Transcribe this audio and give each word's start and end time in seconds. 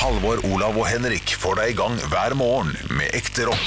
Halvor, 0.00 0.38
Olav 0.48 0.78
og 0.80 0.86
Henrik 0.88 1.34
får 1.36 1.58
deg 1.58 1.70
i 1.74 1.76
gang 1.76 1.92
hver 2.08 2.32
morgen 2.38 2.72
med 2.96 3.12
ekte 3.18 3.44
rock. 3.50 3.66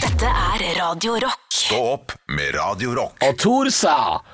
Dette 0.00 0.24
er 0.24 0.62
Radio 0.78 1.18
Rock. 1.20 1.42
Stå 1.52 1.76
opp 1.90 2.14
med 2.32 2.54
Radio 2.56 2.94
Rock. 2.96 3.20
Og 3.26 3.36
Thor 3.42 3.68
sa 3.74 4.24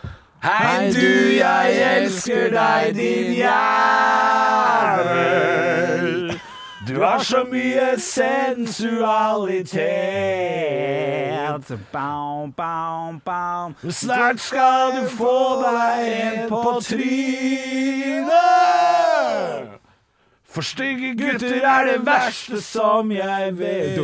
Hei 0.44 0.92
du, 0.94 1.34
jeg 1.34 1.74
elsker 1.88 2.46
deg, 2.54 2.94
din 2.94 3.34
jævel. 3.40 3.58
Du 6.86 7.02
har 7.02 7.18
så 7.26 7.42
mye 7.50 7.98
sensualitet. 7.98 9.82
Bam, 11.90 12.52
bam, 12.54 13.18
bam. 13.26 13.74
Snart 13.90 14.38
skal 14.46 14.94
du 15.00 15.10
få 15.18 15.62
deg 15.66 16.06
en 16.22 16.48
på 16.54 16.78
trynet. 16.86 18.30
For 20.52 20.60
stygge 20.60 21.14
gutter 21.16 21.64
er 21.64 21.86
det 21.88 22.00
verste 22.04 22.60
som 22.60 23.12
jeg 23.14 23.54
vet. 23.56 23.96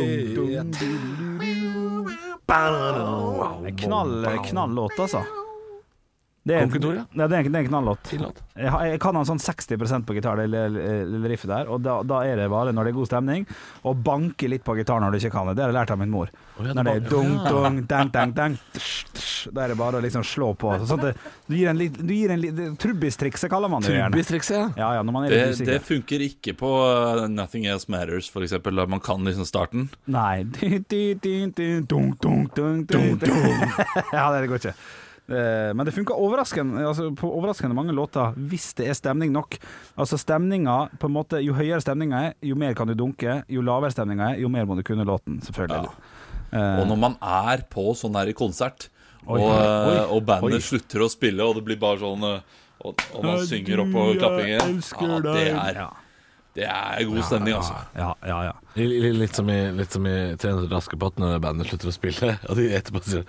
Knall, 3.83 4.15
knall 4.49 4.73
låt, 4.73 4.97
altså. 4.99 5.21
Det 6.49 6.55
er, 6.57 6.65
Konketor, 6.65 6.95
ja. 6.97 7.03
Ja, 7.13 7.27
det 7.29 7.37
er 7.37 7.45
en, 7.45 7.51
det 7.53 7.59
er 7.59 7.67
en 7.69 7.75
annen 7.77 7.89
låt. 7.91 8.11
Låt. 8.17 8.39
Jeg, 8.57 8.71
jeg 8.89 8.99
kan 9.03 9.15
ha 9.15 9.21
en 9.21 9.27
sånn 9.29 9.41
60% 9.43 10.05
på 10.09 10.15
gitar, 10.17 10.39
det 10.41 10.47
lille- 10.49 11.29
riffet 11.29 11.51
der. 11.51 11.69
Og 11.69 11.83
da, 11.85 11.99
da 12.03 12.23
er 12.25 12.41
det 12.41 12.47
bare, 12.49 12.73
når 12.73 12.87
det 12.89 12.93
er 12.93 12.97
god 12.97 13.09
stemning, 13.11 13.45
å 13.85 13.93
banke 13.93 14.49
litt 14.49 14.65
på 14.65 14.73
gitar 14.79 15.03
når 15.03 15.13
du 15.13 15.19
ikke 15.21 15.31
kan 15.35 15.51
det. 15.51 15.55
Det 15.59 15.63
har 15.67 15.69
jeg 15.73 15.77
lært 15.77 15.93
av 15.93 15.99
min 16.01 16.09
mor. 16.09 16.31
ja, 16.57 16.63
det 16.65 16.75
når 16.75 16.89
det 16.89 16.95
er 16.95 17.05
dung, 17.11 17.29
dung, 17.45 17.77
dang, 17.87 18.09
dang, 18.15 18.33
dang, 18.35 18.57
Da 19.53 19.63
er 19.63 19.71
det 19.71 19.77
bare 19.79 19.99
å 19.99 20.03
liksom 20.03 20.25
slå 20.27 20.49
på. 20.59 20.73
Sånn 20.89 20.99
at 20.99 21.05
det, 21.11 21.13
du 21.47 21.55
gir 21.55 21.69
en 21.71 21.77
du 21.79 22.13
gir 22.13 22.33
en 22.33 22.75
Trubbistrikset 22.81 23.49
kaller 23.51 23.71
man 23.71 23.85
det 23.85 23.93
gjerne. 23.93 24.09
Trubbistrikset, 24.11 24.57
ja. 24.57 24.65
Ja, 24.81 24.89
ja, 24.97 25.03
når 25.05 25.15
man 25.15 25.27
er 25.27 25.35
Det, 25.35 25.43
litt 25.59 25.69
det 25.69 25.77
funker 25.85 26.25
ikke 26.25 26.55
på 26.59 26.71
uh, 26.83 27.27
Nothing 27.31 27.69
Else 27.69 27.87
Matters, 27.93 28.27
for 28.33 28.41
eksempel. 28.43 28.75
Da 28.75 28.85
man 28.89 28.99
kan 29.05 29.23
liksom 29.23 29.45
starten. 29.47 29.87
Nei. 30.09 30.43
Ja, 34.11 34.31
det 34.33 34.47
går 34.49 34.59
ikke. 34.59 34.73
Eh, 35.29 35.71
Men 35.77 35.85
det 35.85 35.93
funker 35.93 36.17
overraskende, 36.17 36.81
altså 36.89 37.09
på 37.15 37.29
overraskende 37.29 37.75
mange 37.77 37.93
låter 37.93 38.33
hvis 38.49 38.71
det 38.79 38.87
er 38.89 38.97
stemning 38.97 39.31
nok. 39.35 39.57
Altså 39.97 40.17
stemninga 40.17 40.89
på 40.99 41.09
en 41.09 41.13
måte 41.13 41.41
Jo 41.45 41.53
høyere 41.53 41.81
stemninga 41.83 42.21
er, 42.29 42.33
jo 42.41 42.55
mer 42.57 42.73
kan 42.77 42.89
du 42.89 42.95
dunke. 42.97 43.43
Jo 43.49 43.61
lavere 43.61 43.93
stemninga 43.93 44.33
er, 44.33 44.39
jo 44.41 44.49
mer 44.49 44.65
må 44.65 44.77
du 44.79 44.83
kunne 44.83 45.05
låten, 45.05 45.37
selvfølgelig. 45.45 45.91
Eh, 46.51 46.79
Og 46.81 46.87
når 46.89 46.97
man 46.97 47.19
er 47.21 47.61
på 47.69 47.91
sånn 47.93 48.17
her 48.17 48.31
i 48.31 48.33
konsert, 48.33 48.89
og, 49.27 49.37
oi, 49.37 49.45
oi, 49.45 49.97
og 50.15 50.25
bandet 50.25 50.57
oi. 50.57 50.63
slutter 50.63 51.03
å 51.05 51.09
spille, 51.11 51.43
og 51.45 51.59
det 51.59 51.65
blir 51.67 51.77
bare 51.77 51.99
sånn 52.01 52.23
uh, 52.23 52.39
Og, 52.79 53.01
og 53.13 53.25
man 53.25 53.41
synger 53.45 53.81
opp 53.83 53.89
på 53.91 54.03
klappingen 54.15 54.77
ja, 54.79 55.17
det, 55.25 55.41
er, 55.51 55.79
ja, 55.83 55.89
det 56.59 56.67
er 56.67 57.05
god 57.07 57.23
stemning, 57.23 57.55
altså. 57.55 57.77
ja, 57.95 58.11
ja, 58.27 58.39
ja. 58.49 58.55
Litt, 58.79 59.15
litt 59.17 59.35
som 59.35 59.49
i, 59.49 59.57
litt 59.75 59.91
som 59.91 60.05
i 60.07 60.15
Trener 60.39 60.67
til 60.67 60.75
Askepott 60.77 61.17
når 61.19 61.39
bandet 61.43 61.71
slutter 61.71 61.89
å 61.89 61.93
spille, 61.95 62.35
og 62.45 62.59
de 62.59 62.67
etterpå 62.77 63.01
sier 63.07 63.25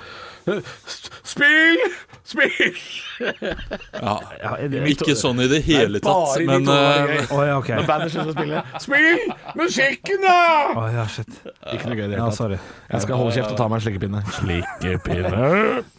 Spill! 1.26 1.80
Spill! 2.26 2.76
Ja. 3.20 4.14
ja 4.40 4.52
det, 4.70 4.82
Ikke 4.92 5.16
sånn 5.18 5.40
i 5.44 5.48
det 5.50 5.62
hele 5.66 6.00
tatt, 6.02 6.12
bare 6.12 6.44
i 6.44 6.46
de 6.46 6.50
men 6.50 6.68
to 6.68 6.76
uh, 6.76 7.32
oh, 7.32 7.40
Å 7.40 7.46
ja, 7.48 7.56
OK. 7.60 7.70
Når 7.80 7.88
bandet 7.88 8.14
slutter 8.14 8.32
å 8.32 8.36
spille 8.36 8.62
Spill 8.84 9.24
musikken, 9.58 10.22
da! 10.26 10.36
Oh, 10.76 10.86
ja, 10.92 11.06
shit. 11.10 11.40
Ikke 11.72 11.90
noe 11.90 11.98
gøy 11.98 12.04
i 12.04 12.10
det 12.12 12.18
hele 12.18 12.28
tatt. 12.28 12.38
sorry. 12.38 12.60
Jeg 12.90 13.06
skal 13.06 13.20
holde 13.22 13.34
kjeft 13.36 13.54
og 13.54 13.58
ta 13.60 13.68
meg 13.70 13.80
en 13.80 13.86
slikkepinne. 13.86 14.22
Slikkepinne. 14.38 15.50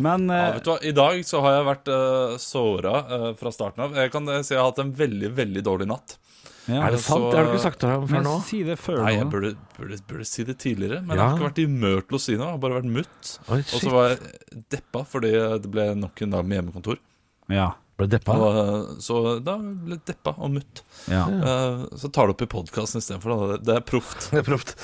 Men 0.02 0.28
ja, 0.30 0.40
eh, 0.40 0.56
vet 0.58 0.68
du 0.68 0.72
hva? 0.74 0.80
I 0.92 0.96
dag 1.02 1.22
så 1.28 1.44
har 1.46 1.58
jeg 1.58 1.68
vært 1.72 1.92
uh, 1.92 2.40
såra 2.42 2.96
uh, 3.10 3.30
fra 3.40 3.54
starten 3.56 3.88
av. 3.88 3.98
Jeg 3.98 4.14
kan 4.14 4.30
uh, 4.30 4.42
si 4.46 4.56
jeg 4.56 4.62
har 4.62 4.72
hatt 4.72 4.82
en 4.84 4.94
veldig, 5.02 5.34
veldig 5.38 5.66
dårlig 5.68 5.90
natt. 5.92 6.18
Ja, 6.68 6.82
Er 6.88 6.92
det 6.92 7.00
sant? 7.02 7.32
Det 7.32 7.38
har 7.40 7.46
du 7.48 7.52
ikke 7.56 7.64
sagt 7.66 7.80
til 7.82 7.90
ham 7.90 8.08
før 8.08 8.24
nå. 8.28 8.36
si 8.46 8.62
det 8.68 8.78
før 8.80 9.02
Nei, 9.04 9.14
jeg 9.18 9.30
burde, 9.34 9.54
burde, 9.80 9.98
burde 10.08 10.26
si 10.30 10.44
det 10.44 10.58
tidligere, 10.62 11.02
men 11.02 11.18
Ja. 11.18 11.24
jeg 11.24 11.30
har 11.30 11.38
ikke 11.38 11.50
vært 11.50 11.62
i 11.64 11.66
humør 11.66 12.02
til 12.08 12.18
å 12.18 12.22
si 12.22 12.36
noe. 12.38 12.46
Jeg 12.46 12.52
har 12.52 12.58
bare 12.66 12.82
vært 12.82 12.92
mutt. 12.98 13.38
Oi, 13.50 13.60
Og 13.62 13.80
så 13.82 13.90
var 13.92 14.10
jeg 14.10 14.66
deppa 14.78 15.06
fordi 15.06 15.32
det 15.62 15.72
ble 15.72 15.88
nok 15.96 16.22
en 16.22 16.30
dag 16.38 16.46
med 16.46 16.60
hjemmekontor. 16.62 16.98
Ja. 17.50 17.72
Ble 18.00 18.08
deppa? 18.08 18.34
Og, 18.34 18.56
uh, 18.56 18.96
så 19.04 19.40
da 19.44 19.58
ble 19.60 19.98
jeg 19.98 20.06
deppa 20.06 20.32
og 20.38 20.50
mutt. 20.56 20.82
ja. 21.12 21.26
Uh, 21.28 21.84
så 22.00 22.10
tar 22.12 22.26
du 22.30 22.34
opp 22.34 22.42
i 22.42 22.48
podkasten 22.50 23.02
istedenfor. 23.02 23.58
Det- 23.58 23.66
Det 23.66 23.76
er 23.76 23.82
proft. 23.82 24.28
Det 24.32 24.40
er 24.40 24.48
proft. 24.48 24.76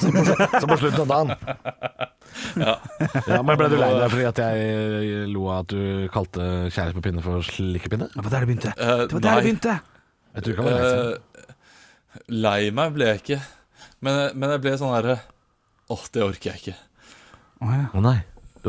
Som 0.00 0.12
på, 0.12 0.24
som 0.60 0.68
på 0.68 0.78
slutten 0.80 1.00
av 1.04 1.08
dagen. 1.08 1.36
Ja. 2.56 2.74
Ja, 3.30 3.38
men 3.46 3.56
Ble 3.56 3.68
du 3.70 3.76
lei 3.78 3.88
deg 3.96 4.10
fordi 4.12 4.24
at 4.28 4.36
jeg 4.42 5.28
lo 5.32 5.46
av 5.48 5.62
at 5.62 5.68
du 5.72 6.08
kalte 6.12 6.42
kjæreste 6.74 6.96
på 6.98 7.02
pinne 7.06 7.22
for 7.24 7.40
slikkepinne? 7.46 8.08
Det 8.12 8.24
var 8.26 8.30
der 8.34 8.44
det 8.44 8.48
begynte. 8.50 8.72
Eh, 8.76 9.06
Det 9.06 9.12
var 9.14 9.20
der 9.24 9.38
det 9.40 9.44
begynte. 9.46 9.76
begynte. 9.78 9.95
Jeg 10.36 10.44
tror 10.44 10.52
ikke 10.52 10.64
han 10.64 10.70
var 10.70 10.80
lei 10.82 10.92
seg. 10.92 11.20
Uh, 11.36 12.32
lei 12.44 12.58
meg 12.76 12.94
ble 12.96 13.10
jeg 13.10 13.22
ikke. 13.22 13.40
Men, 14.04 14.20
men 14.36 14.52
jeg 14.54 14.62
ble 14.64 14.76
sånn 14.80 14.94
herre 14.94 15.18
Åh, 15.92 16.02
det 16.12 16.22
orker 16.24 16.50
jeg 16.50 16.60
ikke. 16.62 16.78
Å 17.62 17.68
ja. 17.70 17.84
oh, 17.94 18.02
nei. 18.02 18.18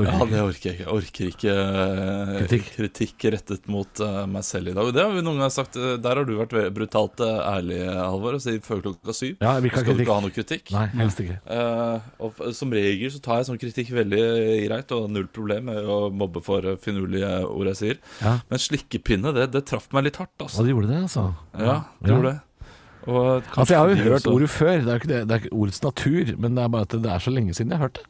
Ja, 0.06 0.18
det 0.30 0.42
orker 0.44 0.68
jeg 0.70 0.76
ikke. 0.78 0.84
Jeg 0.86 0.94
orker 0.94 1.30
ikke 1.32 1.54
uh, 1.58 2.32
Kritikk. 2.44 2.68
kritikk 2.76 3.26
rettet 3.34 3.68
mot 3.72 4.02
uh, 4.04 4.26
meg 4.30 4.44
selv 4.46 4.70
i 4.70 4.74
dag. 4.78 4.92
Det 4.94 5.02
har 5.04 5.12
vi 5.16 5.24
noen 5.26 5.40
ganger 5.42 5.54
sagt. 5.56 5.78
uh, 5.80 5.96
Der 5.98 6.20
har 6.22 6.28
du 6.28 6.34
vært 6.38 6.54
brutalt 6.76 7.24
ærlig, 7.26 7.80
Halvor, 7.88 8.38
og 8.38 8.44
sier 8.44 8.60
før 8.66 8.82
klokka 8.86 9.16
syv. 9.18 9.38
Ja, 9.42 9.56
Skal 9.62 9.96
du 9.98 10.04
ikke 10.06 10.14
ha 10.20 10.24
noe 10.28 10.36
kritikk? 10.36 10.72
Nei, 10.76 10.86
helst 11.02 11.22
ikke. 11.24 11.40
Uh, 11.50 12.00
og 12.28 12.42
som 12.54 12.72
regel 12.76 13.10
så 13.14 13.22
tar 13.24 13.42
jeg 13.42 13.50
sånn 13.50 13.62
kritikk 13.62 13.94
veldig 13.96 14.24
greit, 14.68 14.92
og 14.98 15.10
null 15.12 15.28
problem 15.34 15.70
med 15.72 15.84
å 15.88 16.00
mobbe 16.14 16.42
for 16.46 16.66
eh, 16.66 16.76
finurlige 16.82 17.30
ord 17.48 17.68
jeg 17.74 17.80
sier. 17.82 17.98
Ja. 18.22 18.36
Men 18.52 18.62
slikkepinne, 18.62 19.34
det, 19.36 19.48
det 19.56 19.64
traff 19.70 19.88
meg 19.96 20.08
litt 20.10 20.20
hardt, 20.22 20.36
Og 20.44 20.52
Ja, 20.52 20.64
det 20.68 20.74
gjorde 20.76 20.92
det, 20.92 21.00
altså. 21.08 21.24
Ja, 21.58 21.78
det 22.04 22.12
gjorde 22.14 22.32
det. 22.34 22.38
Og 23.08 23.26
Altså, 23.56 23.72
Jeg 23.72 23.80
har 23.80 23.90
jo 23.90 23.96
hørt 24.12 24.28
ordet 24.28 24.50
før. 24.52 24.74
Det 24.84 24.92
er, 24.92 24.98
ikke 25.00 25.08
det, 25.14 25.20
det 25.30 25.36
er 25.36 25.44
ikke 25.46 25.56
ordets 25.56 25.82
natur, 25.84 26.32
men 26.44 26.56
det 26.58 26.64
er 26.66 26.72
bare 26.74 26.88
at 26.90 26.96
det 27.06 27.12
er 27.14 27.24
så 27.24 27.32
lenge 27.32 27.54
siden 27.56 27.72
jeg 27.72 27.80
har 27.80 27.88
hørt 27.88 28.02
det. 28.02 28.08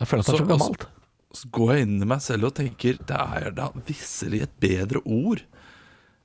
Jeg 0.00 0.08
føler 0.10 0.20
at 0.20 0.26
det 0.26 0.34
er 0.34 0.38
Så- 0.38 0.44
så 0.44 0.50
gammelt. 0.50 0.84
Så 1.32 1.46
går 1.54 1.74
jeg 1.76 1.86
inn 1.86 2.00
i 2.02 2.06
meg 2.10 2.20
selv 2.24 2.48
og 2.48 2.54
tenker 2.58 2.96
det 3.06 3.16
er 3.16 3.52
da 3.54 3.68
visselig 3.86 4.40
et 4.48 4.54
bedre 4.62 4.98
ord 5.06 5.44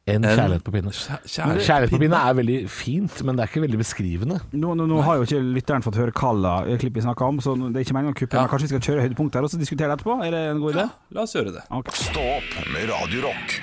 En 0.08 0.22
enn 0.22 0.38
kjærlighet 0.38 0.64
på 0.66 0.72
pinne. 0.74 0.92
Kjæ- 0.94 1.20
Kjærlighet 1.66 1.90
på 1.94 2.00
pinne 2.02 2.18
er 2.30 2.34
veldig 2.38 2.58
fint, 2.70 3.24
men 3.26 3.38
det 3.38 3.42
er 3.46 3.50
ikke 3.50 3.64
veldig 3.64 3.80
beskrivende. 3.82 4.36
Nå, 4.54 4.76
nå, 4.78 4.86
nå 4.86 5.00
har 5.02 5.18
jo 5.18 5.26
ikke 5.26 5.40
lytteren 5.42 5.82
fått 5.86 5.98
høre 5.98 6.14
Kalla 6.14 6.60
eh, 6.70 6.78
klippet 6.78 7.00
vi 7.02 7.06
snakka 7.08 7.26
om, 7.26 7.40
så 7.42 7.56
det 7.58 7.72
er 7.82 7.88
ikke 7.88 7.96
meningen 7.98 8.14
å 8.14 8.20
kuppe. 8.20 8.38
Ja. 8.38 8.44
Men 8.46 8.52
kanskje 8.54 8.68
vi 8.68 8.74
skal 8.76 8.86
kjøre 8.86 9.06
høydepunkt 9.08 9.34
her 9.40 9.48
og 9.48 9.50
så 9.50 9.58
diskutere 9.62 9.90
det 9.90 9.98
etterpå? 9.98 10.20
Er 10.28 10.30
det 10.38 10.44
en 10.52 10.62
god 10.62 10.78
idé? 10.78 10.86
Ja, 10.86 11.18
la 11.18 11.26
oss 11.26 11.34
gjøre 11.38 11.56
det. 11.58 11.66
Okay. 11.82 11.98
Stå 12.06 12.28
opp 12.38 12.70
med 12.74 12.86
Radio 12.94 13.26
Rock. 13.26 13.58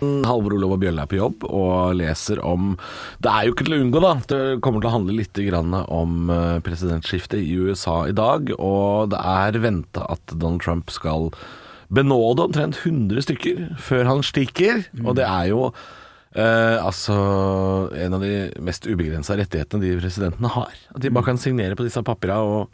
Halvor 0.00 0.56
Olav 0.56 0.78
Bjølle 0.80 1.04
er 1.04 1.10
på 1.10 1.18
jobb 1.18 1.46
og 1.48 1.94
leser 1.98 2.40
om 2.46 2.74
Det 3.22 3.30
er 3.30 3.46
jo 3.46 3.54
ikke 3.54 3.66
til 3.68 3.76
å 3.76 3.80
unngå, 3.84 4.02
da. 4.04 4.12
Det 4.30 4.40
kommer 4.64 4.82
til 4.82 4.90
å 4.90 4.94
handle 4.96 5.16
litt 5.18 5.40
om 5.60 6.30
eh, 6.32 6.58
presidentskiftet 6.64 7.40
i 7.40 7.56
USA 7.60 8.02
i 8.08 8.16
dag. 8.16 8.52
Og 8.58 9.10
det 9.12 9.20
er 9.20 9.60
venta 9.60 10.06
at 10.08 10.34
Donald 10.34 10.64
Trump 10.64 10.90
skal 10.90 11.30
benåde 11.90 12.46
omtrent 12.46 12.78
100 12.84 13.26
stykker 13.26 13.64
før 13.82 14.08
han 14.08 14.24
stikker. 14.26 14.84
Og 15.04 15.16
det 15.18 15.26
er 15.26 15.50
jo 15.50 15.70
eh, 15.70 16.78
altså 16.78 17.16
en 17.92 18.16
av 18.16 18.24
de 18.24 18.34
mest 18.62 18.86
ubegrensa 18.88 19.38
rettighetene 19.38 19.84
de 19.84 19.96
presidentene 20.00 20.52
har. 20.56 20.76
At 20.94 21.02
de 21.02 21.12
bare 21.12 21.32
kan 21.32 21.40
signere 21.40 21.78
på 21.78 21.86
disse 21.86 22.02
papira 22.06 22.40
og 22.46 22.70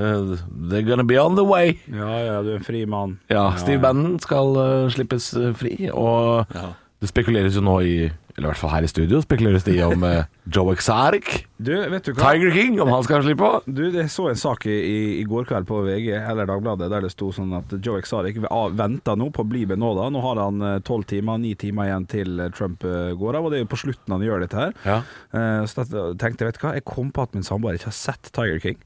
eh, 0.00 0.36
They're 0.70 0.86
gonna 0.88 1.04
be 1.04 1.18
on 1.20 1.36
the 1.36 1.44
way. 1.44 1.76
Ja 1.92 2.10
ja, 2.24 2.38
du 2.42 2.52
er 2.54 2.60
en 2.60 2.64
fri 2.66 2.84
mann. 2.86 3.18
Ja, 3.30 3.50
Steve 3.60 3.82
Bannon 3.84 4.18
skal 4.22 4.56
uh, 4.56 4.88
slippes 4.92 5.32
uh, 5.36 5.52
fri, 5.54 5.76
og 5.92 6.46
Ja. 6.56 6.72
det 7.00 7.12
spekuleres 7.12 7.54
jo 7.56 7.62
nå 7.64 7.78
i 7.84 7.94
Eller 8.38 8.46
i 8.46 8.52
hvert 8.52 8.60
fall 8.60 8.70
her 8.70 8.84
i 8.86 8.88
studio 8.88 9.18
spekuleres 9.20 9.64
det 9.66 9.74
i 9.76 9.80
om 9.84 10.04
Joe 10.54 10.72
Du, 11.60 11.72
du? 12.06 12.12
Tiger 12.14 12.52
King, 12.54 12.78
om 12.80 12.88
han 12.88 13.02
skal 13.04 13.22
slippe 13.26 13.42
òg. 13.44 13.66
Du, 13.66 13.82
Jeg 13.90 14.08
så 14.08 14.28
en 14.30 14.36
sak 14.38 14.64
i, 14.70 14.76
i- 15.20 15.24
går 15.28 15.44
kveld 15.44 15.66
på 15.68 15.80
VG 15.84 16.14
eller 16.14 16.46
Dagbladet 16.48 16.88
der 16.88 17.02
det 17.04 17.10
sto 17.12 17.32
sånn 17.32 17.52
at 17.58 17.74
Joe 17.84 17.98
Exotic 17.98 18.38
venter 18.78 19.16
nå 19.18 19.28
på 19.34 19.42
å 19.44 19.48
bli 19.50 19.66
benåda. 19.66 20.08
Nå 20.14 20.22
har 20.24 20.40
han 20.40 20.80
tolv 20.86 21.04
timer, 21.10 21.36
ni 21.42 21.54
timer 21.54 21.90
igjen 21.90 22.06
til 22.08 22.40
Trump 22.56 22.80
går 22.80 23.36
av, 23.36 23.44
og 23.44 23.50
det 23.52 23.58
er 23.60 23.64
jo 23.66 23.72
på 23.74 23.82
slutten 23.82 24.14
han 24.16 24.24
gjør 24.24 24.46
dette 24.46 24.56
her. 24.62 24.72
Ja. 24.86 25.02
Eh, 25.34 25.66
Så 25.66 25.84
da 25.84 26.06
tenkte 26.16 26.46
jeg, 26.46 26.52
vet 26.54 26.60
du 26.60 26.66
hva, 26.66 26.74
jeg 26.78 26.84
kom 26.88 27.10
på 27.12 27.22
at 27.26 27.34
min 27.34 27.42
samboer 27.44 27.74
ikke 27.76 27.90
har 27.90 27.98
sett 27.98 28.30
Tiger 28.32 28.58
King. 28.62 28.78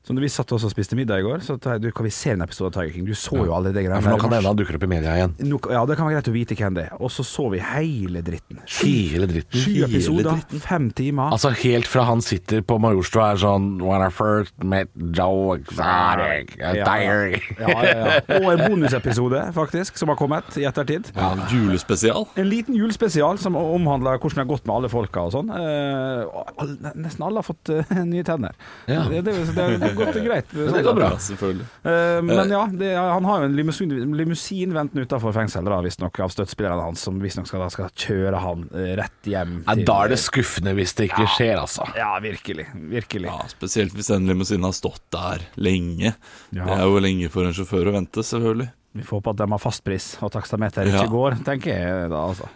Så 0.00 0.14
når 0.16 0.24
vi 0.24 0.28
satt 0.32 0.48
også 0.56 0.64
og 0.64 0.72
spiste 0.72 0.96
middag 0.96 1.20
i 1.20 1.24
går, 1.26 1.42
så 1.44 1.58
ta- 1.60 1.74
du, 1.76 1.90
kan 1.92 2.06
vi 2.06 2.10
se 2.10 2.30
en 2.32 2.40
episode 2.40 2.70
av 2.70 2.76
Tiger 2.78 2.94
King. 2.94 3.04
Du 3.04 3.12
så 3.12 3.36
jo 3.36 3.52
alle 3.52 3.68
de 3.68 3.82
Ja, 3.82 3.90
greiene 3.90 4.00
for 4.00 4.14
nå 4.14 4.20
kan 4.22 4.30
det 4.32 4.38
hende 4.40 4.48
han 4.48 4.56
dukker 4.56 4.78
opp 4.78 4.84
i 4.86 4.88
media 4.88 5.12
igjen. 5.18 5.34
No, 5.44 5.58
Ja, 5.68 5.82
det 5.86 5.96
kan 5.98 6.06
være 6.08 6.16
greit 6.16 6.30
å 6.30 6.32
vite 6.32 6.56
hvem 6.56 6.74
det 6.78 6.84
er. 6.88 6.94
Og 7.04 7.10
så 7.12 7.20
så 7.28 7.44
vi 7.52 7.60
hele 7.60 8.22
dritten. 8.24 8.62
Hele 8.80 9.28
dritten. 9.28 9.60
Sju 9.60 9.84
episoder, 9.84 10.30
dritten. 10.38 10.62
fem 10.64 10.86
timer. 10.96 11.34
Altså 11.36 11.50
helt 11.52 11.86
fra 11.86 12.06
han 12.08 12.24
sitter 12.24 12.62
på 12.64 12.78
Majorstua 12.80 13.26
er 13.34 13.42
sånn 13.44 13.68
When 13.84 14.00
I 14.00 14.08
first 14.08 14.56
met 14.64 14.88
Joe 14.96 15.58
Exotic 15.58 16.56
a 16.64 16.72
Ja, 16.80 16.88
Tiger 16.88 17.36
ja, 17.60 17.68
ja, 17.68 17.92
ja. 17.92 18.40
Og 18.40 18.48
en 18.54 18.64
bonusepisode, 18.70 19.44
faktisk, 19.54 20.00
som 20.00 20.08
har 20.08 20.16
kommet 20.16 20.56
i 20.56 20.64
ettertid. 20.64 21.12
Ja, 21.14 21.34
en 21.36 21.44
julespesial. 21.52 22.24
En 22.40 22.48
liten 22.48 22.74
julespesial 22.74 23.36
som 23.38 23.54
omhandler 23.60 24.16
hvordan 24.16 24.40
det 24.40 24.46
har 24.46 24.50
gått 24.56 24.66
med 24.66 24.74
alle 24.78 24.88
folka 24.92 25.28
og 25.28 25.36
sånn. 25.36 25.52
Eh, 25.52 26.90
nesten 26.96 27.28
alle 27.28 27.44
har 27.44 27.46
fått 27.46 27.68
uh, 27.68 27.94
nye 28.14 28.24
tenner. 28.24 28.56
Ja. 28.88 29.04
Det, 29.10 29.22
det, 29.28 29.36
det, 29.52 29.68
det, 29.84 29.89
godt 30.00 30.14
greit. 30.16 30.50
greit. 30.52 30.74
Det 30.74 30.82
går 30.86 30.96
bra. 30.98 31.10
Selvfølgelig. 31.18 31.66
Eh, 31.84 32.20
men 32.26 32.52
ja, 32.54 32.62
det, 32.82 32.90
han 32.96 33.28
har 33.28 33.42
jo 33.44 33.48
en 33.50 33.56
limousin, 33.58 33.94
limousin 34.16 34.74
ventende 34.76 35.06
utenfor 35.06 35.34
fengselet, 35.36 35.76
visstnok, 35.86 36.20
av 36.24 36.32
støttespillerne 36.34 36.86
hans, 36.88 37.04
som 37.06 37.20
visstnok 37.22 37.48
skal, 37.50 37.66
skal 37.74 37.90
kjøre 37.94 38.40
han 38.44 38.66
eh, 38.74 38.92
rett 39.00 39.30
hjem 39.30 39.60
til 39.66 39.84
da 39.90 39.98
er 40.04 40.12
det 40.14 40.20
skuffende 40.22 40.74
hvis 40.78 40.94
det 40.98 41.08
ikke 41.10 41.28
skjer, 41.36 41.56
altså. 41.60 41.86
Ja, 41.98 42.12
virkelig. 42.22 42.66
Virkelig. 42.90 43.30
Ja, 43.30 43.38
Spesielt 43.50 43.94
hvis 43.96 44.10
den 44.12 44.28
limousinen 44.30 44.66
har 44.68 44.76
stått 44.76 45.02
der 45.14 45.44
lenge. 45.60 46.14
Ja. 46.54 46.64
Det 46.66 46.76
er 46.80 46.84
jo 46.86 47.00
lenge 47.02 47.30
for 47.32 47.48
en 47.48 47.56
sjåfør 47.56 47.90
å 47.90 47.96
vente, 47.96 48.24
selvfølgelig. 48.26 48.70
Vi 48.92 49.04
får 49.06 49.20
håpe 49.20 49.30
at 49.30 49.38
de 49.38 49.46
har 49.52 49.60
fastpris, 49.62 50.06
og 50.24 50.32
takstameter 50.34 50.88
ikke 50.90 51.04
Ja. 51.04 51.10
går, 51.12 51.36
tenker 51.46 51.70
jeg 51.70 52.08
da, 52.10 52.24
altså. 52.32 52.48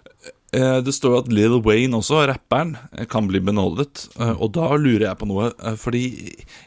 Eh, 0.55 0.81
Det 0.87 0.93
står 0.95 1.15
jo 1.15 1.21
at 1.25 1.31
Lil 1.35 1.57
Wayne 1.65 1.99
også, 1.99 2.21
rapperen, 2.31 2.77
eh, 2.97 3.07
kan 3.11 3.27
bli 3.27 3.41
benådet. 3.41 4.09
eh, 4.21 4.35
Og 4.41 4.53
da 4.53 4.69
lurer 4.77 5.09
jeg 5.09 5.19
på 5.19 5.27
noe, 5.27 5.51
fordi 5.77 6.05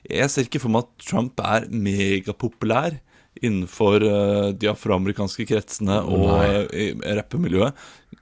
jeg 0.10 0.30
ser 0.30 0.44
ikke 0.48 0.60
for 0.62 0.70
meg 0.74 0.84
at 0.84 1.06
Trump 1.06 1.40
er 1.40 1.68
megapopulær 1.72 3.00
innenfor 3.42 4.00
de 4.58 4.68
afroamerikanske 4.68 5.46
kretsene 5.46 6.00
og 6.10 6.26
Nei. 6.42 6.94
rappemiljøet. 7.20 7.74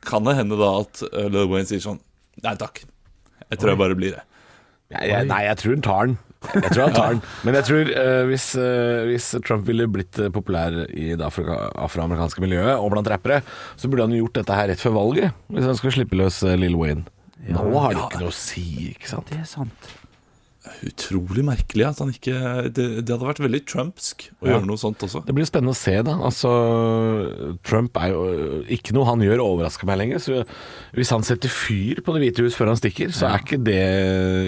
Kan 0.03 0.25
det 0.25 0.35
hende 0.35 0.57
da 0.59 0.81
at 0.81 1.01
Lill 1.13 1.31
Lil 1.31 1.47
Wayne 1.47 1.65
sier 1.69 1.79
sånn 1.79 1.99
Nei 2.43 2.53
takk, 2.59 2.81
jeg 3.49 3.57
tror 3.59 3.69
jeg 3.71 3.77
bare 3.79 3.95
blir 3.95 4.11
det. 4.11 4.23
Jeg, 4.91 5.07
jeg, 5.09 5.27
nei, 5.29 5.43
jeg 5.45 5.57
tror 5.57 5.71
han 5.71 5.81
tar 5.81 6.07
den. 6.09 6.17
Jeg 6.53 6.69
tror 6.71 6.83
han 6.85 6.95
tar 6.95 7.15
den. 7.15 7.21
Men 7.47 7.57
jeg 7.59 7.67
tror 7.69 7.91
eh, 8.03 8.21
hvis, 8.29 8.47
eh, 8.59 9.01
hvis 9.09 9.27
Trump 9.47 9.65
ville 9.67 9.87
blitt 9.91 10.19
eh, 10.21 10.31
populær 10.33 10.77
i 10.91 11.11
det 11.17 11.25
afroamerikanske 11.25 12.43
miljøet 12.43 12.75
og 12.77 12.91
blant 12.93 13.11
rappere, 13.11 13.41
så 13.75 13.91
burde 13.91 14.07
han 14.07 14.15
jo 14.15 14.23
gjort 14.25 14.39
dette 14.41 14.61
her 14.61 14.71
rett 14.71 14.83
før 14.83 14.97
valget, 14.99 15.43
hvis 15.51 15.67
han 15.69 15.77
skulle 15.79 15.97
slippe 15.99 16.19
løs 16.19 16.41
eh, 16.45 16.57
Lil 16.59 16.77
Wayne. 16.79 17.05
Nå 17.45 17.67
har 17.77 17.93
det 17.93 18.07
ikke 18.07 18.23
noe 18.23 18.33
å 18.33 18.35
si, 18.35 18.65
ikke 18.95 19.11
sant? 19.11 19.29
Det 19.29 19.43
er 19.43 19.47
sant. 19.49 19.93
Utrolig 20.85 21.43
merkelig 21.45 21.85
at 21.85 21.99
han 22.01 22.09
ikke 22.09 22.33
Det, 22.73 22.85
det 23.05 23.11
hadde 23.13 23.27
vært 23.27 23.41
veldig 23.43 23.59
trumpsk 23.69 24.25
å 24.41 24.49
gjøre 24.49 24.65
noe 24.65 24.81
sånt 24.81 25.03
også. 25.05 25.21
Det 25.27 25.35
blir 25.37 25.47
spennende 25.47 25.75
å 25.75 25.77
se, 25.77 25.93
da. 26.05 26.15
Altså, 26.25 26.51
Trump 27.65 27.97
er 28.01 28.13
jo 28.15 28.23
Ikke 28.73 28.95
noe 28.97 29.05
han 29.11 29.21
gjør 29.21 29.43
overrasker 29.45 29.85
meg 29.89 29.99
lenger. 30.01 30.23
Så 30.25 30.41
hvis 30.97 31.13
han 31.13 31.25
setter 31.27 31.53
fyr 31.53 32.01
på 32.01 32.15
Det 32.15 32.23
hvite 32.23 32.45
hus 32.47 32.57
før 32.57 32.73
han 32.73 32.81
stikker, 32.81 33.13
så 33.15 33.29
er 33.29 33.45
ikke 33.45 33.61
det 33.61 33.79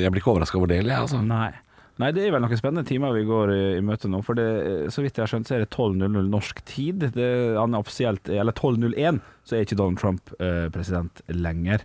Jeg 0.01 0.13
blir 0.13 0.23
ikke 0.23 0.33
overraska 0.33 0.59
over 0.59 0.73
det, 0.73 0.81
eller 0.81 0.95
jeg, 0.95 1.05
altså. 1.07 1.21
Nei. 1.21 1.51
Nei, 1.97 2.11
det 2.13 2.27
er 2.27 2.33
vel 2.35 2.44
noen 2.44 2.59
spennende 2.59 2.85
timer 2.85 3.13
vi 3.15 3.23
går 3.25 3.51
i, 3.55 3.61
i 3.79 3.83
møte 3.85 4.09
nå. 4.11 4.19
For 4.25 4.38
det, 4.38 4.45
så 4.94 5.01
vidt 5.01 5.17
jeg 5.17 5.23
har 5.25 5.31
skjønt, 5.31 5.47
så 5.49 5.55
er 5.57 5.63
det 5.63 5.69
12.00 5.73 6.27
norsk 6.29 6.59
tid. 6.69 7.07
Det, 7.15 7.29
han 7.57 7.73
er 7.73 7.81
offisielt 7.81 8.29
Eller 8.29 8.53
12.01, 8.53 9.17
så 9.47 9.57
er 9.57 9.65
ikke 9.65 9.77
Donald 9.79 9.97
Trump 10.01 10.33
eh, 10.39 10.67
president 10.73 11.23
lenger. 11.33 11.81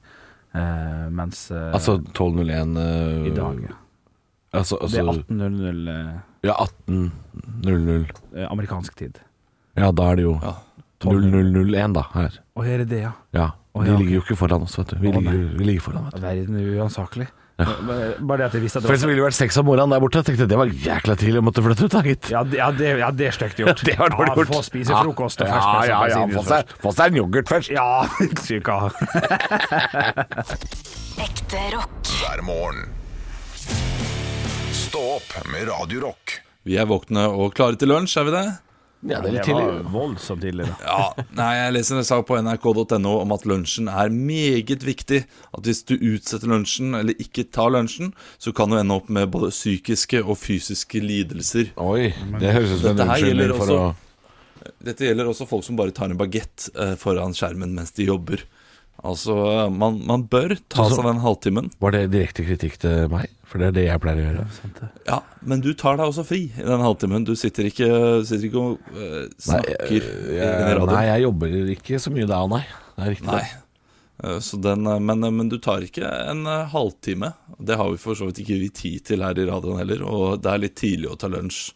Eh, 0.53 1.06
mens 1.17 1.47
eh, 1.50 1.70
Altså 1.73 1.97
12.01 2.12 2.76
eh, 2.82 3.31
i 3.31 3.32
dag. 3.37 3.62
ja. 3.70 3.79
Altså, 4.53 4.76
Det 4.85 4.99
er 5.00 5.09
altså 5.09 5.25
18.00 5.32 5.88
eh, 5.88 6.12
Ja, 6.44 6.59
18.00. 6.61 8.12
eh, 8.37 8.50
amerikansk 8.53 8.97
tid. 9.00 9.23
Ja, 9.81 9.88
da 9.97 10.11
er 10.12 10.20
det 10.20 10.26
jo 10.29 10.37
Ja. 10.43 10.55
0001, 11.03 11.94
da, 11.97 12.03
her. 12.14 12.37
Å, 12.55 12.62
er 12.69 12.82
det 12.85 12.91
det, 12.93 13.00
ja? 13.03 13.12
Ja. 13.35 13.49
Vi 13.75 13.88
ligger 13.88 14.19
jo 14.19 14.20
ikke 14.23 14.37
foran 14.38 14.62
oss, 14.69 14.76
vet 14.79 14.93
du. 14.93 14.99
Vi, 15.00 15.11
ligger, 15.11 15.38
vi 15.56 15.64
ligger 15.67 15.82
foran, 15.88 16.05
vet 16.06 16.14
du. 16.20 16.23
Verden 16.23 16.59
er 16.61 16.69
uansakelig. 16.79 17.26
Bare 17.67 18.38
det 18.41 18.47
at 18.47 18.55
jeg 18.56 18.62
visste 18.64 18.79
at 18.81 18.85
For 18.87 18.93
ellers 18.93 19.03
det 19.03 19.06
var 19.06 19.11
ville 19.12 19.23
det 19.23 19.26
vært 19.29 19.38
seks 19.38 19.59
om 19.61 19.67
morgenen 19.69 19.93
der 19.94 20.00
borte. 20.05 20.17
Jeg 20.23 20.26
tenkte 20.31 20.47
det 20.50 20.59
var 20.61 20.69
jækla 20.87 21.14
tidlig 21.20 21.41
å 21.43 21.44
måtte 21.47 21.64
flytte 21.67 21.85
ut, 21.87 21.93
da, 21.94 22.00
gitt. 22.06 22.25
ja, 22.32 22.41
det, 22.44 22.56
ja, 22.61 22.69
det, 22.79 22.87
ja, 23.03 23.09
det 23.19 23.25
er 23.29 23.35
stygt 23.37 23.59
gjort. 23.62 23.82
Det 23.88 23.97
var 23.99 24.09
dårlig 24.14 24.32
ja, 24.32 24.37
gjort. 24.41 24.53
Få 24.53 24.62
spise 24.67 24.93
frokost 24.97 25.38
og 25.44 25.50
ja, 25.50 25.59
ferskpress 25.59 25.91
ja, 25.91 25.99
ja, 26.12 26.20
Få 26.32 26.43
seg, 26.49 26.61
få 26.82 26.91
seg 26.97 27.05
en 27.12 27.19
yoghurt 27.23 27.53
først. 27.53 27.69
Ja, 27.75 27.88
syka. 28.47 28.76
Ekte 31.26 31.61
rock. 31.76 32.00
hver 32.23 32.41
morgen. 32.47 32.81
Stå 34.73 35.00
opp 35.19 35.31
med 35.53 35.69
Radio 35.70 35.99
Rock. 36.09 36.38
Vi 36.69 36.76
er 36.79 36.87
våkne 36.87 37.25
og 37.32 37.55
klare 37.56 37.76
til 37.81 37.88
lunsj, 37.91 38.14
er 38.20 38.25
vi 38.29 38.32
det? 38.37 38.47
Ja, 39.02 39.19
det 39.20 39.32
Det 39.32 39.50
var 39.50 39.81
voldsomt 39.90 40.44
tidlig, 40.44 40.69
da. 40.69 40.76
Ja, 40.87 41.25
nei, 41.34 41.50
Jeg 41.56 41.75
leser 41.75 41.99
en 41.99 42.06
sak 42.06 42.26
på 42.28 42.37
nrk.no 42.38 43.14
om 43.19 43.34
at 43.34 43.46
lunsjen 43.50 43.90
er 43.90 44.12
meget 44.14 44.84
viktig. 44.87 45.25
At 45.50 45.66
hvis 45.66 45.82
du 45.88 45.96
utsetter 45.96 46.46
lunsjen 46.52 46.94
eller 46.94 47.19
ikke 47.19 47.49
tar 47.50 47.72
lunsjen, 47.75 48.12
så 48.38 48.54
kan 48.54 48.70
du 48.70 48.78
ende 48.78 48.94
opp 48.94 49.10
med 49.10 49.32
både 49.34 49.50
psykiske 49.50 50.22
og 50.22 50.38
fysiske 50.38 51.02
lidelser. 51.02 51.72
Oi, 51.82 52.12
det 52.38 52.54
høres 52.54 52.76
ut 52.76 52.84
som 52.84 52.94
en 52.94 53.04
unnskyldning 53.08 53.54
for 53.58 53.75
å 53.75 53.82
Dette 54.78 55.08
gjelder 55.08 55.26
også 55.26 55.49
folk 55.50 55.64
som 55.66 55.75
bare 55.75 55.90
tar 55.90 56.12
en 56.12 56.19
bagett 56.19 56.69
eh, 56.78 56.94
foran 56.94 57.34
skjermen 57.34 57.72
mens 57.75 57.90
de 57.96 58.06
jobber. 58.06 58.44
Altså, 59.03 59.35
man, 59.75 59.97
man 60.06 60.25
bør 60.31 60.53
ta 60.71 60.85
Altså- 60.85 61.00
seg 61.00 61.06
den 61.09 61.23
halvtimen. 61.25 61.71
Var 61.83 61.91
det 61.97 62.03
direkte 62.12 62.44
kritikk 62.47 62.77
til 62.79 63.09
meg? 63.11 63.31
For 63.50 63.59
det 63.59 63.67
er 63.69 63.75
det 63.77 63.83
jeg 63.89 64.00
pleier 64.00 64.21
å 64.21 64.27
gjøre. 64.29 64.91
Ja, 65.09 65.17
men 65.43 65.61
du 65.61 65.73
tar 65.75 65.97
deg 65.99 66.06
også 66.06 66.25
fri 66.25 66.44
i 66.56 66.62
den 66.65 66.81
halvtimen. 66.81 67.25
Du 67.29 67.35
sitter 67.37 67.67
ikke, 67.69 67.89
sitter 68.25 68.47
ikke 68.49 68.62
og 68.62 68.93
uh, 68.94 69.27
snakker 69.43 69.91
i 69.91 69.99
jeg, 70.39 70.79
nei, 70.87 71.03
jeg 71.11 71.25
jobber 71.27 71.59
ikke 71.75 71.99
så 72.00 72.12
mye 72.15 72.29
da, 72.31 72.39
nei. 72.49 72.62
Det 72.97 73.05
er 73.05 73.12
riktig. 73.17 73.29
Nei. 73.33 73.43
Eh, 74.23 74.39
Så 74.44 74.61
den, 74.62 74.87
eh, 74.87 74.99
men, 75.03 75.21
men 75.37 75.49
du 75.50 75.59
tar 75.59 75.83
ikke 75.85 76.06
en 76.31 76.45
halvtime. 76.47 77.33
Det 77.59 77.77
har 77.77 77.91
vi 77.91 77.99
for 78.00 78.15
så 78.15 78.29
vidt 78.31 78.38
ikke 78.45 78.61
vi 78.62 78.69
tid 78.71 79.05
til 79.11 79.25
her 79.27 79.35
i 79.37 79.49
radioen 79.50 79.83
heller. 79.83 80.05
Og 80.06 80.41
det 80.41 80.53
er 80.53 80.62
litt 80.62 80.77
tidlig 80.79 81.11
å 81.11 81.19
ta 81.19 81.29
lunsj, 81.33 81.73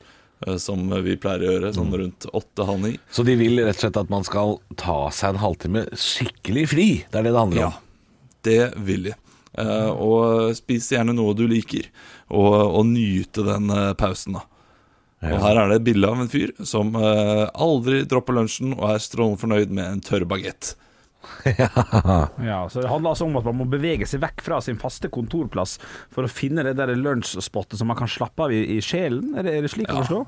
som 0.60 0.90
vi 1.02 1.16
pleier 1.20 1.42
å 1.44 1.52
gjøre, 1.54 1.72
sånn 1.72 1.94
rundt 1.96 2.26
åtte-halv 2.28 2.82
ni. 2.82 2.90
Så 3.10 3.24
de 3.26 3.36
vil 3.40 3.62
rett 3.62 3.78
og 3.78 3.86
slett 3.86 4.00
at 4.02 4.10
man 4.12 4.26
skal 4.26 4.58
ta 4.76 5.06
seg 5.14 5.34
en 5.34 5.40
halvtime 5.40 5.86
skikkelig 5.96 6.66
fri? 6.74 6.88
Det 7.08 7.20
er 7.22 7.28
det 7.28 7.32
det 7.32 7.40
handler 7.40 7.68
om? 7.68 7.78
Ja, 7.78 8.28
det 8.48 8.60
vil 8.88 9.08
de. 9.08 9.14
Eh, 9.56 9.88
og 9.88 10.52
spis 10.58 10.90
gjerne 10.92 11.14
noe 11.16 11.32
du 11.36 11.46
liker, 11.48 11.88
og, 12.28 12.52
og 12.52 12.84
nyte 12.90 13.46
den 13.46 13.72
eh, 13.72 13.94
pausen, 13.98 14.36
da. 14.36 14.44
Og 15.26 15.40
her 15.40 15.58
er 15.58 15.70
det 15.70 15.78
et 15.80 15.86
bilde 15.86 16.08
av 16.12 16.20
en 16.20 16.28
fyr 16.30 16.52
som 16.68 16.92
eh, 17.00 17.46
aldri 17.56 18.02
dropper 18.06 18.36
lunsjen 18.36 18.74
og 18.76 18.84
er 18.92 19.00
strålende 19.02 19.40
fornøyd 19.40 19.72
med 19.72 19.86
en 19.88 20.02
tørr 20.04 20.26
bagett. 20.28 20.74
Ja, 22.46 22.60
så 22.70 22.82
Det 22.82 22.90
handler 22.90 23.12
altså 23.12 23.28
om 23.28 23.36
at 23.38 23.46
man 23.46 23.60
må 23.60 23.68
bevege 23.70 24.08
seg 24.08 24.22
vekk 24.24 24.42
fra 24.44 24.60
sin 24.64 24.80
faste 24.80 25.10
kontorplass 25.12 25.76
for 26.14 26.26
å 26.26 26.32
finne 26.32 26.64
det 26.66 26.76
der 26.78 26.94
lunsjspottet 26.98 27.78
som 27.80 27.90
man 27.90 27.98
kan 27.98 28.10
slappe 28.10 28.46
av 28.46 28.54
i, 28.54 28.64
i 28.76 28.80
sjelen. 28.84 29.34
Er 29.38 29.46
det, 29.46 29.56
er 29.56 29.66
det 29.66 29.72
slik 29.74 29.92
å 29.92 30.02
forstå? 30.02 30.24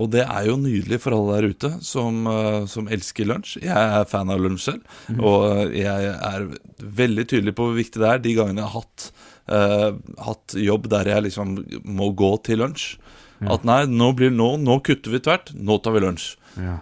Og 0.00 0.08
det 0.08 0.22
er 0.24 0.46
jo 0.48 0.56
nydelig 0.56 1.02
for 1.04 1.12
alle 1.12 1.34
der 1.36 1.52
ute 1.52 1.70
som, 1.84 2.22
eh, 2.26 2.62
som 2.70 2.88
elsker 2.88 3.28
lunsj. 3.28 3.58
Jeg 3.60 3.76
er 3.98 4.08
fan 4.08 4.32
av 4.32 4.40
lunsj 4.40 4.70
selv, 4.70 4.94
og 5.20 5.74
jeg 5.76 6.12
er 6.14 6.46
veldig 6.80 7.26
tydelig 7.28 7.52
på 7.58 7.66
hvor 7.68 7.76
viktig 7.76 8.00
det 8.00 8.08
er 8.08 8.22
de 8.24 8.36
gangene 8.38 8.62
jeg 8.62 8.70
har 8.72 8.80
hatt, 8.80 9.10
eh, 9.52 9.90
hatt 10.30 10.56
jobb 10.56 10.88
der 10.88 11.12
jeg 11.12 11.26
liksom 11.28 11.58
må 11.84 12.08
gå 12.16 12.32
til 12.48 12.64
lunsj. 12.64 12.94
At 13.42 13.64
nei, 13.66 13.82
nå, 13.90 14.12
blir, 14.14 14.30
nå, 14.30 14.54
nå 14.62 14.78
kutter 14.86 15.10
vi 15.10 15.20
tvert, 15.22 15.50
nå 15.58 15.76
tar 15.82 15.96
vi 15.96 16.04
lunsj. 16.04 16.36
Ja. 16.62 16.78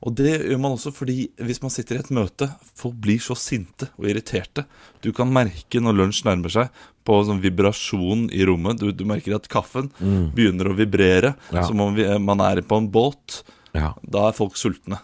Og 0.00 0.14
det 0.16 0.30
gjør 0.48 0.60
man 0.62 0.72
også 0.78 0.94
fordi 0.96 1.26
hvis 1.44 1.58
man 1.60 1.72
sitter 1.74 1.98
i 1.98 2.00
et 2.00 2.08
møte 2.16 2.46
Folk 2.80 2.94
blir 3.04 3.20
så 3.20 3.34
sinte 3.36 3.90
og 4.00 4.06
irriterte. 4.08 4.64
Du 5.04 5.10
kan 5.12 5.28
merke 5.28 5.82
når 5.82 5.98
lunsj 5.98 6.22
nærmer 6.24 6.52
seg, 6.54 6.70
på 7.04 7.18
sånn 7.28 7.42
vibrasjon 7.42 8.26
i 8.32 8.40
rommet. 8.48 8.80
Du, 8.80 8.88
du 8.96 9.04
merker 9.08 9.36
at 9.36 9.48
kaffen 9.52 9.90
begynner 10.00 10.70
å 10.70 10.76
vibrere, 10.78 11.34
Ja. 11.52 11.64
som 11.68 11.80
om 11.84 11.94
vi, 11.96 12.06
man 12.22 12.40
er 12.44 12.62
på 12.64 12.78
en 12.80 12.88
båt. 12.92 13.42
Ja. 13.76 13.92
Da 14.02 14.28
er 14.30 14.36
folk 14.36 14.56
sultne. 14.56 15.02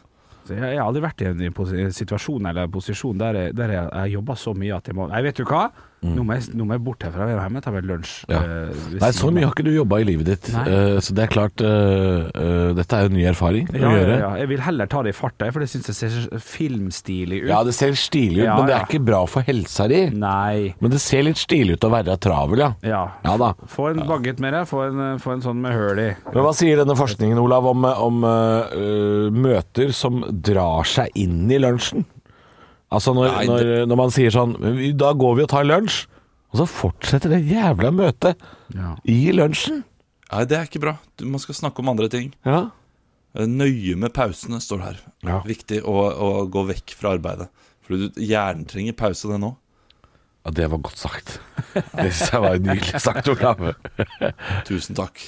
Jeg, 0.49 0.61
jeg 0.63 0.79
har 0.79 0.87
aldri 0.87 1.03
vært 1.03 1.23
i 1.25 1.29
en, 1.33 1.93
situasjon 1.93 2.47
eller 2.47 2.69
en 2.69 2.73
posisjon 2.73 3.19
der 3.19 3.35
jeg, 3.41 3.55
der 3.59 3.73
jeg, 3.75 3.89
jeg 3.93 4.15
jobba 4.17 4.37
så 4.39 4.53
mye 4.55 4.77
at 4.77 4.87
jeg 4.89 4.95
må 4.97 5.09
Nei, 5.11 5.23
vet 5.27 5.41
du 5.41 5.45
hva? 5.49 5.65
Nå, 6.17 6.25
må 6.27 6.37
jeg, 6.37 6.53
nå 6.57 6.67
må 6.69 6.77
jeg 6.77 6.83
bort 6.87 7.03
herfra. 7.07 7.27
og 7.27 7.41
hjem 7.43 7.59
og 7.59 7.65
ta 7.65 7.73
meg 7.75 7.87
lunsj. 7.89 8.13
Ja. 8.31 8.41
Uh, 8.43 8.85
Nei, 9.01 9.11
så 9.17 9.31
mye 9.35 9.47
har 9.47 9.55
ikke 9.55 9.65
du 9.67 9.73
jobba 9.75 9.99
i 10.03 10.07
livet 10.09 10.29
ditt. 10.31 10.51
Eh, 10.55 10.99
så 11.03 11.15
det 11.17 11.25
er 11.27 11.33
klart 11.33 11.63
uh, 11.65 12.73
Dette 12.77 12.99
er 12.99 13.07
jo 13.07 13.13
ny 13.15 13.25
erfaring 13.31 13.69
Ja, 13.73 13.89
å 13.89 13.93
gjøre. 13.97 14.19
ja. 14.21 14.31
Jeg 14.43 14.51
vil 14.53 14.63
heller 14.67 14.91
ta 14.93 15.03
det 15.07 15.15
i 15.15 15.17
farta, 15.17 15.51
for 15.55 15.65
det 15.65 15.69
syns 15.73 15.91
jeg 15.91 15.99
ser 15.99 16.41
filmstilig 16.43 17.43
ut. 17.45 17.51
Ja, 17.51 17.61
det 17.67 17.75
ser 17.77 17.97
stilig 17.99 18.45
ut, 18.45 18.51
men 18.53 18.71
det 18.71 18.77
er 18.77 18.87
ikke 18.89 19.03
bra 19.07 19.23
for 19.31 19.47
helsa 19.47 19.89
di. 19.91 20.03
Nei. 20.15 20.75
Men 20.83 20.95
det 20.95 21.01
ser 21.05 21.27
litt 21.27 21.41
stilig 21.41 21.79
ut 21.79 21.87
å 21.89 21.93
være 21.95 22.17
travel, 22.23 22.65
ja. 22.67 22.71
Ja. 22.87 23.05
Ja 23.27 23.37
da. 23.41 23.53
Få 23.71 23.91
en 23.93 24.03
bagget 24.09 24.43
med 24.43 24.55
deg. 24.57 24.67
Få 24.71 24.85
en, 24.89 25.05
få 25.23 25.37
en 25.37 25.45
sånn 25.45 25.63
med 25.63 25.77
høl 25.77 26.03
i. 26.03 26.11
Men 26.33 26.47
hva 26.47 26.53
sier 26.57 26.83
denne 26.83 26.97
forskningen, 26.99 27.41
Olav, 27.43 27.67
om, 27.71 27.87
om 27.87 28.27
møter 29.37 29.93
som 29.97 30.23
drar 30.31 30.87
seg 30.89 31.13
inn 31.19 31.47
i 31.53 31.61
lunsjen? 31.63 32.07
Altså 32.95 33.13
når, 33.17 33.33
Nei, 33.35 33.47
når, 33.51 33.71
når 33.91 33.99
man 33.99 34.13
sier 34.15 34.31
sånn 34.31 34.53
Da 34.95 35.09
går 35.19 35.33
vi 35.39 35.43
og 35.43 35.49
tar 35.51 35.65
lunsj, 35.67 36.05
og 36.55 36.61
så 36.61 36.67
fortsetter 36.71 37.33
det 37.35 37.41
jævla 37.51 37.91
møtet 37.91 38.39
Ja. 38.75 38.93
i 39.11 39.33
lunsjen. 39.35 39.81
Nei, 40.31 40.45
det 40.47 40.57
er 40.59 40.69
ikke 40.69 40.83
bra. 40.85 40.93
Du, 41.19 41.25
man 41.31 41.43
skal 41.43 41.55
snakke 41.59 41.83
om 41.83 41.91
andre 41.91 42.09
ting. 42.13 42.31
Ja. 42.47 42.69
Eh, 43.37 43.47
Nøye 43.51 43.97
med 43.99 44.15
pausene, 44.15 44.61
står 44.63 44.79
det 44.81 44.87
her. 44.93 45.01
Ja. 45.27 45.41
Viktig 45.47 45.83
å, 45.87 45.97
å 46.15 46.31
gå 46.51 46.63
vekk 46.71 46.95
fra 46.99 47.13
arbeidet. 47.17 47.49
For 47.87 47.99
du, 47.99 48.09
hjernen 48.23 48.65
trenger 48.71 48.97
pause, 48.99 49.29
det 49.31 49.39
nå. 49.43 49.53
Ja, 50.47 50.53
det 50.55 50.69
var 50.71 50.79
godt 50.79 50.99
sagt. 50.99 51.41
Det 51.75 52.13
synes 52.15 52.31
jeg 52.33 52.41
var 52.45 52.61
nydelig 52.63 53.01
sagt, 53.03 53.29
Olav. 53.33 53.65
Tusen 54.69 54.95
takk. 54.95 55.19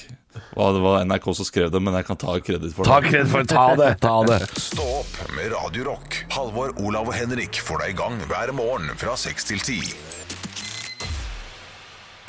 Det 0.55 0.81
var 0.83 1.03
NRK 1.03 1.25
som 1.35 1.47
skrev 1.47 1.71
det, 1.73 1.81
men 1.83 1.97
jeg 1.99 2.07
kan 2.07 2.19
ta 2.21 2.37
kreditt 2.39 2.75
for 2.77 2.87
det. 2.87 2.93
Ta 2.93 3.01
kreditt 3.03 3.31
for 3.33 3.49
Ta 3.49 3.65
det, 3.75 3.89
ta 3.99 4.13
det. 4.29 4.37
Stå 4.55 4.85
opp 5.01 5.17
med 5.35 5.51
Radio 5.51 5.89
Rock. 5.89 6.21
Halvor, 6.31 6.71
Olav 6.79 7.11
og 7.11 7.17
Henrik 7.17 7.59
får 7.59 7.83
deg 7.83 7.97
i 7.97 7.99
gang 7.99 8.15
hver 8.29 8.53
morgen 8.55 8.95
fra 9.01 9.17
6 9.19 9.49
til 9.51 9.59
10. 9.59 9.91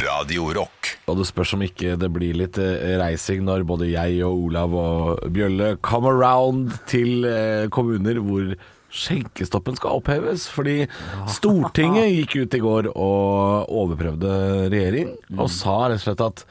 Radio 0.00 0.48
Rock. 0.56 0.94
Og 1.12 1.20
det 1.20 1.28
spørs 1.28 1.54
om 1.54 1.62
ikke 1.62 1.94
det 2.00 2.10
blir 2.10 2.34
litt 2.42 2.58
eh, 2.58 2.96
reising 2.98 3.44
når 3.46 3.66
både 3.68 3.92
jeg 3.92 4.18
og 4.26 4.46
Olav 4.48 4.74
og 4.74 5.30
Bjølle 5.34 5.74
come 5.84 6.10
around 6.10 6.74
til 6.90 7.26
eh, 7.28 7.68
kommuner 7.70 8.18
hvor 8.24 8.54
skjenkestoppen 8.90 9.78
skal 9.78 10.00
oppheves. 10.00 10.46
Fordi 10.52 10.84
Stortinget 11.30 12.10
gikk 12.12 12.36
ut 12.42 12.56
i 12.58 12.62
går 12.62 12.90
og 12.92 13.70
overprøvde 13.82 14.32
regjering 14.72 15.14
og 15.38 15.50
sa 15.52 15.76
rett 15.90 16.00
og 16.00 16.06
slett 16.08 16.24
at 16.26 16.44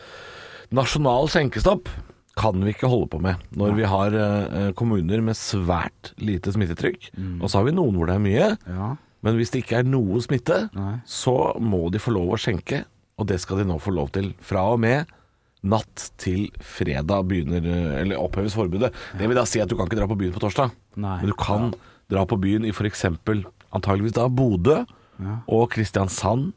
nasjonal 0.76 1.30
skjenkestopp 1.32 1.90
kan 2.40 2.62
vi 2.64 2.72
ikke 2.72 2.88
holde 2.88 3.10
på 3.12 3.20
med 3.20 3.42
når 3.60 3.74
vi 3.76 3.88
har 3.90 4.16
eh, 4.16 4.70
kommuner 4.80 5.20
med 5.26 5.36
svært 5.36 6.14
lite 6.24 6.54
smittetrykk. 6.56 7.10
Og 7.42 7.50
så 7.50 7.60
har 7.60 7.68
vi 7.68 7.76
noen 7.76 7.98
hvor 8.00 8.08
det 8.08 8.16
er 8.16 8.24
mye. 8.24 8.50
Men 9.26 9.36
hvis 9.36 9.52
det 9.52 9.66
ikke 9.66 9.82
er 9.82 9.90
noe 9.90 10.22
smitte, 10.24 10.62
så 11.04 11.36
må 11.60 11.90
de 11.92 12.00
få 12.00 12.14
lov 12.16 12.32
å 12.38 12.40
skjenke. 12.40 12.86
Og 13.20 13.28
det 13.28 13.42
skal 13.44 13.60
de 13.60 13.66
nå 13.68 13.76
få 13.84 13.92
lov 13.92 14.14
til 14.16 14.32
fra 14.40 14.64
og 14.72 14.80
med 14.80 15.10
natt 15.68 16.06
til 16.16 16.46
fredag 16.64 17.26
begynner 17.28 17.66
eh, 17.68 17.96
Eller 18.00 18.20
oppheves 18.22 18.56
forbudet. 18.56 18.94
Det 19.20 19.28
vil 19.28 19.36
da 19.36 19.44
si 19.44 19.60
at 19.60 19.68
du 19.68 19.76
kan 19.76 19.90
ikke 19.90 20.00
dra 20.00 20.08
på 20.08 20.16
byen 20.20 20.32
på 20.36 20.40
torsdag. 20.40 20.72
Nei. 20.96 21.18
Men 21.20 21.34
du 21.34 21.36
kan 21.36 21.74
dra 22.10 22.26
på 22.26 22.38
byen 22.42 22.66
i 22.66 22.74
f.eks. 22.74 23.06
antageligvis 23.06 24.16
da 24.18 24.28
Bodø 24.30 24.82
og 25.48 25.70
Kristiansand 25.74 26.54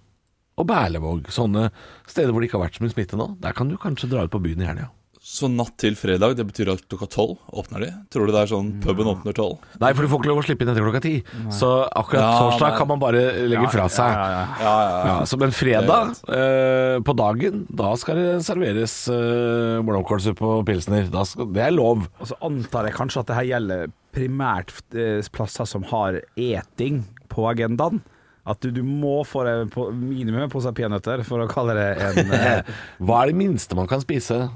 og 0.56 0.66
Berlevåg. 0.68 1.28
Sånne 1.32 1.70
steder 2.06 2.32
hvor 2.32 2.40
det 2.40 2.48
ikke 2.48 2.58
har 2.60 2.66
vært 2.68 2.78
så 2.78 2.84
mye 2.84 2.94
smitte 2.94 3.18
nå. 3.18 3.32
Der 3.42 3.52
kan 3.56 3.68
du 3.68 3.76
kanskje 3.80 4.10
dra 4.12 4.24
ut 4.24 4.32
på 4.32 4.40
byen 4.44 4.62
i 4.62 4.68
helga. 4.68 4.90
Så 5.22 5.46
natt 5.46 5.76
til 5.78 5.94
fredag, 5.94 6.32
det 6.34 6.44
betyr 6.48 6.72
at 6.72 6.80
klokka 6.90 7.06
tolv 7.14 7.36
åpner 7.54 7.84
de? 7.84 7.88
Tror 8.10 8.26
du 8.26 8.32
det 8.34 8.40
er 8.42 8.48
sånn 8.50 8.72
puben 8.82 9.06
åpner 9.06 9.34
tolv? 9.36 9.60
Nei, 9.78 9.92
for 9.94 10.02
du 10.02 10.10
får 10.10 10.18
ikke 10.18 10.30
lov 10.32 10.40
å 10.40 10.44
slippe 10.48 10.64
inn 10.66 10.72
etter 10.72 10.82
klokka 10.82 11.00
ti. 11.04 11.12
Så 11.54 11.68
akkurat 11.86 12.24
Ja, 12.24 12.32
torsdag 12.42 12.72
nei. 12.72 12.78
kan 12.80 12.88
man 12.90 12.98
bare 13.04 13.20
legge 13.46 13.68
fra 13.70 13.84
seg. 13.86 14.10
Ja, 14.10 14.24
ja, 14.26 14.32
ja. 14.32 14.40
Ja, 14.66 14.72
ja, 14.82 14.88
ja. 14.90 15.04
Ja, 15.06 15.14
så 15.30 15.38
Men 15.38 15.54
fredag 15.54 16.10
eh, 16.26 16.96
på 17.06 17.14
dagen, 17.20 17.60
da 17.70 17.92
skal 18.02 18.18
det 18.18 18.32
serveres 18.48 18.96
eh, 19.14 19.78
blomkålsuppe 19.86 20.48
og 20.58 20.64
pilsner. 20.66 21.06
Da 21.14 21.22
skal, 21.30 21.46
det 21.54 21.62
er 21.68 21.76
lov. 21.76 22.02
Og 22.18 22.32
så 22.32 22.40
antar 22.42 22.90
jeg 22.90 22.96
kanskje 22.98 23.22
at 23.22 23.30
det 23.30 23.38
her 23.38 23.48
gjelder 23.52 23.94
primært 24.12 24.74
eh, 24.98 25.22
plasser 25.32 25.70
som 25.70 25.86
har 25.92 26.18
eting 26.34 27.04
på 27.30 27.46
agendaen. 27.52 28.02
At 28.42 28.58
du, 28.58 28.72
du 28.74 28.82
må 28.82 29.20
få 29.22 29.46
deg 29.46 29.70
minimum 29.94 30.48
en 30.48 30.50
pose 30.50 30.74
peanøtter 30.74 31.22
for 31.22 31.44
å 31.44 31.46
kalle 31.46 31.78
det 31.78 31.88
en 32.10 32.34
eh, 32.42 32.74
Hva 32.98 33.22
er 33.22 33.30
det 33.30 33.38
minste 33.38 33.78
man 33.78 33.86
kan 33.86 34.02
spise 34.02 34.48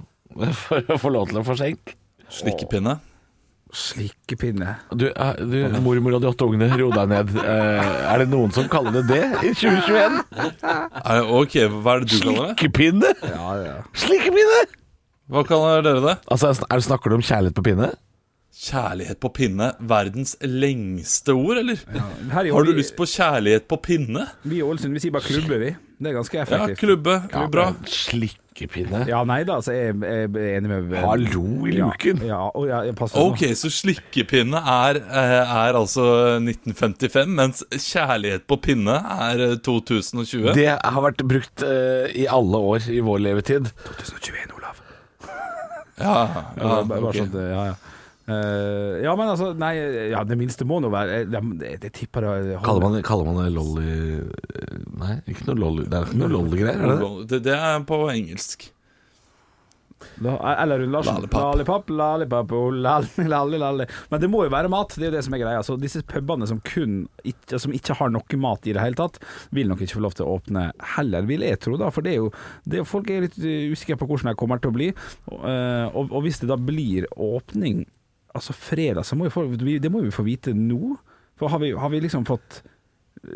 for 0.65 0.95
å 0.95 0.99
få 1.01 1.13
lov 1.15 1.31
til 1.31 1.41
å 1.41 1.45
få 1.47 1.57
skjenk? 1.59 1.95
Slikkepinne. 2.33 2.97
slikkepinne. 3.77 4.77
Du, 4.95 5.07
eh, 5.11 5.43
du, 5.43 5.59
mormor 5.85 6.17
og 6.17 6.25
de 6.25 6.31
åtte 6.31 6.47
ungene, 6.47 6.71
ro 6.79 6.89
deg 6.95 7.11
ned. 7.13 7.35
Eh, 7.43 7.93
er 8.13 8.23
det 8.23 8.29
noen 8.33 8.55
som 8.55 8.69
kaller 8.73 8.99
det 8.99 9.05
det 9.11 9.23
i 9.43 9.53
2021? 9.53 10.19
Er, 11.07 11.23
ok, 11.23 11.55
hva 11.71 11.97
er 11.97 12.03
det 12.03 12.11
du 12.11 12.17
kaller 12.19 12.49
det? 12.49 12.57
Slikkepinne? 12.57 13.13
Ja, 13.31 13.53
ja. 13.63 13.77
Slikkepinne! 14.07 14.65
Hva 15.31 15.43
kaller 15.47 15.83
dere 15.83 16.03
det? 16.05 16.17
Altså, 16.31 16.53
er, 16.55 16.83
snakker 16.87 17.11
du 17.11 17.19
om 17.19 17.25
kjærlighet 17.27 17.57
på 17.59 17.65
pinne? 17.67 17.91
Kjærlighet 18.57 19.19
på 19.21 19.29
pinne. 19.37 19.67
Verdens 19.85 20.33
lengste 20.41 21.35
ord, 21.37 21.59
eller? 21.61 21.81
Her 22.33 22.47
i 22.49 22.53
Har 22.55 22.65
du 22.65 22.73
vi, 22.73 22.79
lyst 22.81 22.95
på 22.97 23.05
kjærlighet 23.05 23.67
på 23.69 23.77
pinne? 23.85 24.23
Vi 24.49 24.63
i 24.63 24.65
Ålesund 24.65 24.97
vi 24.97 25.03
sier 25.05 25.13
bare 25.13 25.29
klubbe, 25.29 25.59
vi. 25.61 25.75
Det 26.01 26.09
er 26.11 26.15
ganske 26.17 26.39
effektivt. 26.41 26.73
Ja, 26.73 26.81
klubbe. 26.81 27.17
Ja, 27.33 27.43
bra. 27.53 27.67
Slikkepinne? 27.89 29.03
Ja, 29.09 29.21
nei 29.29 29.43
da, 29.49 29.59
så 29.65 29.75
jeg, 29.77 29.95
jeg 30.01 30.29
er 30.29 30.57
enig 30.57 30.71
med 30.73 30.97
Hallo 31.05 31.45
i 31.69 31.75
luken! 31.77 32.21
Ja, 32.25 32.41
ja, 32.69 32.81
ja. 32.89 33.09
Ok, 33.21 33.45
så 33.61 33.71
slikkepinne 33.73 34.61
er, 34.61 35.01
eh, 35.05 35.57
er 35.57 35.77
altså 35.77 36.07
1955, 36.41 37.33
mens 37.37 37.65
kjærlighet 37.73 38.47
på 38.49 38.59
pinne 38.65 38.97
er 39.21 39.43
eh, 39.51 39.57
2020. 39.69 40.53
Det 40.57 40.71
har 40.73 41.03
vært 41.05 41.25
brukt 41.29 41.65
uh, 41.65 42.09
i 42.13 42.25
alle 42.29 42.63
år 42.73 42.89
i 42.93 43.03
vår 43.05 43.21
levetid. 43.25 43.69
2021, 43.85 44.57
Olav. 44.57 44.81
Ja, 46.01 46.17
Ja, 46.17 46.17
ja, 46.25 46.65
bare, 46.65 46.89
bare 46.89 47.13
ok. 47.13 47.21
sånn 47.21 47.37
ja, 47.53 47.69
ja. 47.73 47.77
Eh, 48.27 49.05
ja, 49.05 49.13
men 49.15 49.29
altså 49.31 49.53
Nei, 49.55 49.77
ja, 50.11 50.25
det 50.27 50.35
minste 50.35 50.67
må 50.67 50.81
nå 50.83 50.89
være 50.91 51.21
Jeg, 51.21 51.27
jeg, 51.31 51.77
jeg 51.85 51.93
tipper 51.95 52.25
det 52.27 52.57
Kaller 52.65 52.83
man, 52.83 52.97
kaller 53.07 53.29
man 53.29 53.37
det 53.39 53.53
lolly 53.55 53.93
eh, 54.19 54.81
Nei, 54.99 55.13
ikke 55.31 55.53
noe 55.53 55.61
lolly. 55.61 55.85
Det 55.87 56.01
er 56.01 56.09
ikke 56.09 56.19
noe 56.25 56.33
lolly-greier, 56.33 56.81
er 56.81 56.91
det 56.91 57.05
det? 57.31 57.39
Det, 57.47 57.55
er 57.55 57.85
på 57.87 58.01
engelsk. 58.11 58.73
Eller 60.17 60.81
Rune 60.81 60.93
Larsen. 60.93 61.15
Lollipop. 61.15 61.41
Lollipop, 61.41 61.91
lollipop, 61.91 62.53
oh, 62.53 62.71
lalli, 62.73 63.27
lalli, 63.29 63.59
lalli. 63.61 63.87
Men 64.09 64.23
det 64.23 64.31
må 64.33 64.43
jo 64.47 64.53
være 64.53 64.71
mat, 64.73 64.95
det 64.97 65.05
er 65.05 65.11
jo 65.11 65.17
det 65.17 65.25
som 65.27 65.37
er 65.37 65.43
greia. 65.43 65.63
Så 65.67 65.77
disse 65.81 66.03
pubene 66.09 66.49
som 66.49 66.63
kun 66.65 67.03
ikke, 67.29 67.61
som 67.63 67.75
ikke 67.77 67.97
har 68.01 68.13
noe 68.15 68.41
mat 68.41 68.67
i 68.67 68.75
det 68.77 68.83
hele 68.83 68.99
tatt, 68.99 69.21
vil 69.57 69.69
nok 69.71 69.85
ikke 69.85 69.99
få 69.99 70.05
lov 70.07 70.17
til 70.17 70.27
å 70.27 70.39
åpne 70.39 70.71
heller, 70.97 71.29
vil 71.29 71.45
jeg 71.47 71.61
tro. 71.63 71.77
da 71.81 71.93
For 71.95 72.07
det 72.07 72.17
er 72.17 72.23
jo, 72.25 72.31
det 72.65 72.81
er, 72.81 72.89
folk 72.89 73.13
er 73.13 73.29
litt 73.29 73.39
uh, 73.43 73.69
usikre 73.73 74.01
på 74.01 74.09
hvordan 74.09 74.33
det 74.33 74.41
kommer 74.41 74.63
til 74.63 74.73
å 74.73 74.77
bli. 74.77 74.91
Og, 75.31 75.45
eh, 75.53 75.87
og, 75.93 76.11
og 76.11 76.27
hvis 76.27 76.41
det 76.43 76.51
da 76.51 76.59
blir 76.61 77.07
åpning 77.13 77.85
altså 78.39 78.55
fredag, 78.57 79.05
så 79.09 79.17
må 79.19 79.29
folk, 79.33 79.57
det 79.59 79.91
må 79.93 80.03
vi 80.05 80.11
få 80.15 80.25
vite 80.27 80.55
nå. 80.57 80.97
For 81.37 81.53
har 81.53 81.61
vi, 81.61 81.73
har 81.77 81.91
vi 81.93 82.01
liksom 82.01 82.25
fått 82.25 82.63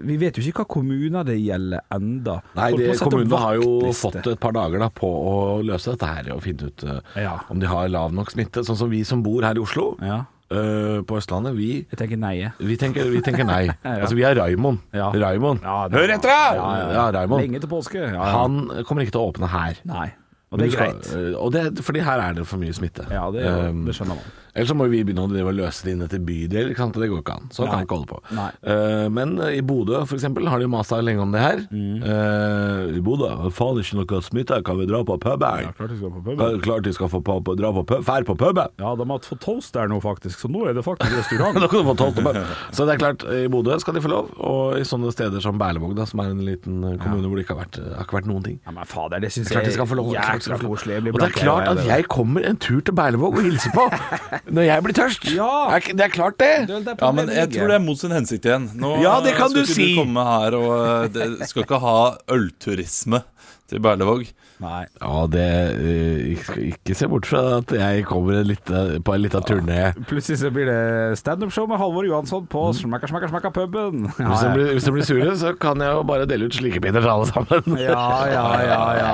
Vi 0.07 0.15
vet 0.21 0.37
jo 0.39 0.43
ikke 0.45 0.63
hva 0.63 0.69
kommuner 0.71 1.25
det 1.27 1.35
gjelder 1.41 1.81
enda. 1.93 2.37
Nei, 2.55 2.69
det, 2.79 2.93
kommunene 3.01 3.39
har 3.43 3.57
jo 3.59 3.91
fått 3.97 4.21
et 4.31 4.39
par 4.41 4.53
dager 4.55 4.79
da 4.79 4.87
på 4.95 5.09
å 5.09 5.33
løse 5.67 5.95
dette 5.97 6.07
her 6.09 6.29
og 6.37 6.43
finne 6.45 6.69
ut 6.71 6.85
uh, 6.87 7.01
Ja. 7.19 7.33
om 7.51 7.59
de 7.59 7.67
har 7.67 7.89
lav 7.91 8.13
nok 8.15 8.31
smitte. 8.31 8.63
Sånn 8.65 8.79
som 8.79 8.93
vi 8.93 9.01
som 9.09 9.25
bor 9.27 9.43
her 9.43 9.59
i 9.59 9.65
Oslo, 9.65 9.97
Ja, 10.05 10.21
uh, 10.53 11.01
på 11.03 11.19
Østlandet, 11.19 11.57
vi, 11.59 11.71
jeg 11.91 11.99
tenker 11.99 12.21
nei. 12.23 12.37
vi, 12.61 12.77
tenker, 12.79 13.11
vi 13.11 13.21
tenker 13.27 13.49
nei. 13.49 13.65
Altså, 13.97 14.15
vi 14.15 14.23
er 14.29 14.37
Raimond. 14.39 14.79
Ja. 14.95 15.11
Raimond. 15.17 15.65
Ja, 15.67 15.81
Hør 15.91 16.15
etter, 16.15 16.31
da! 16.31 16.41
Ja, 16.61 16.71
ja, 16.85 16.89
Ja, 17.01 17.05
Raimond. 17.19 17.43
Lenge 17.49 17.61
til 17.65 17.73
påske. 17.73 17.99
Ja, 18.05 18.15
ja. 18.15 18.31
Han 18.39 18.63
kommer 18.87 19.03
ikke 19.09 19.17
til 19.19 19.25
å 19.25 19.29
åpne 19.33 19.51
her. 19.51 19.81
Nei. 19.91 20.11
Og 20.51 20.59
det 20.59 20.67
er 20.67 20.73
skal- 20.75 20.95
greit. 21.01 21.35
Og 21.39 21.53
det, 21.55 21.61
fordi 21.87 22.01
her 22.03 22.19
er 22.29 22.33
det 22.41 22.47
for 22.51 22.59
mye 22.63 22.75
smitte. 22.75 23.05
Ja, 23.11 23.27
det, 23.31 23.43
Um, 23.47 23.85
det 23.87 23.95
skjønner 23.95 24.19
man. 24.19 24.33
Ellers 24.55 24.73
så 24.73 24.77
må 24.77 24.89
vi 24.91 25.03
begynne 25.07 25.27
å 25.27 25.31
drive 25.31 25.53
og 25.53 25.59
løse 25.61 25.87
det 25.87 25.95
inn 25.95 26.05
etter 26.07 26.23
bydel. 26.25 26.73
Ikke 26.73 26.85
sant? 26.85 26.99
Det 27.01 27.11
går 27.11 27.23
ikke 27.23 27.37
an. 27.39 27.51
Sånn 27.55 27.71
kan 27.71 27.83
vi 27.83 27.89
ikke 27.89 27.99
holde 28.01 28.11
på. 28.11 28.47
Eh, 28.73 29.07
men 29.13 29.37
i 29.47 29.61
Bodø 29.67 30.03
for 30.09 30.19
eksempel 30.19 30.49
har 30.51 30.63
de 30.63 30.71
masa 30.71 31.01
lenge 31.05 31.25
om 31.25 31.35
det 31.35 31.45
her. 31.45 31.63
Mm. 31.71 32.03
Uh, 32.03 32.99
I 32.99 33.05
Bodø 33.05 33.31
faen 33.55 33.81
ikke 33.81 34.01
noe 34.01 34.23
smitte, 34.27 34.59
kan 34.67 34.81
vi 34.81 34.89
dra 34.91 35.03
på 35.07 35.17
puben? 35.23 35.65
Ja, 35.67 35.75
klart 35.77 35.95
de 35.95 36.01
skal 36.01 36.15
på 36.17 36.25
puben. 36.27 36.61
Klart 36.65 36.89
de 36.89 36.95
skal 36.97 37.13
få 37.13 37.23
på, 37.25 37.39
på, 37.47 37.57
dra 37.59 37.71
på 37.77 37.85
pub, 37.93 38.05
fær 38.07 38.27
på 38.27 38.37
puben. 38.41 38.75
Ja, 38.81 38.95
de 38.99 39.09
har 39.13 39.25
fått 39.27 39.43
toast 39.45 39.77
der 39.77 39.91
nå, 39.91 40.01
faktisk. 40.03 40.43
Så 40.43 40.51
nå 40.51 40.67
er 40.69 40.77
det 40.79 40.87
faktisk 40.87 41.17
restaurant. 41.21 41.59
Da 41.61 41.69
kan 41.69 41.83
du 41.83 41.91
få 41.91 41.97
tolv 41.99 42.17
på. 42.17 42.31
Så 42.73 42.87
det 42.89 42.95
er 42.95 43.01
klart, 43.03 43.25
i 43.37 43.49
Bodø 43.53 43.77
skal 43.83 43.97
de 43.97 44.01
få 44.01 44.11
lov. 44.11 44.31
Og 44.41 44.79
i 44.81 44.85
sånne 44.89 45.13
steder 45.13 45.43
som 45.45 45.59
Berlevåg, 45.61 45.93
da, 45.99 46.07
som 46.09 46.23
er 46.25 46.33
en 46.33 46.41
liten 46.47 46.79
kommune 47.01 47.21
kommune 47.21 47.31
hvor 47.31 47.39
det 47.39 47.45
ikke 47.45 47.55
har 47.55 47.61
vært, 47.65 47.79
har 47.97 48.07
ikke 48.07 48.17
vært 48.19 48.29
noen 48.31 48.45
ting. 48.47 48.59
Ja, 48.65 48.75
men 48.75 48.89
fader, 48.89 49.23
det 49.23 49.31
syns 49.35 49.51
jeg 49.51 49.61
er 49.61 49.67
jækla 49.67 50.59
koselig. 50.63 50.99
Og 51.13 51.21
det 51.21 51.29
er 51.29 51.37
klart 51.37 51.69
at 51.71 51.83
jeg 51.87 52.07
kommer 52.13 52.47
en 52.49 52.61
tur 52.61 52.81
til 52.81 52.97
Berlevåg 52.97 53.39
og 53.41 53.47
hilser 53.47 53.75
på 53.75 53.87
når 54.49 54.67
jeg 54.69 54.85
blir 54.87 54.97
tørst. 54.97 55.27
Ja. 55.35 55.51
Det 55.71 55.91
er 55.91 55.97
Det 56.01 56.07
er 56.07 56.15
klart 56.15 56.39
det. 56.39 56.53
Det 56.69 56.79
er 56.89 56.97
Ja, 57.01 57.11
men 57.13 57.29
jeg 57.29 57.51
tror 57.53 57.69
det 57.69 57.77
er 57.81 57.85
mot 57.85 57.99
sin 57.99 58.15
hensikt 58.15 58.47
igjen. 58.49 58.71
Nå 58.81 58.97
Ja, 59.03 59.21
det 59.21 59.35
kan 59.37 59.51
skal 59.51 59.61
du 59.61 59.67
ikke 59.67 59.75
si. 59.75 59.91
du 59.95 60.01
komme 60.03 60.25
her 60.25 60.57
og 60.59 60.73
eh, 60.79 61.09
det, 61.15 61.49
Skal 61.51 61.67
ikke 61.67 61.81
ha 61.83 61.99
ølturisme 62.31 63.23
til 63.71 63.83
Berlevåg. 63.85 64.31
Nei. 64.61 64.83
Ja, 65.01 65.21
det 65.31 65.45
eh, 65.81 66.33
ikke, 66.35 66.55
ikke 66.75 66.95
se 66.99 67.07
bort 67.09 67.29
fra 67.31 67.41
at 67.61 67.71
jeg 67.73 68.05
kommer 68.09 68.41
en 68.41 68.49
lite, 68.51 68.83
på 69.07 69.15
en 69.15 69.23
liten 69.23 69.45
turné. 69.47 69.79
Plutselig 70.11 70.41
så 70.43 70.51
blir 70.53 70.69
det 70.69 71.19
standup-show 71.21 71.69
med 71.71 71.81
Halvor 71.81 72.05
Johansson 72.05 72.45
på 72.51 72.67
Smakka 72.77 73.09
Smakka 73.09 73.31
Smakka 73.31 73.53
puben. 73.57 74.11
Ja, 74.19 74.35
Hvis 74.35 74.85
de 74.85 74.93
blir, 74.93 74.99
blir 74.99 75.07
sure, 75.09 75.37
så 75.41 75.55
kan 75.61 75.81
jeg 75.81 75.95
jo 75.97 76.03
bare 76.11 76.27
dele 76.29 76.51
ut 76.51 76.59
slikepinner 76.59 77.01
til 77.01 77.13
alle 77.15 77.31
sammen. 77.31 77.79
ja, 77.81 78.05
ja, 78.29 78.45
ja, 78.67 78.83
ja. 78.99 79.13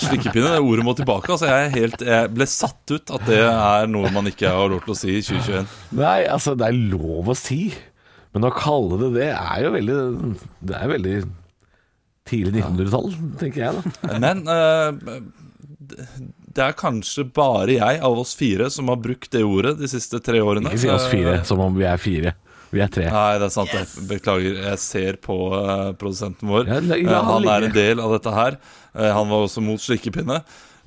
Slikkepinne, 0.00 0.50
det 0.54 0.62
ordet 0.64 0.84
må 0.86 0.94
tilbake. 0.98 1.30
Altså, 1.34 1.46
jeg, 1.50 1.66
er 1.68 1.74
helt, 1.76 2.04
jeg 2.06 2.30
ble 2.36 2.46
satt 2.50 2.94
ut 2.94 3.12
at 3.16 3.26
det 3.28 3.40
er 3.44 3.86
noe 3.90 4.10
man 4.14 4.26
ikke 4.30 4.50
har 4.54 4.70
lov 4.72 4.82
til 4.86 4.94
å 4.94 4.98
si 4.98 5.12
i 5.18 5.22
2021. 5.26 5.68
Nei, 6.00 6.18
altså, 6.32 6.56
det 6.58 6.68
er 6.70 6.78
lov 6.94 7.30
å 7.32 7.36
si. 7.38 7.60
Men 8.34 8.46
å 8.46 8.52
kalle 8.54 8.98
det 9.00 9.12
det 9.16 9.28
er 9.34 9.64
jo 9.64 9.70
veldig 9.74 9.94
Det 10.70 10.76
er 10.78 10.90
veldig 10.92 11.14
tidlig 12.30 12.60
1900-tall, 12.62 13.08
tenker 13.40 13.64
jeg 13.64 13.80
da. 13.80 14.18
Men 14.22 14.44
uh, 14.46 15.16
det- 15.90 16.06
det 16.50 16.64
er 16.66 16.72
kanskje 16.74 17.22
bare 17.30 17.76
jeg 17.76 18.00
av 18.02 18.16
oss 18.18 18.32
fire 18.34 18.66
som 18.74 18.88
har 18.90 18.96
brukt 18.98 19.30
det 19.30 19.44
ordet 19.46 19.76
de 19.78 19.86
siste 19.86 20.18
tre 20.18 20.40
årene. 20.42 20.66
Ikke 20.72 20.80
si 20.82 20.88
oss 20.90 21.04
fire 21.06 21.36
som 21.46 21.60
om 21.62 21.76
vi 21.78 21.84
er 21.86 22.00
fire. 22.02 22.32
Vi 22.70 22.80
er 22.84 22.90
tre. 22.92 23.04
Nei, 23.10 23.38
det 23.42 23.46
er 23.48 23.54
sant. 23.54 23.72
Jeg 23.74 23.86
beklager. 24.06 24.58
Jeg 24.68 24.78
ser 24.78 25.16
på 25.24 25.36
uh, 25.50 25.90
produsenten 25.98 26.46
vår. 26.52 26.68
Ja, 26.70 26.80
la- 26.80 26.96
la 27.02 27.20
Eh, 27.20 27.28
han 27.30 27.48
er 27.50 27.66
en 27.68 27.72
del 27.74 28.00
av 28.04 28.12
dette 28.14 28.34
her. 28.36 28.58
Eh, 28.94 29.10
han 29.16 29.26
var 29.32 29.46
også 29.48 29.62
mot 29.64 29.80
slikkepinne. 29.82 30.36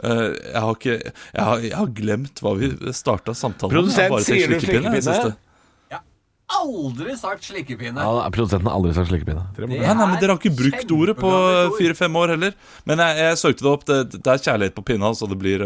Eh, 0.03 0.21
jeg, 0.31 0.61
har 0.63 0.77
ikke, 0.77 0.95
jeg, 1.03 1.43
har, 1.43 1.59
jeg 1.67 1.75
har 1.77 1.91
glemt 1.99 2.39
hva 2.43 2.53
vi 2.59 2.69
starta 2.95 3.35
samtalen 3.35 3.73
med. 3.73 3.81
Produsent, 3.81 4.15
sier 4.25 4.47
du 4.47 4.55
slikkepinne, 4.61 5.01
slikkepinne? 5.03 5.39
Aldri 6.53 7.13
sagt 7.17 7.47
slikkepinne. 7.47 8.03
Ja, 8.03 8.25
produsenten 8.29 8.67
har 8.69 8.75
aldri 8.77 8.91
sagt 8.93 9.09
slikepinne. 9.09 9.43
Det 9.57 9.67
Nei, 9.71 9.79
nei, 9.81 9.93
men 10.05 10.19
Dere 10.21 10.35
har 10.35 10.39
ikke 10.41 10.51
brukt 10.55 10.91
ordet 10.93 11.15
på 11.17 11.29
fire-fem 11.79 12.17
år 12.19 12.33
heller. 12.35 12.53
Men 12.85 13.01
jeg, 13.01 13.17
jeg 13.23 13.39
søkte 13.41 13.65
det 13.65 13.71
opp. 13.71 13.85
Det, 13.89 13.97
det 14.19 14.33
er 14.35 14.43
kjærlighet 14.43 14.75
på 14.77 14.83
pinna, 14.91 15.09
så 15.17 15.27
det 15.31 15.39
blir, 15.41 15.63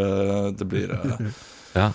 det 0.57 0.67
blir 0.71 0.93
Ja. 1.77 1.89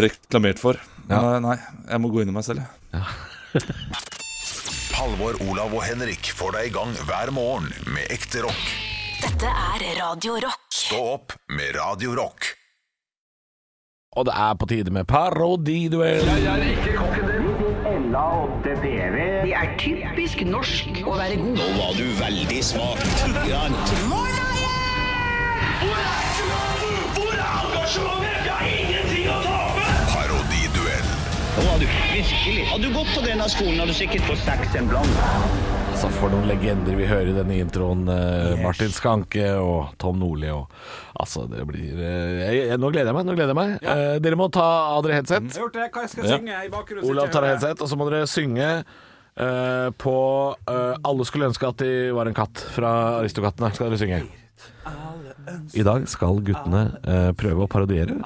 reklamert 0.00 0.58
for. 0.62 0.80
Men 1.10 1.12
Ja. 1.18 1.38
nei, 1.44 1.58
jeg 1.90 2.00
må 2.02 2.10
gå 2.14 2.22
inn 2.24 2.32
i 2.32 2.36
meg 2.38 2.46
selv, 2.46 2.64
jeg. 2.94 3.04
Halvor, 4.96 5.36
Olav 5.50 5.74
og 5.74 5.84
Henrik 5.84 6.30
får 6.36 6.56
deg 6.56 6.70
i 6.70 6.72
gang 6.76 6.94
hver 7.08 7.32
morgen 7.34 7.68
med 7.92 8.08
ekte 8.12 8.44
rock. 8.46 8.64
Dette 9.22 9.46
er 9.50 9.84
Radio 9.98 10.38
Rock. 10.42 10.66
Stå 10.74 10.98
opp 11.14 11.36
med 11.54 11.76
Radio 11.76 12.14
Rock. 12.18 12.52
Og 14.16 14.26
det 14.28 14.34
er 14.36 14.58
på 14.60 14.68
tide 14.68 14.92
med 14.92 15.06
parodiduell. 15.08 16.26
Det 19.42 19.54
er 19.56 19.72
typisk 19.80 20.44
norsk 20.48 21.00
å 21.06 21.16
være 21.16 21.40
god. 21.40 21.56
Nå 21.56 21.70
var 21.78 21.96
du 21.96 22.04
veldig 22.20 22.60
smak. 22.72 23.08
Grant. 23.46 24.31
Virkelig. 32.42 32.66
Hadde 32.70 32.82
du 32.88 32.94
gått 32.94 33.12
på 33.14 33.22
denne 33.26 33.48
skolen, 33.50 33.78
hadde 33.82 33.92
du 33.92 33.98
sikkert 33.98 34.26
fått 34.28 34.42
seks 34.46 34.74
en 34.78 34.88
blant. 34.90 35.22
Altså 35.92 36.08
For 36.16 36.32
noen 36.32 36.46
legender 36.48 36.96
vi 36.96 37.04
hører 37.06 37.28
i 37.30 37.34
denne 37.36 37.58
introen. 37.60 38.06
eh, 38.08 38.62
Martin 38.62 38.88
Skanke 38.90 39.44
og 39.60 39.92
Tom 39.98 40.18
Nordli 40.18 40.48
og 40.50 40.68
Altså, 41.20 41.44
det 41.46 41.66
blir 41.68 41.92
eh, 42.00 42.40
jeg, 42.42 42.68
jeg, 42.70 42.78
Nå 42.80 42.90
gleder 42.90 43.12
jeg 43.12 43.14
meg. 43.14 43.26
nå 43.28 43.34
gleder 43.36 43.52
jeg 43.52 43.58
meg 43.60 43.82
Eh, 43.84 44.18
Dere 44.24 44.36
må 44.40 44.50
ta 44.50 44.64
av 44.96 45.02
dere 45.04 45.20
headset. 45.20 45.42
Jeg 45.52 45.60
Hørte 45.60 45.60
gjort 45.60 45.72
det. 45.74 45.90
Hva 45.92 46.00
jeg 46.02 46.10
skal 46.10 46.24
Ja. 46.24 46.36
synge 46.38 46.64
i 46.64 46.68
bakgrunnen? 46.72 47.10
Olav 47.10 47.30
tar 47.30 47.44
av 47.44 47.50
headset, 47.52 47.82
og 47.82 47.88
så 47.88 47.96
må 48.00 48.08
dere 48.10 48.26
synge 48.26 48.84
eh, 49.36 49.90
på 49.96 50.16
'Alle 50.66 51.24
skulle 51.24 51.46
ønske 51.52 51.68
at 51.68 51.76
de 51.76 52.10
var 52.12 52.26
en 52.26 52.34
katt' 52.34 52.64
fra 52.72 53.20
Aristokattene. 53.20 53.72
Skal 53.74 53.90
dere 53.90 53.98
synge. 53.98 54.22
I 55.74 55.82
dag 55.82 56.08
skal 56.08 56.40
guttene 56.40 56.98
eh, 57.04 57.32
prøve 57.32 57.64
å 57.64 57.68
parodiere 57.68 58.16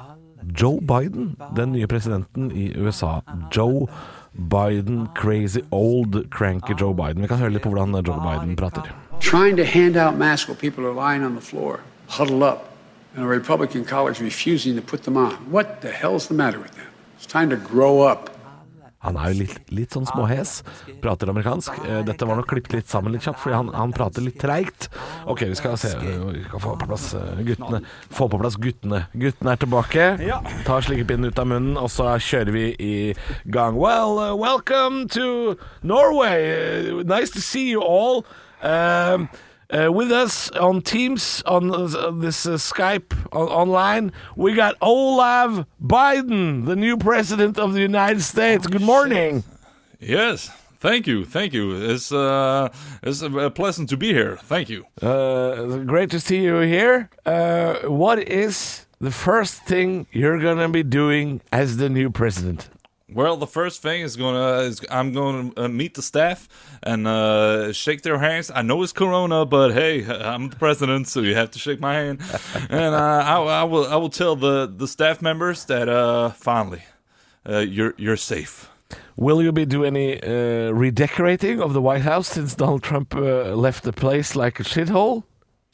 Joe 0.61 0.79
Biden, 0.81 1.35
den 1.55 1.71
nye 1.71 1.87
presidenten 1.87 2.51
i 2.51 2.73
USA. 2.77 3.21
Joe 3.55 3.87
Biden, 4.33 5.07
crazy 5.15 5.61
old 5.71 6.29
cranky 6.31 6.73
Joe 6.81 6.93
Biden. 6.93 7.21
Vi 7.21 7.27
kan 7.27 7.37
høre 7.37 7.49
litt 7.49 7.63
på 7.63 7.69
hvordan 7.69 8.05
Joe 8.07 8.21
Biden 8.21 8.55
prater. 8.55 8.81
trying 9.19 9.57
to 9.57 9.63
hand 9.65 9.97
out 9.97 10.15
masks 10.17 10.47
while 10.47 10.55
people 10.55 10.85
are 10.85 10.93
lying 10.93 11.23
on 11.25 11.35
the 11.35 11.41
floor, 11.41 11.79
huddle 12.07 12.43
up, 12.43 12.71
and 13.15 13.25
a 13.25 13.27
Republican 13.27 13.83
college 13.83 14.19
refusing 14.21 14.75
to 14.75 14.81
put 14.81 15.03
them 15.03 15.17
on. 15.17 15.31
What 15.51 15.81
the 15.81 15.91
hell's 15.91 16.27
the 16.27 16.33
matter 16.33 16.59
with 16.59 16.71
them? 16.75 16.87
It's 17.17 17.25
time 17.25 17.49
to 17.49 17.57
grow 17.57 18.01
up. 18.01 18.29
Han 19.05 19.17
er 19.21 19.29
jo 19.31 19.43
litt, 19.43 19.57
litt 19.69 19.93
sånn 19.93 20.07
småhes, 20.09 20.63
prater 21.03 21.29
amerikansk. 21.29 21.75
Eh, 21.85 21.99
Dette 22.07 22.25
var 22.25 22.39
nok 22.39 22.47
klippet 22.49 22.73
litt 22.79 22.89
sammen 22.89 23.13
litt 23.13 23.27
kjapt, 23.27 23.39
fordi 23.43 23.55
han, 23.55 23.69
han 23.77 23.93
prater 23.95 24.25
litt 24.25 24.39
treigt. 24.41 24.89
Ok, 25.29 25.43
vi 25.51 25.57
skal 25.59 25.77
se. 25.77 25.91
Vi 26.01 26.43
skal 26.47 26.63
få 26.63 26.73
på 26.81 26.89
plass 26.89 27.11
eh, 27.17 27.43
guttene. 27.45 27.83
Få 28.09 28.27
på 28.33 28.39
plass 28.41 28.57
guttene. 28.61 29.03
Guttene 29.13 29.53
er 29.53 29.61
tilbake. 29.61 30.07
Tar 30.65 30.87
slikkepinnen 30.87 31.29
ut 31.29 31.41
av 31.43 31.49
munnen, 31.53 31.77
og 31.77 31.91
så 31.93 32.15
kjører 32.17 32.55
vi 32.55 32.65
i 32.81 32.95
gang. 33.53 33.77
Well, 33.77 34.17
uh, 34.17 34.33
welcome 34.35 35.05
to 35.13 35.57
Norway. 35.83 36.89
Uh, 36.89 37.03
nice 37.05 37.29
to 37.37 37.41
see 37.41 37.69
you 37.69 37.81
all. 37.85 38.25
Um, 38.65 39.29
uh, 39.69 39.91
with 39.91 40.11
us 40.11 40.49
on 40.51 40.81
Teams, 40.81 41.43
on 41.45 41.71
uh, 41.71 42.11
this 42.11 42.45
uh, 42.45 42.51
Skype 42.51 43.13
on, 43.31 43.47
online, 43.47 44.11
we 44.35 44.53
got 44.53 44.75
Olav 44.81 45.65
Biden, 45.83 46.65
the 46.65 46.75
new 46.75 46.97
president 46.97 47.57
of 47.57 47.73
the 47.73 47.81
United 47.81 48.21
States. 48.21 48.67
Good 48.67 48.81
morning. 48.81 49.43
Yes. 49.99 50.49
Thank 50.79 51.07
you, 51.07 51.25
thank 51.25 51.53
you. 51.53 51.75
It's 51.91 52.11
uh, 52.11 52.69
it's 53.01 53.23
uh, 53.23 53.49
pleasant 53.49 53.89
to 53.89 53.97
be 53.97 54.13
here. 54.13 54.37
Thank 54.43 54.69
you. 54.69 54.85
Uh, 55.01 55.77
great 55.77 56.11
to 56.11 56.19
see 56.19 56.43
you 56.43 56.59
here. 56.59 57.09
Uh, 57.25 57.79
what 57.87 58.19
is 58.19 58.85
the 59.01 59.09
first 59.09 59.63
thing 59.63 60.05
you're 60.11 60.39
gonna 60.39 60.69
be 60.69 60.83
doing 60.83 61.41
as 61.51 61.77
the 61.77 61.89
new 61.89 62.11
president? 62.11 62.69
Well, 63.09 63.37
the 63.37 63.47
first 63.47 63.81
thing 63.81 64.01
is 64.01 64.17
gonna 64.17 64.63
is 64.63 64.81
I'm 64.91 65.13
gonna 65.13 65.51
uh, 65.55 65.67
meet 65.69 65.93
the 65.93 66.01
staff 66.01 66.49
and 66.83 67.07
uh, 67.07 67.71
shake 67.71 68.01
their 68.01 68.19
hands. 68.19 68.51
I 68.53 68.63
know 68.63 68.83
it's 68.83 68.91
Corona, 68.91 69.45
but 69.45 69.71
hey, 69.71 70.05
I'm 70.31 70.49
the 70.49 70.57
president, 70.57 71.07
so 71.07 71.21
you 71.21 71.33
have 71.33 71.51
to 71.51 71.59
shake 71.59 71.79
my 71.79 71.93
hand. 71.93 72.19
and 72.69 72.93
uh, 72.93 73.23
I, 73.25 73.61
I 73.61 73.63
will 73.63 73.87
I 73.87 73.95
will 73.95 74.09
tell 74.09 74.35
the 74.35 74.67
the 74.67 74.89
staff 74.89 75.21
members 75.21 75.63
that 75.65 75.87
uh, 75.87 76.31
finally 76.31 76.83
uh, 77.47 77.59
you're 77.59 77.93
you're 77.97 78.17
safe. 78.17 78.69
Will 79.15 79.41
you 79.41 79.53
be 79.53 79.65
do 79.65 79.85
any 79.85 80.21
uh, 80.21 80.71
redecorating 80.71 81.61
of 81.61 81.71
the 81.71 81.81
White 81.81 82.01
House 82.01 82.27
since 82.27 82.55
Donald 82.55 82.83
Trump 82.83 83.15
uh, 83.15 83.55
left 83.55 83.83
the 83.83 83.93
place 83.93 84.35
like 84.35 84.59
a 84.59 84.63
shithole? 84.63 85.23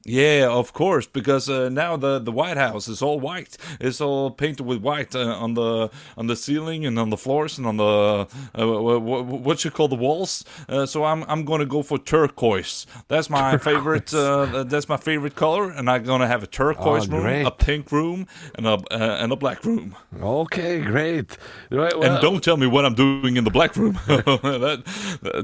Yeah, 0.05 0.49
of 0.49 0.73
course, 0.73 1.07
because 1.07 1.49
uh, 1.49 1.69
now 1.69 1.95
the, 1.95 2.19
the 2.19 2.31
White 2.31 2.57
House 2.57 2.89
is 2.89 3.01
all 3.01 3.21
white. 3.21 3.55
It's 3.79 4.01
all 4.01 4.31
painted 4.31 4.63
with 4.65 4.81
white 4.81 5.15
uh, 5.15 5.19
on 5.45 5.53
the 5.53 5.89
on 6.17 6.27
the 6.27 6.35
ceiling 6.35 6.85
and 6.85 6.99
on 6.99 7.09
the 7.09 7.15
floors 7.17 7.57
and 7.57 7.65
on 7.65 7.77
the 7.77 8.27
uh, 8.59 8.67
what, 8.67 9.01
what 9.25 9.63
you 9.63 9.71
call 9.71 9.87
the 9.87 9.95
walls. 9.95 10.43
Uh, 10.67 10.85
so 10.85 11.05
I'm 11.05 11.23
I'm 11.29 11.45
going 11.45 11.59
to 11.61 11.65
go 11.65 11.83
for 11.83 11.97
turquoise. 11.97 12.85
That's 13.07 13.29
my 13.29 13.57
favorite. 13.57 14.13
Uh, 14.13 14.63
that's 14.65 14.89
my 14.89 14.97
favorite 14.97 15.35
color, 15.35 15.69
and 15.71 15.89
I'm 15.89 16.03
going 16.03 16.19
to 16.19 16.27
have 16.27 16.43
a 16.43 16.47
turquoise 16.47 17.07
Oh, 17.09 17.17
room, 17.17 17.45
a 17.45 17.51
pink 17.51 17.89
room, 17.91 18.27
and 18.55 18.67
a 18.67 18.73
uh, 18.91 19.17
and 19.21 19.31
a 19.31 19.37
black 19.37 19.63
room. 19.63 19.95
Okay, 20.21 20.81
great. 20.81 21.37
Right, 21.71 21.97
well- 21.97 22.11
and 22.11 22.21
don't 22.21 22.43
tell 22.43 22.57
me 22.57 22.67
what 22.67 22.83
I'm 22.85 22.95
doing 22.95 23.37
in 23.37 23.45
the 23.45 23.51
black 23.51 23.77
room. 23.77 23.93
that 24.07 24.83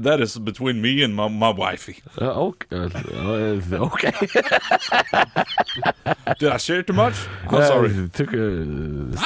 that 0.02 0.20
is 0.20 0.36
between 0.38 0.82
me 0.82 1.02
and 1.02 1.14
my, 1.16 1.28
my 1.28 1.48
wifey. 1.50 2.02
Uh, 2.20 2.48
okay. 2.48 2.66
Okay. 3.72 4.12
Did 6.38 6.48
I 6.52 6.56
share 6.58 6.82
too 6.82 6.92
much? 6.92 7.14
I'm 7.48 7.54
Uh, 7.56 7.66
sorry. 7.66 8.08
took 8.12 8.32
a 8.32 8.38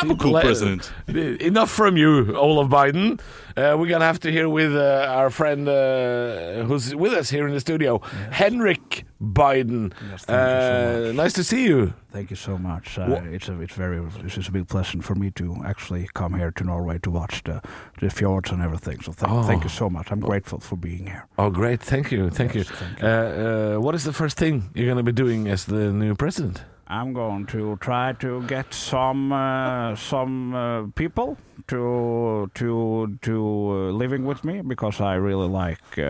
I'm 0.00 0.10
a 0.10 0.16
cool 0.16 0.32
le- 0.32 0.40
president. 0.42 0.92
Enough 1.08 1.70
from 1.70 1.96
you, 1.96 2.34
Olaf 2.36 2.68
Biden. 2.70 3.20
Uh, 3.56 3.76
we're 3.78 3.88
gonna 3.88 4.04
have 4.04 4.18
to 4.20 4.30
hear 4.32 4.48
with 4.48 4.74
uh, 4.74 5.06
our 5.08 5.30
friend 5.30 5.68
uh, 5.68 6.64
who's 6.66 6.94
with 6.94 7.12
us 7.12 7.30
here 7.30 7.46
in 7.46 7.54
the 7.54 7.60
studio, 7.60 8.00
Henrik 8.30 9.04
Biden. 9.24 9.92
Yes, 10.10 10.24
you 10.28 10.34
so 10.34 11.08
uh, 11.10 11.12
nice 11.12 11.32
to 11.34 11.44
see 11.44 11.64
you. 11.64 11.92
Thank 12.12 12.30
you 12.30 12.36
so 12.36 12.56
much. 12.58 12.98
Uh, 12.98 13.20
it's 13.32 13.48
a 13.48 13.60
it's 13.60 13.74
very 13.74 14.00
it's 14.24 14.48
a 14.48 14.52
big 14.52 14.68
pleasure 14.68 15.02
for 15.02 15.14
me 15.14 15.30
to 15.32 15.56
actually 15.64 16.08
come 16.14 16.34
here 16.34 16.50
to 16.52 16.64
Norway 16.64 16.98
to 17.00 17.10
watch 17.10 17.42
the 17.44 17.60
the 18.00 18.10
fjords 18.10 18.50
and 18.52 18.62
everything. 18.62 19.00
So 19.02 19.12
thank, 19.12 19.32
Oh. 19.32 19.42
thank 19.42 19.64
you 19.64 19.70
so 19.70 19.88
much. 19.90 20.10
I'm 20.12 20.20
grateful 20.20 20.60
for 20.60 20.76
being 20.76 21.06
here. 21.06 21.26
Oh, 21.38 21.50
great! 21.50 21.80
Thank 21.82 22.10
you, 22.12 22.30
thank 22.30 22.54
Yes, 22.54 22.70
you. 22.70 22.76
thank 22.76 23.02
Uh, 23.02 23.06
uh, 23.06 23.76
what 23.80 23.94
is 23.94 24.02
the 24.04 24.12
first 24.12 24.36
thing 24.38 24.62
you're 24.74 24.88
gonna 24.88 25.02
be 25.02 25.12
doing 25.24 25.48
as 25.48 25.64
the 25.64 25.92
new 25.92 26.14
president? 26.14 26.62
I'm 26.86 27.14
going 27.14 27.46
to 27.46 27.76
try 27.80 28.12
to 28.20 28.42
get 28.46 28.74
some 28.74 29.32
uh, 29.32 29.96
some 29.96 30.54
uh, 30.54 30.86
people 30.94 31.36
to 31.68 32.50
to 32.54 33.18
to 33.22 33.34
uh, 33.38 33.74
living 33.92 34.24
with 34.24 34.44
me 34.44 34.60
because 34.62 35.00
I 35.00 35.14
really 35.14 35.48
like 35.48 35.80
uh, 35.98 36.02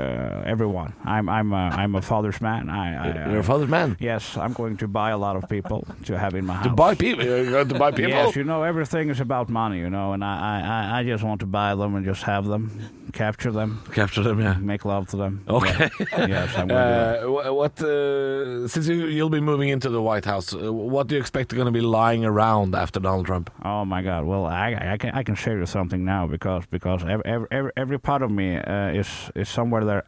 everyone. 0.44 0.92
I'm 1.04 1.28
I'm 1.28 1.52
a, 1.52 1.70
I'm 1.82 1.94
a 1.94 2.02
father's 2.02 2.40
man. 2.40 2.68
I, 2.70 3.26
I 3.26 3.30
You're 3.30 3.40
a 3.40 3.44
father's 3.44 3.68
man. 3.68 3.96
Yes, 4.00 4.36
I'm 4.36 4.52
going 4.52 4.76
to 4.78 4.88
buy 4.88 5.10
a 5.10 5.18
lot 5.18 5.36
of 5.36 5.48
people 5.48 5.86
to 6.06 6.18
have 6.18 6.34
in 6.34 6.46
my 6.46 6.54
house. 6.54 6.66
To 6.66 6.72
buy 6.74 6.94
people, 7.04 7.24
you're 7.24 7.50
going 7.50 7.68
to 7.68 7.78
buy 7.78 7.90
people. 7.90 8.10
Yes, 8.10 8.36
you 8.36 8.44
know 8.44 8.62
everything 8.62 9.10
is 9.10 9.20
about 9.20 9.48
money, 9.48 9.78
you 9.78 9.90
know, 9.90 10.12
and 10.12 10.24
I, 10.24 10.34
I, 10.94 10.98
I- 11.00 11.04
just 11.04 11.22
want 11.22 11.40
to 11.40 11.46
buy 11.46 11.74
them 11.74 11.94
and 11.96 12.04
just 12.06 12.22
have 12.22 12.46
them, 12.46 12.70
capture 13.12 13.52
them, 13.52 13.82
Capture 13.92 14.22
them, 14.22 14.40
yeah. 14.40 14.54
make 14.54 14.84
love 14.86 15.06
to 15.08 15.16
them. 15.18 15.44
Okay. 15.48 15.90
Yeah. 16.00 16.26
yes, 16.34 16.56
I'm 16.56 16.68
going 16.68 16.68
to 16.68 17.20
do 17.20 17.36
that. 17.42 17.48
Uh, 17.48 17.54
what 17.54 17.82
uh, 17.82 18.66
since 18.68 18.86
you, 18.88 19.06
you'll 19.06 19.28
be 19.28 19.40
moving 19.40 19.68
into 19.68 19.90
the 19.90 20.00
White 20.00 20.24
House, 20.24 20.54
uh, 20.54 20.72
what 20.72 21.06
do 21.08 21.14
you 21.14 21.20
expect 21.20 21.54
going 21.54 21.66
to 21.66 21.72
be 21.72 21.82
lying 21.82 22.24
around 22.24 22.74
after 22.74 22.98
Donald 23.00 23.26
Trump? 23.26 23.50
Oh 23.64 23.84
my 23.84 24.00
God! 24.02 24.24
Well, 24.24 24.46
I, 24.46 24.92
I 24.92 24.96
can 24.96 25.10
I 25.10 25.22
can 25.22 25.33
share 25.34 25.58
you 25.58 25.66
something 25.66 26.04
now 26.04 26.26
because 26.26 26.64
because 26.66 27.04
every 27.04 27.48
every, 27.50 27.70
every, 27.76 27.98
part 27.98 28.22
of 28.22 28.30
me 28.30 28.56
uh, 28.56 28.88
is 28.88 29.30
is 29.34 29.48
somewhere 29.48 29.84
there. 29.84 30.04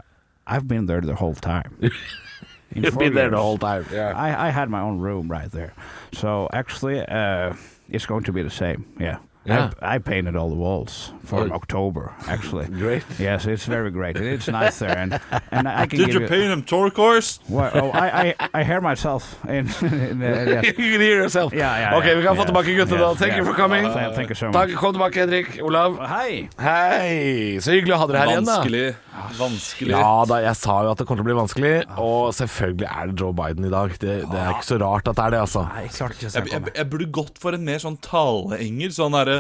I've 0.47 0.69
been 0.69 0.87
there 0.87 1.01
the 1.01 1.15
whole 1.15 1.35
time. 1.35 1.77
You've 2.75 2.99
been 2.99 3.15
there 3.15 3.31
the 3.31 3.37
whole 3.37 3.59
time. 3.59 3.87
Yeah. 3.93 4.13
I, 4.17 4.49
I 4.49 4.51
had 4.51 4.69
my 4.69 4.81
own 4.81 4.99
room 4.99 5.31
right 5.31 5.51
there, 5.51 5.73
so 6.13 6.49
actually 6.53 7.01
uh, 7.01 7.55
it's 7.89 8.07
going 8.07 8.25
to 8.25 8.33
be 8.33 8.43
the 8.43 8.51
same. 8.51 8.85
Yeah. 8.99 9.19
Yeah. 9.47 9.71
I, 9.81 9.97
I 9.97 9.99
painted 9.99 10.37
all 10.37 10.49
the 10.51 10.57
walls 10.57 11.13
for 11.25 11.37
Oh. 11.41 11.51
October, 11.53 12.15
actually. 12.29 12.67
Great. 12.85 13.03
Yes, 13.19 13.47
it's 13.47 13.67
very 13.67 13.91
great. 13.91 14.17
It's 14.17 14.49
nice 14.49 14.79
there, 14.79 14.97
and 14.97 15.21
and 15.51 15.69
I 15.69 15.87
can 15.87 15.99
Did 15.99 16.07
give 16.13 16.23
you 16.23 16.29
paint 16.29 16.49
them 16.51 16.63
turquoise? 16.63 17.41
Well, 17.49 17.71
oh, 17.75 17.91
I, 17.91 18.07
I, 18.41 18.49
I 18.55 18.65
hear 18.65 18.81
myself 18.81 19.37
in, 19.45 19.67
in 20.11 20.19
the, 20.19 20.61
yes. 20.63 20.65
you 20.65 20.73
can 20.93 21.01
hear 21.01 21.17
yourself. 21.23 21.53
Ja, 21.53 21.79
ja, 21.79 21.99
ok, 21.99 22.05
vi 22.17 22.23
kan 22.23 22.37
få 22.37 22.43
Yes, 22.43 22.47
tilbake 22.47 22.69
yes, 22.71 23.19
Thank 23.19 23.37
you 23.37 23.45
for 23.45 23.55
coming. 23.55 23.85
Uh, 23.87 24.13
thank 24.15 24.29
you 24.31 24.35
so 24.35 24.47
much. 24.47 24.55
Takk, 24.55 24.75
Kom 24.77 24.93
tilbake, 24.95 25.21
Henrik. 25.21 25.59
Olav. 25.63 25.99
Hei! 26.09 26.49
Hei! 26.59 27.59
Så 27.61 27.75
hyggelig 27.77 27.95
å 27.97 27.99
ha 28.03 28.07
dere 28.07 28.19
her 28.23 28.33
igjen, 28.33 28.47
da. 28.47 28.57
Vanskelig. 28.61 28.95
Vanskelig. 29.39 29.93
Ja 29.97 30.25
da, 30.29 30.41
jeg 30.45 30.57
sa 30.61 30.77
jo 30.85 30.93
at 30.93 31.01
det 31.01 31.07
kommer 31.09 31.23
til 31.23 31.27
å 31.27 31.31
bli 31.31 31.37
vanskelig, 31.39 31.75
og 31.99 32.35
selvfølgelig 32.37 32.89
er 32.91 33.11
det 33.11 33.21
Joe 33.21 33.33
Biden 33.37 33.67
i 33.67 33.73
dag. 33.73 33.95
Det, 34.01 34.17
det 34.31 34.41
er 34.43 34.51
ikke 34.55 34.69
så 34.69 34.79
rart 34.83 35.09
at 35.11 35.19
det 35.19 35.25
er 35.27 35.35
det, 35.37 35.41
altså. 35.47 35.65
Jeg 35.81 35.93
klart 35.97 36.17
ikke 36.17 36.31
Jeg, 36.35 36.53
jeg, 36.53 36.75
jeg 36.77 36.91
burde 36.93 37.09
gått 37.21 37.41
for 37.43 37.57
en 37.57 37.65
mer 37.67 37.83
sånn 37.83 37.97
taleengel. 38.05 38.93
Sånn 38.97 39.17
derre 39.17 39.36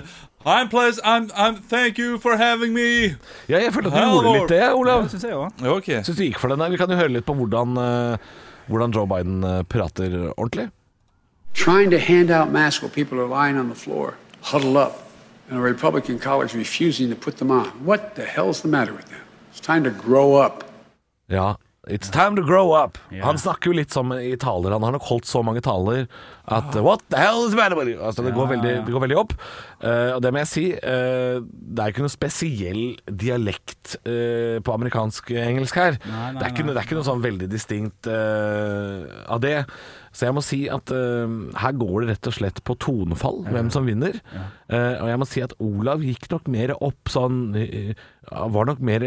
I'm 0.46 0.68
pleased, 0.68 1.00
I'm, 1.04 1.30
I'm, 1.34 1.56
thank 1.56 1.98
you 1.98 2.18
for 2.18 2.36
having 2.36 2.72
me. 2.72 3.16
Ja, 3.48 3.58
jeg 3.58 3.72
følte 3.74 3.90
at 3.90 3.94
du 3.94 3.98
Hello. 3.98 4.22
gjorde 4.22 4.38
litt 4.38 4.52
det, 4.54 4.72
Olav. 4.72 5.02
Ja, 5.02 5.08
syns 5.08 5.24
jeg 5.26 5.34
òg. 5.34 5.62
Okay. 5.78 6.02
Syns 6.06 6.16
du 6.20 6.22
gikk 6.22 6.38
for 6.38 6.48
den 6.52 6.62
der? 6.62 6.70
Vi 6.70 6.78
kan 6.78 6.90
jo 6.90 6.98
høre 7.00 7.10
litt 7.16 7.26
på 7.26 7.34
hvordan, 7.34 7.74
eh, 7.82 8.18
hvordan 8.68 8.94
Joe 8.94 9.06
Biden 9.10 9.42
eh, 9.44 9.62
prater 9.66 10.14
ordentlig. 10.36 10.68
Trying 11.54 11.90
to 11.90 11.98
hand 11.98 12.30
out 12.30 12.52
masks 12.52 12.82
while 12.82 12.92
people 12.94 13.18
are 13.18 13.26
lying 13.26 13.58
on 13.58 13.68
the 13.68 13.74
floor, 13.74 14.14
huddle 14.52 14.76
up, 14.76 15.02
and 15.50 15.58
a 15.58 15.62
Republican 15.62 16.18
college 16.18 16.54
refusing 16.54 17.08
to 17.10 17.16
put 17.16 17.38
them 17.38 17.50
on. 17.50 17.66
What 17.84 18.14
the 18.14 18.24
hell's 18.24 18.60
the 18.60 18.68
matter 18.68 18.92
with 18.92 19.08
them? 19.08 19.24
It's 19.50 19.60
time 19.60 19.82
to 19.84 19.90
grow 19.90 20.36
up. 20.36 20.64
Ja, 21.28 21.56
It's 21.86 22.10
time 22.10 22.34
to 22.34 22.42
grow 22.42 22.72
up. 22.74 22.98
Han 23.22 23.38
snakker 23.38 23.70
jo 23.70 23.76
litt 23.78 23.94
som 23.94 24.10
i 24.16 24.32
taler. 24.42 24.74
Han 24.74 24.82
har 24.82 24.96
nok 24.96 25.04
holdt 25.06 25.28
så 25.30 25.42
mange 25.46 25.62
taler 25.62 26.08
at 26.50 26.74
What 26.82 27.04
the 27.10 27.20
hell 27.20 27.44
is 27.44 27.52
the 27.54 27.60
matter 27.60 27.78
with 27.78 27.90
you? 27.90 28.00
Altså, 28.02 28.24
det, 28.26 28.32
går 28.34 28.48
veldig, 28.56 28.72
det 28.86 28.94
går 28.94 29.04
veldig 29.04 29.18
opp. 29.20 29.34
Uh, 29.78 30.16
og 30.16 30.20
det 30.24 30.32
må 30.34 30.42
jeg 30.42 30.50
si, 30.50 30.64
uh, 30.74 31.38
det 31.46 31.84
er 31.84 31.94
ikke 31.94 32.02
noe 32.02 32.14
spesiell 32.14 32.82
dialekt 33.06 33.96
uh, 34.02 34.58
på 34.66 34.74
amerikansk-engelsk 34.74 35.78
her. 35.78 36.00
Nei, 36.02 36.16
nei, 36.16 36.32
det, 36.40 36.42
er 36.48 36.54
ikke, 36.56 36.66
det 36.72 36.74
er 36.74 36.88
ikke 36.88 36.98
noe 36.98 37.08
sånn 37.12 37.22
veldig 37.22 37.50
distinkt 37.54 38.10
av 38.10 39.42
det. 39.46 39.60
Så 40.16 40.24
jeg 40.24 40.32
må 40.36 40.40
si 40.44 40.62
at 40.72 40.88
uh, 40.96 41.28
her 41.60 41.74
går 41.76 42.06
det 42.06 42.14
rett 42.14 42.28
og 42.30 42.36
slett 42.38 42.60
på 42.64 42.76
tonefall, 42.80 43.42
hvem 43.52 43.68
som 43.72 43.84
vinner. 43.88 44.16
Uh, 44.70 44.96
og 45.02 45.10
jeg 45.10 45.20
må 45.20 45.28
si 45.28 45.42
at 45.44 45.52
Olav 45.60 46.00
gikk 46.04 46.30
nok 46.32 46.48
mer 46.50 46.72
opp 46.80 47.12
sånn 47.12 47.52
uh, 47.54 47.92
Var 48.56 48.66
nok 48.66 48.80
mer 48.82 49.04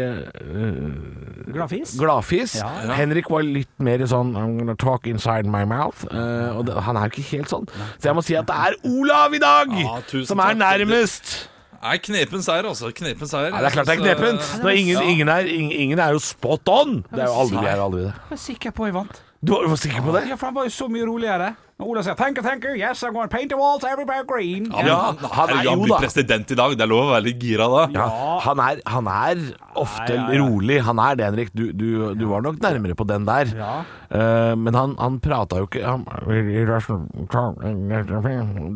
Gladfis? 1.50 1.96
Gladfis. 2.00 2.54
Ja. 2.60 2.70
Henrik 2.96 3.28
var 3.32 3.44
litt 3.44 3.72
mer 3.82 4.00
sånn 4.08 4.32
I'm 4.38 4.56
gonna 4.60 4.78
talk 4.78 5.10
inside 5.10 5.50
my 5.50 5.66
mouth. 5.68 6.06
Eh, 6.08 6.56
og 6.56 6.66
det, 6.68 6.78
han 6.86 6.96
er 6.96 7.08
jo 7.08 7.18
ikke 7.18 7.36
helt 7.36 7.52
sånn. 7.52 7.68
Så 7.98 8.10
jeg 8.10 8.16
må 8.16 8.24
si 8.24 8.36
at 8.38 8.48
det 8.48 8.56
er 8.56 8.78
Olav 8.88 9.34
i 9.36 9.42
dag 9.42 9.74
Ja, 9.76 9.98
som 10.24 10.40
er 10.40 10.56
nærmest. 10.56 11.34
Nei, 11.80 11.96
knepen 12.04 12.42
seier, 12.44 12.66
altså. 12.68 12.90
Knepen 12.96 13.28
seier. 13.28 13.54
Ja, 13.54 13.62
det 13.64 13.70
er 13.70 13.76
klart 13.78 13.88
det 13.88 13.96
er 13.96 14.02
knepent. 14.02 14.48
Ingen, 14.68 15.00
ingen, 15.00 15.32
er, 15.32 15.48
ingen, 15.48 15.72
ingen 15.72 16.02
er 16.02 16.12
jo 16.16 16.20
spot 16.20 16.68
on. 16.68 17.00
Det 17.08 17.24
er 17.24 17.30
jo 17.30 17.38
aldri, 17.44 17.62
det 17.64 17.72
er 17.72 17.80
jo 17.80 17.86
aldri 17.88 18.02
det. 18.04 18.14
Jeg 18.28 18.36
er 18.36 18.42
sikker 18.42 18.74
på 18.76 18.88
jeg 18.88 18.96
vant. 18.98 19.22
Du 19.42 19.52
var, 19.54 19.62
du 19.64 19.68
var 19.72 19.78
sikker 19.80 20.02
på 20.04 20.12
det? 20.12 20.20
Ja, 20.28 20.36
for 20.36 20.50
han 20.50 20.54
var 20.58 20.66
jo 20.68 20.70
så 20.74 20.86
mye 20.92 21.06
roligere. 21.08 21.54
Når 21.80 21.86
Ola 21.88 22.02
sier 22.04 22.12
'thank 22.14 22.36
you, 22.36 22.42
thank 22.44 22.64
you, 22.68 22.74
yes, 22.76 23.00
I'm 23.02 23.14
going 23.16 23.24
to 23.26 23.32
paint 23.34 23.48
the 23.48 23.56
walls 23.56 23.84
everywhere 23.88 24.20
green'. 24.28 24.66
Ja, 24.68 24.84
Ja, 24.84 25.28
han, 25.32 25.48
er 25.54 25.62
jo 25.64 25.76
blir 25.80 25.94
da. 25.94 26.00
president 26.02 26.50
i 26.50 26.54
dag. 26.54 26.74
Det 26.76 26.82
er 26.84 26.90
lov 26.90 27.06
å 27.06 27.12
være 27.14 27.24
litt 27.24 27.38
gira 27.40 27.64
da. 27.72 27.86
Ja, 27.94 28.08
han, 28.44 28.58
er, 28.60 28.82
han 28.84 29.06
er 29.08 29.40
ofte 29.80 30.12
Ja, 30.12 30.26
ja, 30.28 30.34
ja. 30.34 30.42
rolig. 30.44 30.76
Han 30.84 30.98
er 30.98 31.14
det, 31.16 31.24
Henrik. 31.24 31.50
Du, 31.56 31.72
du, 31.72 32.14
du 32.14 32.26
var 32.28 32.42
nok 32.44 32.60
nærmere 32.60 32.94
på 32.94 33.06
den 33.08 33.24
der. 33.24 33.48
Ja. 33.56 33.72
Eh, 34.12 34.54
men 34.60 34.74
han, 34.74 34.94
han 35.00 35.16
prata 35.24 35.56
jo 35.56 35.70
ikke 35.70 35.86
Han, 35.88 36.04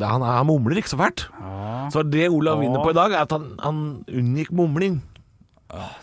han, 0.00 0.22
han 0.22 0.46
mumler 0.46 0.76
ikke 0.80 0.92
så 0.94 0.96
fælt. 1.00 1.26
Så 1.92 2.02
det 2.08 2.30
Olav 2.32 2.60
vinner 2.64 2.80
på 2.82 2.90
i 2.94 2.96
dag, 2.96 3.12
er 3.12 3.26
at 3.26 3.32
han, 3.36 3.50
han 3.60 4.04
unngikk 4.08 4.50
mumling. 4.52 5.02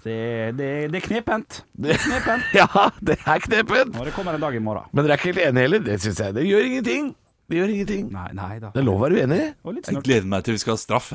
Det, 0.04 0.18
det, 0.58 0.70
det 0.94 1.00
er 1.02 1.06
knepent. 1.06 1.62
Det, 1.74 1.98
Knepent. 2.04 2.54
ja, 2.60 2.68
det 3.02 3.18
er 3.22 3.44
knepent. 3.46 3.94
Når 3.96 4.10
det 4.10 4.16
kommer 4.16 4.38
en 4.38 4.44
dag 4.44 4.56
i 4.58 4.64
morgen. 4.64 4.90
Men 4.92 5.06
dere 5.06 5.18
er 5.18 5.22
ikke 5.22 5.32
helt 5.34 5.44
enige 5.50 5.68
heller? 5.68 5.84
Det 5.86 6.00
syns 6.04 6.24
jeg. 6.26 6.38
Det 6.38 6.48
gjør 6.48 6.68
ingenting. 6.70 7.12
Det 7.52 7.60
gjør 7.60 7.76
ingenting. 7.76 8.10
Nei, 8.16 8.30
nei 8.38 8.54
da. 8.64 8.72
Det 8.74 8.82
er 8.82 8.88
lov 8.88 9.00
å 9.00 9.06
være 9.06 9.24
uenig. 9.24 9.42
Jeg 9.88 10.04
gleder 10.08 10.28
meg 10.32 10.46
til 10.48 10.56
vi 10.56 10.64
skal 10.64 10.78
ha 10.78 10.82
straff. 10.82 11.14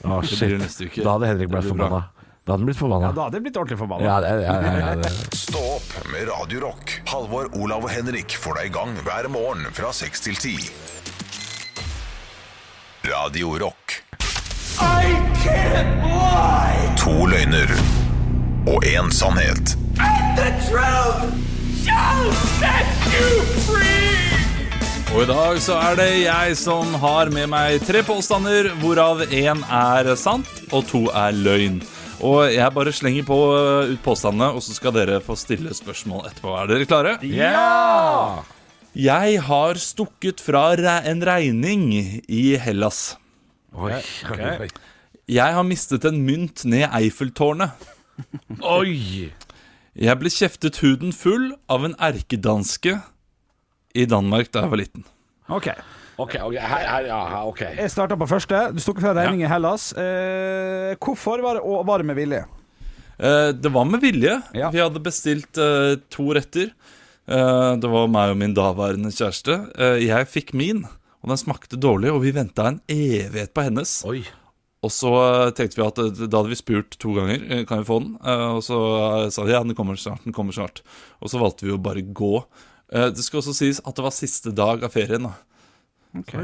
Det 0.00 0.18
shit. 0.28 0.42
blir 0.46 0.58
neste 0.60 0.88
uke. 0.88 1.04
Da 1.04 1.14
hadde 1.16 1.30
Henrik 1.30 1.52
blitt 1.52 1.68
forbanna. 1.70 2.02
Da 2.40 2.54
hadde 2.54 2.62
han 2.62 2.68
blitt 2.70 2.80
forbanna. 2.80 3.10
Ja, 3.10 3.12
da 3.16 3.24
hadde 3.26 3.36
jeg 3.38 3.44
blitt 3.46 3.58
ordentlig 3.60 3.78
forbanna. 3.80 4.06
Ja, 4.06 4.20
det, 4.24 4.30
ja, 4.42 4.54
ja, 4.64 4.94
ja. 4.96 5.10
Stå 5.36 5.64
opp 5.76 5.90
med 6.12 6.28
Radio 6.30 6.62
Rock. 6.64 6.94
Halvor, 7.12 7.50
Olav 7.60 7.84
og 7.84 7.92
Henrik 7.92 8.36
får 8.40 8.60
deg 8.60 8.70
i 8.70 8.74
gang 8.78 8.96
hver 9.06 9.28
morgen 9.32 9.68
fra 9.76 9.92
6 9.94 10.24
til 10.28 10.40
10. 10.40 10.70
Radio 13.10 13.56
Rock. 13.60 14.00
To 17.10 17.24
løgner 17.26 17.70
og 18.70 18.84
én 18.86 19.08
sannhet. 19.10 19.72
Og 25.10 25.16
i 25.18 25.26
dag 25.26 25.56
så 25.58 25.78
er 25.88 25.96
det 25.98 26.06
jeg 26.20 26.52
som 26.60 26.92
har 27.02 27.32
med 27.34 27.50
meg 27.50 27.82
tre 27.82 28.04
påstander, 28.06 28.68
hvorav 28.78 29.24
én 29.26 29.64
er 29.66 30.12
sant 30.20 30.46
og 30.70 30.86
to 30.92 31.00
er 31.10 31.34
løgn. 31.34 31.80
Og 32.22 32.44
jeg 32.54 32.76
bare 32.76 32.94
slenger 32.94 33.26
på 33.26 33.38
uh, 33.56 33.90
ut 33.90 34.04
påstandene, 34.04 34.52
og 34.54 34.62
så 34.62 34.76
skal 34.76 34.94
dere 34.94 35.18
få 35.24 35.34
stille 35.40 35.74
spørsmål 35.74 36.28
etterpå. 36.30 36.54
Er 36.60 36.70
dere 36.70 36.86
klare? 36.92 37.16
Ja! 37.26 38.44
Jeg 38.94 39.42
har 39.48 39.82
stukket 39.82 40.46
fra 40.46 40.68
en 40.78 41.26
regning 41.26 41.90
i 42.30 42.44
Hellas. 42.62 43.16
Oi, 43.74 43.98
oi, 43.98 44.70
Jeg 45.30 45.54
har 45.54 45.62
mistet 45.66 46.04
en 46.08 46.18
mynt 46.26 46.64
ned 46.66 46.88
Eiffeltårnet. 46.90 47.70
oi. 48.66 49.30
Jeg 50.00 50.18
ble 50.20 50.30
kjeftet 50.32 50.80
huden 50.82 51.14
full 51.14 51.52
av 51.70 51.84
en 51.86 51.94
erkedanske 52.02 52.96
i 53.94 54.06
Danmark 54.10 54.50
da 54.54 54.64
jeg 54.64 54.72
var 54.72 54.80
liten. 54.80 55.04
Ok. 55.50 55.70
Ok, 56.20 56.34
ok, 56.44 56.54
her, 56.60 56.82
her, 56.84 57.06
ja, 57.08 57.18
her, 57.32 57.44
ok. 57.48 57.60
Jeg 57.78 57.90
starta 57.94 58.16
på 58.20 58.26
første. 58.28 58.58
Du 58.74 58.80
stukket 58.82 59.06
fra 59.06 59.14
regning 59.16 59.40
i 59.44 59.48
Hellas. 59.48 59.86
Eh, 59.96 60.92
hvorfor 61.00 61.40
var 61.40 61.56
det, 61.56 61.62
og 61.64 61.86
var 61.88 62.02
det 62.02 62.10
med 62.10 62.18
vilje? 62.18 62.42
Eh, 63.16 63.52
det 63.56 63.72
var 63.72 63.86
med 63.88 64.02
vilje. 64.04 64.34
Ja. 64.52 64.68
Vi 64.74 64.82
hadde 64.82 65.00
bestilt 65.04 65.56
eh, 65.62 65.94
to 66.12 66.26
retter. 66.36 66.74
Eh, 67.24 67.70
det 67.80 67.92
var 67.94 68.10
meg 68.12 68.34
og 68.34 68.40
min 68.42 68.52
daværende 68.56 69.14
kjæreste. 69.16 69.56
Eh, 69.80 70.02
jeg 70.10 70.28
fikk 70.28 70.52
min, 70.60 70.84
og 71.22 71.32
den 71.32 71.40
smakte 71.40 71.80
dårlig, 71.80 72.12
og 72.12 72.20
vi 72.26 72.34
venta 72.36 72.68
en 72.68 72.82
evighet 72.92 73.54
på 73.56 73.64
hennes. 73.70 73.96
Oi. 74.10 74.20
Og 74.82 74.88
så 74.94 75.10
tenkte 75.52 75.76
vi 75.76 75.84
at 75.84 75.98
eh, 76.00 76.22
Da 76.26 76.40
hadde 76.40 76.48
vi 76.54 76.56
spurt 76.56 76.96
to 77.02 77.12
ganger 77.18 77.42
eh, 77.52 77.64
Kan 77.68 77.82
vi 77.82 77.88
få 77.90 77.98
den. 78.00 78.14
Eh, 78.24 78.46
Og 78.56 78.62
så 78.64 78.78
sa 79.30 79.44
de 79.44 79.52
ja, 79.52 79.60
den 79.62 79.74
kommer 79.76 79.98
snart. 80.00 80.24
den 80.24 80.32
kommer 80.32 80.56
snart 80.56 80.80
Og 81.20 81.28
så 81.28 81.40
valgte 81.42 81.66
vi 81.68 81.74
å 81.74 81.80
bare 81.82 82.00
gå. 82.02 82.32
Eh, 82.92 83.10
Det 83.12 83.24
skal 83.26 83.42
også 83.42 83.52
sies 83.58 83.80
at 83.84 83.94
det 83.94 84.06
var 84.06 84.16
siste 84.16 84.54
dag 84.56 84.82
av 84.84 84.90
ferien. 84.96 85.28
da 85.28 85.34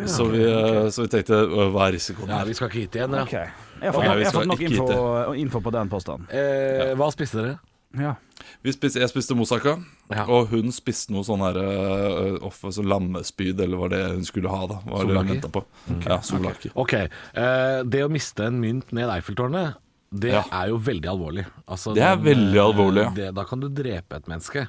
så, 0.07 0.25
vi, 0.31 0.45
okay. 0.47 0.91
så 0.95 1.03
vi 1.03 1.09
tenkte 1.11 1.41
hva 1.75 1.89
er 1.89 1.97
risikoen 1.97 2.29
Ja, 2.31 2.45
vi 2.47 2.55
skal 2.55 2.69
ikke 2.71 2.83
hit 2.85 2.95
igjen, 3.01 3.17
ja. 3.19 3.25
Okay. 3.27 3.49
Jeg 3.81 3.91
har 3.91 3.97
fått, 3.97 4.05
Ok, 4.05 4.07
nok- 4.07 4.21
jeg 4.21 4.27
har 4.27 4.37
fått 4.37 4.47
nok 4.53 4.61
info, 4.63 5.33
info 5.43 5.61
på 5.65 5.73
den 5.75 5.89
påstanden. 5.91 6.29
Eh, 6.31 6.93
hva 6.95 7.09
spiste 7.11 7.41
dere? 7.41 7.57
Ja. 7.95 8.15
Vi 8.63 8.73
spiste, 8.75 9.01
jeg 9.01 9.09
spiste 9.09 9.35
moussaka, 9.35 9.77
Ja. 10.13 10.25
og 10.29 10.49
hun 10.53 10.71
spiste 10.75 11.13
noe 11.15 11.25
sånn 11.25 11.41
her 11.41 11.57
uh, 11.57 12.37
altså 12.47 12.83
lammespyd, 12.85 13.59
eller 13.61 13.81
hva 13.81 13.89
det 13.91 14.03
hun 14.11 14.25
skulle 14.25 14.51
ha. 14.53 14.67
da 14.67 14.81
var 14.85 15.07
det 15.07 15.41
hun 15.43 15.51
på. 15.55 15.65
Okay. 15.91 16.11
Ja, 16.11 16.21
solaki. 16.21 16.71
Ok, 16.75 16.95
Uh, 17.37 17.83
det 17.85 18.05
å 18.05 18.11
miste 18.13 18.47
en 18.47 18.61
mynt 18.61 18.93
ned 18.93 19.09
Eiffeltårnet, 19.11 19.77
det 20.13 20.31
Ja. 20.33 20.43
er 20.53 20.69
jo 20.69 20.77
veldig 20.79 21.09
alvorlig. 21.11 21.45
Altså, 21.69 21.93
Det 21.95 22.03
er 22.03 22.17
den, 22.17 22.25
veldig 22.25 22.57
eh, 22.57 22.65
alvorlig, 22.65 23.03
ja. 23.03 23.11
Det, 23.11 23.35
da 23.35 23.45
kan 23.45 23.61
du 23.61 23.69
drepe 23.69 24.17
et 24.17 24.27
menneske. 24.31 24.69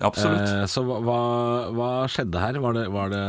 Absolutt. 0.00 0.48
Eh, 0.48 0.66
så 0.70 0.84
hva, 0.86 1.70
hva, 1.74 1.88
skjedde 2.08 2.38
her? 2.40 2.58
Var 2.62 2.72
det, 2.72 2.84
var 2.94 3.08
det 3.10 3.22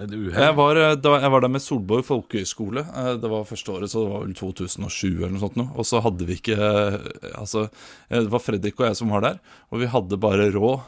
et 0.00 0.10
uhell? 0.10 0.40
Jeg 0.40 0.56
var, 0.56 0.76
eh, 0.76 0.96
jeg 0.96 1.30
var 1.30 1.40
der 1.40 1.48
med 1.52 1.60
Solborg 1.62 2.04
folkehøgskole. 2.08 2.80
Eh, 2.96 3.16
Det 3.20 3.28
var 3.30 3.44
første 3.44 3.68
året, 3.76 3.90
så 3.92 4.02
det 4.06 4.12
var 4.12 4.24
vel 4.24 4.34
2007 4.34 5.16
eller 5.20 5.30
noe 5.36 5.40
sånt. 5.44 5.56
nå. 5.56 5.68
Og 5.76 5.84
så 5.84 6.00
hadde 6.02 6.24
vi 6.26 6.36
ikke 6.40 6.56
Altså, 7.36 7.68
det 8.10 8.30
var 8.30 8.40
Fredrik 8.40 8.80
og 8.80 8.86
jeg 8.88 8.96
som 8.96 9.10
var 9.10 9.20
der, 9.20 9.38
og 9.70 9.80
vi 9.80 9.86
hadde 9.86 10.16
bare 10.18 10.50
råd 10.50 10.80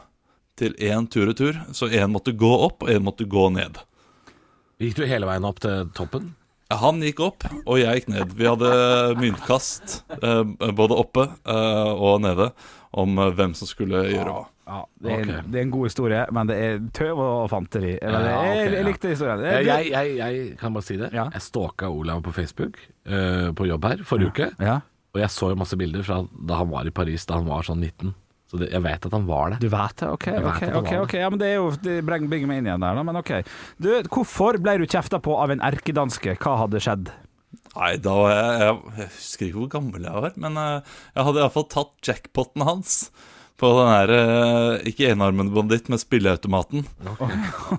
til 0.57 0.73
én 0.73 1.07
tur-retur. 1.07 1.53
Så 1.71 1.87
én 1.87 2.11
måtte 2.11 2.35
gå 2.35 2.49
opp, 2.65 2.83
og 2.83 2.89
én 2.89 3.03
måtte 3.03 3.25
gå 3.29 3.51
ned. 3.53 3.77
Gikk 4.81 4.95
du 4.95 5.05
hele 5.05 5.25
veien 5.27 5.45
opp 5.45 5.59
til 5.59 5.85
toppen? 5.93 6.33
Han 6.69 6.99
gikk 7.01 7.19
opp, 7.25 7.43
og 7.65 7.79
jeg 7.81 8.01
gikk 8.03 8.11
ned. 8.13 8.33
Vi 8.37 8.45
hadde 8.45 8.67
myntkast 9.17 10.03
eh, 10.21 10.43
både 10.77 10.97
oppe 11.01 11.23
eh, 11.25 11.91
og 11.97 12.19
nede 12.21 12.51
om 12.93 13.17
eh, 13.17 13.31
hvem 13.33 13.55
som 13.57 13.69
skulle 13.69 14.03
gjøre 14.11 14.35
hva. 14.35 14.43
Ja, 14.69 14.83
det, 15.01 15.09
er, 15.15 15.23
Ok. 15.23 15.47
det 15.49 15.57
er 15.57 15.63
en 15.65 15.71
god 15.73 15.87
historie, 15.89 16.19
men 16.37 16.49
det 16.51 16.57
er 16.61 16.75
tøv 16.93 17.17
og 17.25 17.47
fanteri. 17.49 17.95
Eller, 17.97 18.27
Ja, 18.29 18.35
okay, 18.43 18.59
jeg, 18.59 18.73
jeg 18.75 18.85
likte 18.85 19.09
historien. 19.15 19.41
Jeg, 19.49 19.87
jeg, 19.89 20.11
jeg 20.19 20.43
kan 20.61 20.75
bare 20.77 20.85
si 20.85 20.97
det. 21.01 21.09
Ja. 21.17 21.25
Jeg 21.33 21.41
stalka 21.41 21.89
Olav 21.89 22.21
på 22.27 22.35
Facebook 22.37 22.77
eh, 23.09 23.49
på 23.57 23.65
jobb 23.65 23.89
her 23.89 24.03
forrige 24.05 24.29
uke. 24.35 24.51
ja. 24.61 24.77
Og 25.09 25.23
jeg 25.23 25.33
så 25.33 25.47
jo 25.49 25.55
masse 25.57 25.73
bilder 25.73 26.03
fra 26.05 26.19
da 26.45 26.59
han 26.59 26.69
var 26.69 26.85
i 26.85 26.91
Paris 26.93 27.23
da 27.25 27.39
han 27.39 27.47
var 27.49 27.65
sånn 27.65 27.79
19. 27.81 28.11
Så 28.49 28.57
det, 28.57 28.71
jeg 28.73 28.81
vet 28.81 29.05
at 29.05 29.13
han 29.13 29.25
var 29.29 29.53
det. 29.53 29.59
Du 29.61 29.69
vet 29.69 29.95
det? 30.01 30.09
Ok, 30.09 30.27
ok, 30.33 30.45
ok, 30.49 30.63
var 30.73 31.01
ok 31.03 31.15
Ja, 31.19 31.29
men 31.29 31.41
det 31.41 31.49
er 31.51 31.57
jo 31.59 31.69
Det 31.83 31.99
bringer 32.05 32.31
bringer 32.31 32.49
meg 32.49 32.61
inn 32.61 32.69
igjen 32.71 32.85
der, 32.85 32.97
da. 32.97 33.03
Men 33.05 33.19
ok. 33.21 33.33
Du, 33.77 33.89
hvorfor 34.09 34.57
ble 34.61 34.79
du 34.81 34.87
kjefta 34.89 35.21
på 35.21 35.35
av 35.37 35.53
en 35.53 35.61
erkedanske? 35.69 36.33
Hva 36.41 36.55
hadde 36.63 36.81
skjedd? 36.81 37.11
Nei, 37.75 37.91
da 38.01 38.15
var 38.17 38.33
jeg 38.33 38.61
Jeg, 38.63 38.79
jeg 38.97 39.11
husker 39.13 39.45
ikke 39.49 39.61
hvor 39.61 39.73
gammel 39.77 40.07
jeg 40.09 40.23
var, 40.25 40.39
men 40.41 40.57
eh, 40.57 40.95
jeg 41.13 41.27
hadde 41.27 41.43
iallfall 41.43 41.67
tatt 41.69 42.09
jackpoten 42.09 42.65
hans. 42.65 42.97
På 43.59 43.69
den 43.75 43.89
her 43.91 44.11
eh, 44.15 44.87
Ikke 44.87 45.09
enarmede 45.11 45.51
banditt, 45.51 45.89
men 45.91 45.99
spilleautomaten. 46.01 46.85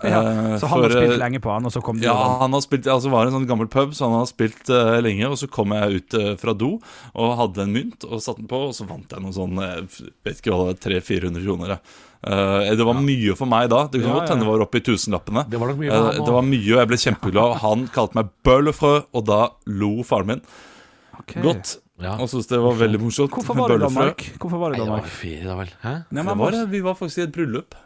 Eh, 0.05 0.57
Så 0.61 0.69
han 0.69 0.77
for, 0.77 0.85
har 0.85 0.93
spilt 0.93 1.15
eh, 1.15 1.19
lenge 1.21 1.41
på 1.43 1.51
han, 1.51 1.67
og 1.67 1.73
så 1.75 1.81
kom 1.85 1.99
du 1.99 2.05
Ja, 2.07 2.15
den. 2.15 2.37
han 2.45 2.55
har 2.57 2.63
spilt, 2.65 2.87
altså 2.91 3.11
var 3.13 3.27
en 3.27 3.35
sånn 3.35 3.49
gammel 3.49 3.69
pub, 3.73 3.95
så 3.97 4.07
han 4.09 4.19
har 4.21 4.29
spilt 4.31 4.71
uh, 4.73 4.99
lenge. 5.03 5.27
Og 5.29 5.39
så 5.41 5.49
kom 5.51 5.73
jeg 5.77 6.01
ut 6.03 6.17
uh, 6.21 6.29
fra 6.41 6.55
do 6.57 6.75
og 7.15 7.35
hadde 7.41 7.65
en 7.65 7.75
mynt 7.75 8.07
og 8.09 8.21
satte 8.23 8.43
den 8.43 8.51
på, 8.51 8.61
og 8.71 8.77
så 8.77 8.87
vant 8.89 9.11
jeg 9.11 9.25
noe 9.25 9.35
sånn 9.35 9.59
jeg 9.61 9.89
Vet 10.27 10.39
ikke 10.41 10.53
hva 10.55 10.71
det 10.71 10.71
var, 10.71 10.79
300-400 11.01 11.45
kroner. 11.49 11.75
Eh, 12.21 12.71
det 12.77 12.85
var 12.85 12.99
mye 13.01 13.35
for 13.39 13.49
meg 13.49 13.71
da. 13.73 13.87
Det 13.89 14.03
Ja, 14.03 14.13
godt 14.13 14.29
hende 14.29 14.45
ja. 14.45 14.47
det 14.47 14.53
var 14.53 14.65
oppe 14.67 14.81
i 14.81 14.85
tusenlappene. 14.85 15.47
Det 15.49 15.61
var 15.61 15.73
nok 15.73 15.79
mye 15.81 15.91
uh, 15.97 16.11
det 16.21 16.35
var 16.37 16.45
mye, 16.45 16.67
og 16.75 16.81
jeg 16.83 16.91
ble 16.93 16.99
kjempeglad. 17.05 17.55
Og 17.55 17.63
han 17.65 17.87
kalte 17.95 18.21
meg 18.21 18.33
bøllefrø, 18.47 18.93
og 19.17 19.25
da 19.31 19.41
lo 19.81 19.95
faren 20.07 20.35
min 20.35 20.43
Okay. 21.21 21.43
godt. 21.45 21.75
Ja. 22.01 22.15
Og 22.17 22.31
syntes 22.33 22.49
det 22.49 22.59
var 22.63 22.77
veldig 22.81 23.01
morsomt. 23.03 23.35
Hvorfor 23.37 23.59
var 23.59 23.75
det. 23.75 23.81
Danmark? 23.85 24.25
Hvorfor 24.41 24.61
var 24.63 24.73
det 24.73 24.79
i 24.79 24.81
Nei, 24.81 24.87
det 24.87 24.91
var 24.91 25.01
Danmark? 25.03 25.15
ferie 25.21 25.45
da 25.47 25.57
vel. 25.59 25.73
Hæ? 25.83 25.95
Nei, 26.11 26.23
men 26.25 26.39
var, 26.41 26.57
vi 26.73 26.81
var 26.87 26.97
faktisk 26.97 27.19
i 27.21 27.27
et 27.29 27.33
bryllup. 27.35 27.77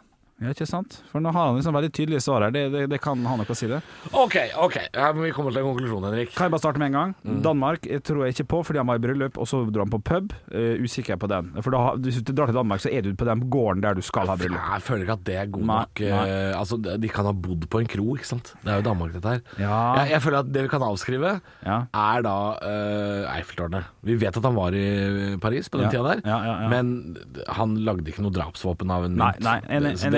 Ja, 0.43 0.49
ikke 0.51 0.65
sant? 0.67 0.97
For 1.07 1.23
nå 1.23 1.31
har 1.31 1.45
han 1.47 1.55
liksom 1.55 1.75
veldig 1.77 1.89
tydelige 1.95 2.19
svar 2.25 2.43
her. 2.43 2.51
Det, 2.51 2.65
det, 2.73 2.81
det 2.91 2.97
kan 2.99 3.21
ha 3.23 3.37
noe 3.39 3.47
å 3.47 3.55
si, 3.55 3.69
det. 3.71 3.77
Ok, 4.11 4.33
ok. 4.65 4.73
Ja, 4.91 5.05
men 5.15 5.23
vi 5.23 5.29
kommer 5.31 5.53
til 5.55 5.61
en 5.61 5.69
konklusjon, 5.69 6.03
Henrik. 6.09 6.33
Kan 6.35 6.49
jeg 6.49 6.53
bare 6.57 6.63
starte 6.65 6.81
med 6.81 6.89
en 6.91 6.97
gang? 6.97 7.13
Mm. 7.23 7.37
Danmark 7.45 7.85
jeg 7.87 8.03
tror 8.03 8.25
jeg 8.25 8.35
ikke 8.35 8.45
på 8.51 8.59
fordi 8.67 8.81
han 8.81 8.89
var 8.89 8.99
i 8.99 9.03
bryllup, 9.05 9.39
og 9.39 9.47
så 9.47 9.61
dro 9.71 9.85
han 9.85 9.93
på 9.93 10.01
pub. 10.09 10.33
Uh, 10.51 10.75
usikker 10.83 11.15
på 11.21 11.29
den. 11.31 11.53
For 11.63 11.71
da, 11.71 11.83
hvis 12.03 12.19
du 12.19 12.33
drar 12.35 12.51
til 12.51 12.57
Danmark, 12.59 12.83
så 12.83 12.91
er 12.91 13.05
du 13.07 13.13
på 13.15 13.27
den 13.29 13.45
gården 13.53 13.85
der 13.85 13.95
du 13.95 14.03
skal 14.03 14.27
ha 14.27 14.35
bryllup. 14.41 14.59
Jeg 14.75 14.83
føler 14.89 15.05
ikke 15.07 15.15
at 15.15 15.23
det 15.31 15.37
er 15.39 15.53
god 15.55 15.65
Nei, 15.71 15.79
nok 15.85 16.03
Uh, 16.05 16.51
Altså, 16.59 16.77
De 16.83 17.09
kan 17.15 17.25
ha 17.29 17.31
bodd 17.31 17.63
på 17.71 17.79
en 17.79 17.87
kro, 17.95 18.05
ikke 18.19 18.27
sant. 18.27 18.51
Det 18.65 18.73
er 18.75 18.81
jo 18.81 18.85
Danmark, 18.89 19.15
dette 19.15 19.37
her. 19.37 19.41
Ja. 19.61 19.79
Jeg, 20.01 20.11
jeg 20.17 20.23
føler 20.27 20.39
at 20.43 20.51
det 20.51 20.65
vi 20.67 20.73
kan 20.75 20.83
avskrive, 20.83 21.31
Ja. 21.63 21.79
er 21.95 22.27
da 22.27 22.35
uh, 22.59 23.31
Eiffeltårnet. 23.37 23.87
Vi 24.03 24.19
vet 24.19 24.35
at 24.35 24.43
han 24.51 24.55
var 24.59 24.75
i 24.75 25.37
Paris 25.41 25.71
på 25.71 25.79
den 25.79 25.87
Ja. 25.87 25.95
tida 25.95 26.19
der, 26.19 26.67
men 26.75 27.15
han 27.55 27.79
lagde 27.87 28.11
ikke 28.11 28.23
noe 28.25 28.35
drapsvåpen 28.35 28.91
av 28.91 29.07
en 29.07 29.15
mynt. 29.15 29.39
nei, 29.45 29.59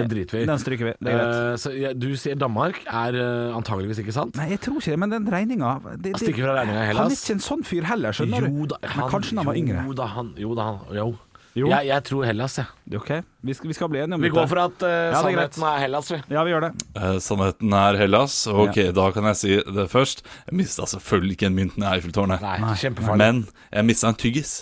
enig. 0.07 0.15
driter 0.15 0.37
vi 0.39 0.43
i. 0.43 0.47
Den 0.49 0.63
stryker 0.63 0.89
vi. 0.89 0.95
Det 0.97 1.13
er 1.13 1.19
greit. 1.19 1.35
Eh, 1.37 1.59
så 1.61 1.73
ja, 1.77 1.93
du 1.93 2.09
sier 2.17 2.39
Danmark 2.39 2.81
er 2.87 3.19
uh, 3.19 3.57
antageligvis 3.59 4.01
ikke 4.03 4.15
sant? 4.15 4.35
Nei, 4.39 4.49
jeg 4.55 4.63
tror 4.65 4.81
ikke 4.81 4.95
det, 4.95 4.99
men 5.03 5.13
den 5.13 5.29
regninga 5.35 5.75
det, 5.85 5.99
det, 6.07 6.15
Stikker 6.23 6.47
fra 6.47 6.57
regninga 6.61 6.81
i 6.81 6.85
Han 6.87 6.91
Hellas. 6.95 7.13
er 7.13 7.23
ikke 7.23 7.37
en 7.37 7.45
sånn 7.51 7.63
fyr 7.67 7.87
heller, 7.91 8.17
skjønner 8.17 8.47
du. 8.47 8.51
Jo 8.63 8.71
da, 8.73 8.81
men 8.87 9.09
kanskje 9.13 9.37
han 9.37 9.49
var 9.51 9.61
yngre. 9.63 9.87
Jo 9.87 9.97
da, 10.01 10.11
han, 10.17 10.35
jo, 10.41 10.53
da, 10.57 10.69
han, 10.71 10.83
jo. 10.97 11.09
Jo. 11.57 11.71
Jeg, 11.71 11.87
jeg 11.89 12.03
tror 12.05 12.25
Hellas, 12.27 12.55
jeg. 12.59 12.97
Ok, 12.99 13.07
vi 13.41 13.53
skal, 13.57 13.69
vi 13.71 13.73
skal 13.73 13.89
bli 13.89 14.01
enige 14.03 14.19
om 14.19 14.21
Vi 14.21 14.29
går 14.29 14.45
for 14.51 14.61
at 14.61 14.83
uh, 14.85 14.89
Ja, 14.91 15.21
det 15.25 15.31
er 15.31 15.37
greit. 15.39 15.55
sannheten 15.57 15.65
er 15.65 15.79
Hellas, 15.81 16.11
vi. 16.13 16.19
Ja, 16.35 16.43
vi 16.45 16.53
gjør 16.53 16.65
det. 16.67 16.71
Eh, 16.93 17.15
Sannheten 17.25 17.73
er 17.73 17.97
Hellas. 17.97 18.35
Ok, 18.51 18.77
da 18.93 19.07
kan 19.15 19.29
jeg 19.31 19.39
si 19.41 19.55
det 19.79 19.87
først. 19.89 20.21
Jeg 20.51 20.59
mista 20.59 20.85
selvfølgelig 20.85 21.37
ikke 21.39 21.49
en 21.49 21.57
mynt 21.57 21.79
i 21.81 21.87
Eiffeltårnet. 21.95 22.45
Nei, 22.45 22.73
kjempefarlig. 22.83 23.17
Men 23.23 23.41
jeg 23.73 23.89
mista 23.89 24.11
en 24.13 24.19
tyggis. 24.21 24.53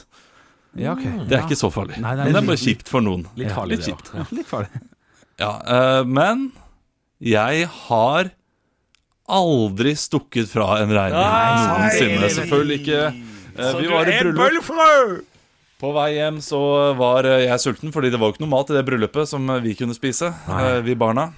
Ja, 0.76 0.92
ok. 0.96 1.04
Det 1.28 1.36
er 1.36 1.44
ikke 1.44 1.60
så 1.60 1.72
farlig. 1.72 2.00
Nei, 2.04 2.16
Men 2.20 2.32
det 2.32 2.42
er 2.42 2.48
bare 2.54 2.64
kjipt 2.64 2.92
for 2.92 3.04
noen. 3.04 3.28
Litt 3.40 3.52
farlig, 3.56 3.78
Litt 3.80 3.86
det 3.86 3.94
kjipt. 3.94 4.12
òg. 4.16 4.32
Litt 4.40 4.50
farlig. 4.50 4.84
Ja, 5.42 5.52
eh, 5.68 6.02
men 6.08 6.50
jeg 7.20 7.68
har 7.88 8.32
aldri 9.26 9.96
stukket 9.98 10.52
fra 10.52 10.78
en 10.84 10.94
regning 10.96 11.24
noensinne. 11.72 12.30
Selvfølgelig 12.32 12.78
ikke. 12.84 13.02
Eh, 13.56 13.80
vi 13.82 13.90
var 13.92 14.12
i 14.12 14.20
bryllup. 14.22 15.26
På 15.82 15.92
vei 15.92 16.12
hjem 16.16 16.38
så 16.44 16.60
var 16.96 17.28
eh, 17.28 17.48
jeg 17.50 17.64
sulten, 17.64 17.92
fordi 17.96 18.14
det 18.14 18.22
var 18.22 18.32
jo 18.32 18.38
ikke 18.38 18.46
noe 18.46 18.54
mat 18.54 18.72
i 18.72 18.78
det 18.78 18.86
bryllupet 18.88 19.32
som 19.32 19.50
vi 19.66 19.76
kunne 19.76 19.98
spise, 19.98 20.32
vi 20.86 20.96
barna. 21.00 21.32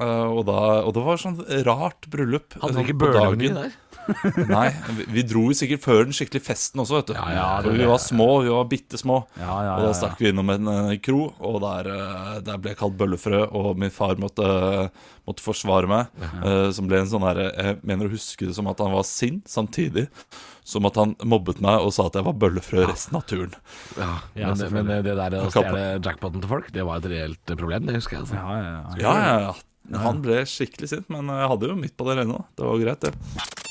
Og, 0.00 0.44
da, 0.46 0.60
og 0.86 0.94
det 0.96 1.02
var 1.04 1.18
sånn 1.20 1.40
rart 1.66 2.06
bryllup. 2.08 2.54
Hadde 2.62 2.78
dere 2.78 2.92
ikke 2.94 3.10
dagen. 3.16 3.56
der? 3.58 3.72
Nei, 4.54 4.66
vi, 5.14 5.24
dro 5.26 5.46
jo 5.48 5.56
sikkert 5.56 5.84
før 5.84 6.02
den 6.08 6.16
skikkelige 6.16 6.46
festen 6.46 6.82
også, 6.82 7.00
vet 7.00 7.12
du. 7.12 7.14
ja, 7.16 7.46
For 7.64 7.76
vi 7.76 7.88
var 7.90 8.02
små, 8.02 8.28
vi 8.44 8.52
var 8.54 8.68
bitte 8.70 9.00
små. 9.00 9.22
Ja, 9.40 9.56
ja, 9.66 9.78
Og 9.78 9.88
da 9.88 9.94
stakk 9.96 10.20
vi 10.20 10.30
innom 10.32 10.52
en 10.54 10.70
uh, 10.70 10.92
kro, 11.02 11.30
og 11.38 11.60
der, 11.64 11.90
uh, 11.90 12.36
der 12.44 12.60
ble 12.60 12.74
jeg 12.74 12.80
kalt 12.82 12.98
bøllefrø, 13.00 13.46
og 13.56 13.72
min 13.80 13.94
far 13.94 14.20
måtte, 14.22 14.46
måtte 15.28 15.44
forsvare 15.44 15.90
meg. 15.90 16.22
som 16.74 16.88
ble 16.88 17.02
en 17.02 17.08
sånn 17.10 17.24
herre 17.24 17.50
Jeg 17.50 17.78
mener 17.86 18.08
å 18.08 18.12
huske 18.12 18.48
det 18.48 18.54
som 18.56 18.68
at 18.70 18.80
han 18.82 18.94
var 18.94 19.06
sint, 19.06 19.46
samtidig 19.50 20.08
som 20.70 20.86
at 20.86 20.98
han 21.00 21.16
mobbet 21.26 21.60
meg 21.64 21.82
og 21.82 21.92
sa 21.94 22.06
at 22.08 22.18
jeg 22.18 22.26
var 22.26 22.36
bøllefrø 22.38 22.84
resten 22.86 23.18
av 23.18 23.24
turen. 23.30 23.56
Ja, 23.96 24.52
men, 24.52 24.62
men 24.76 24.92
det 25.06 25.16
der 25.18 25.38
å 25.40 25.48
stjele 25.50 25.82
jackpoten 25.98 26.44
til 26.44 26.52
folk, 26.52 26.70
det 26.74 26.86
var 26.86 27.02
et 27.02 27.10
reelt 27.10 27.54
problem, 27.56 27.88
det 27.88 27.98
husker 27.98 28.20
jeg. 28.20 28.28
Altså. 28.28 28.38
Ja, 28.38 28.60
ja, 28.60 28.70
ja. 28.70 29.00
Ja, 29.00 29.16
ja, 29.24 29.40
ja. 29.48 30.04
Han 30.04 30.22
ble 30.22 30.44
skikkelig 30.46 30.92
sint, 30.92 31.10
men 31.10 31.32
jeg 31.32 31.50
hadde 31.54 31.72
jo 31.72 31.78
midt 31.78 31.96
på 31.98 32.06
det 32.06 32.20
rene. 32.20 32.44
Det 32.54 32.68
var 32.68 32.84
greit, 32.84 33.08
det. 33.08 33.69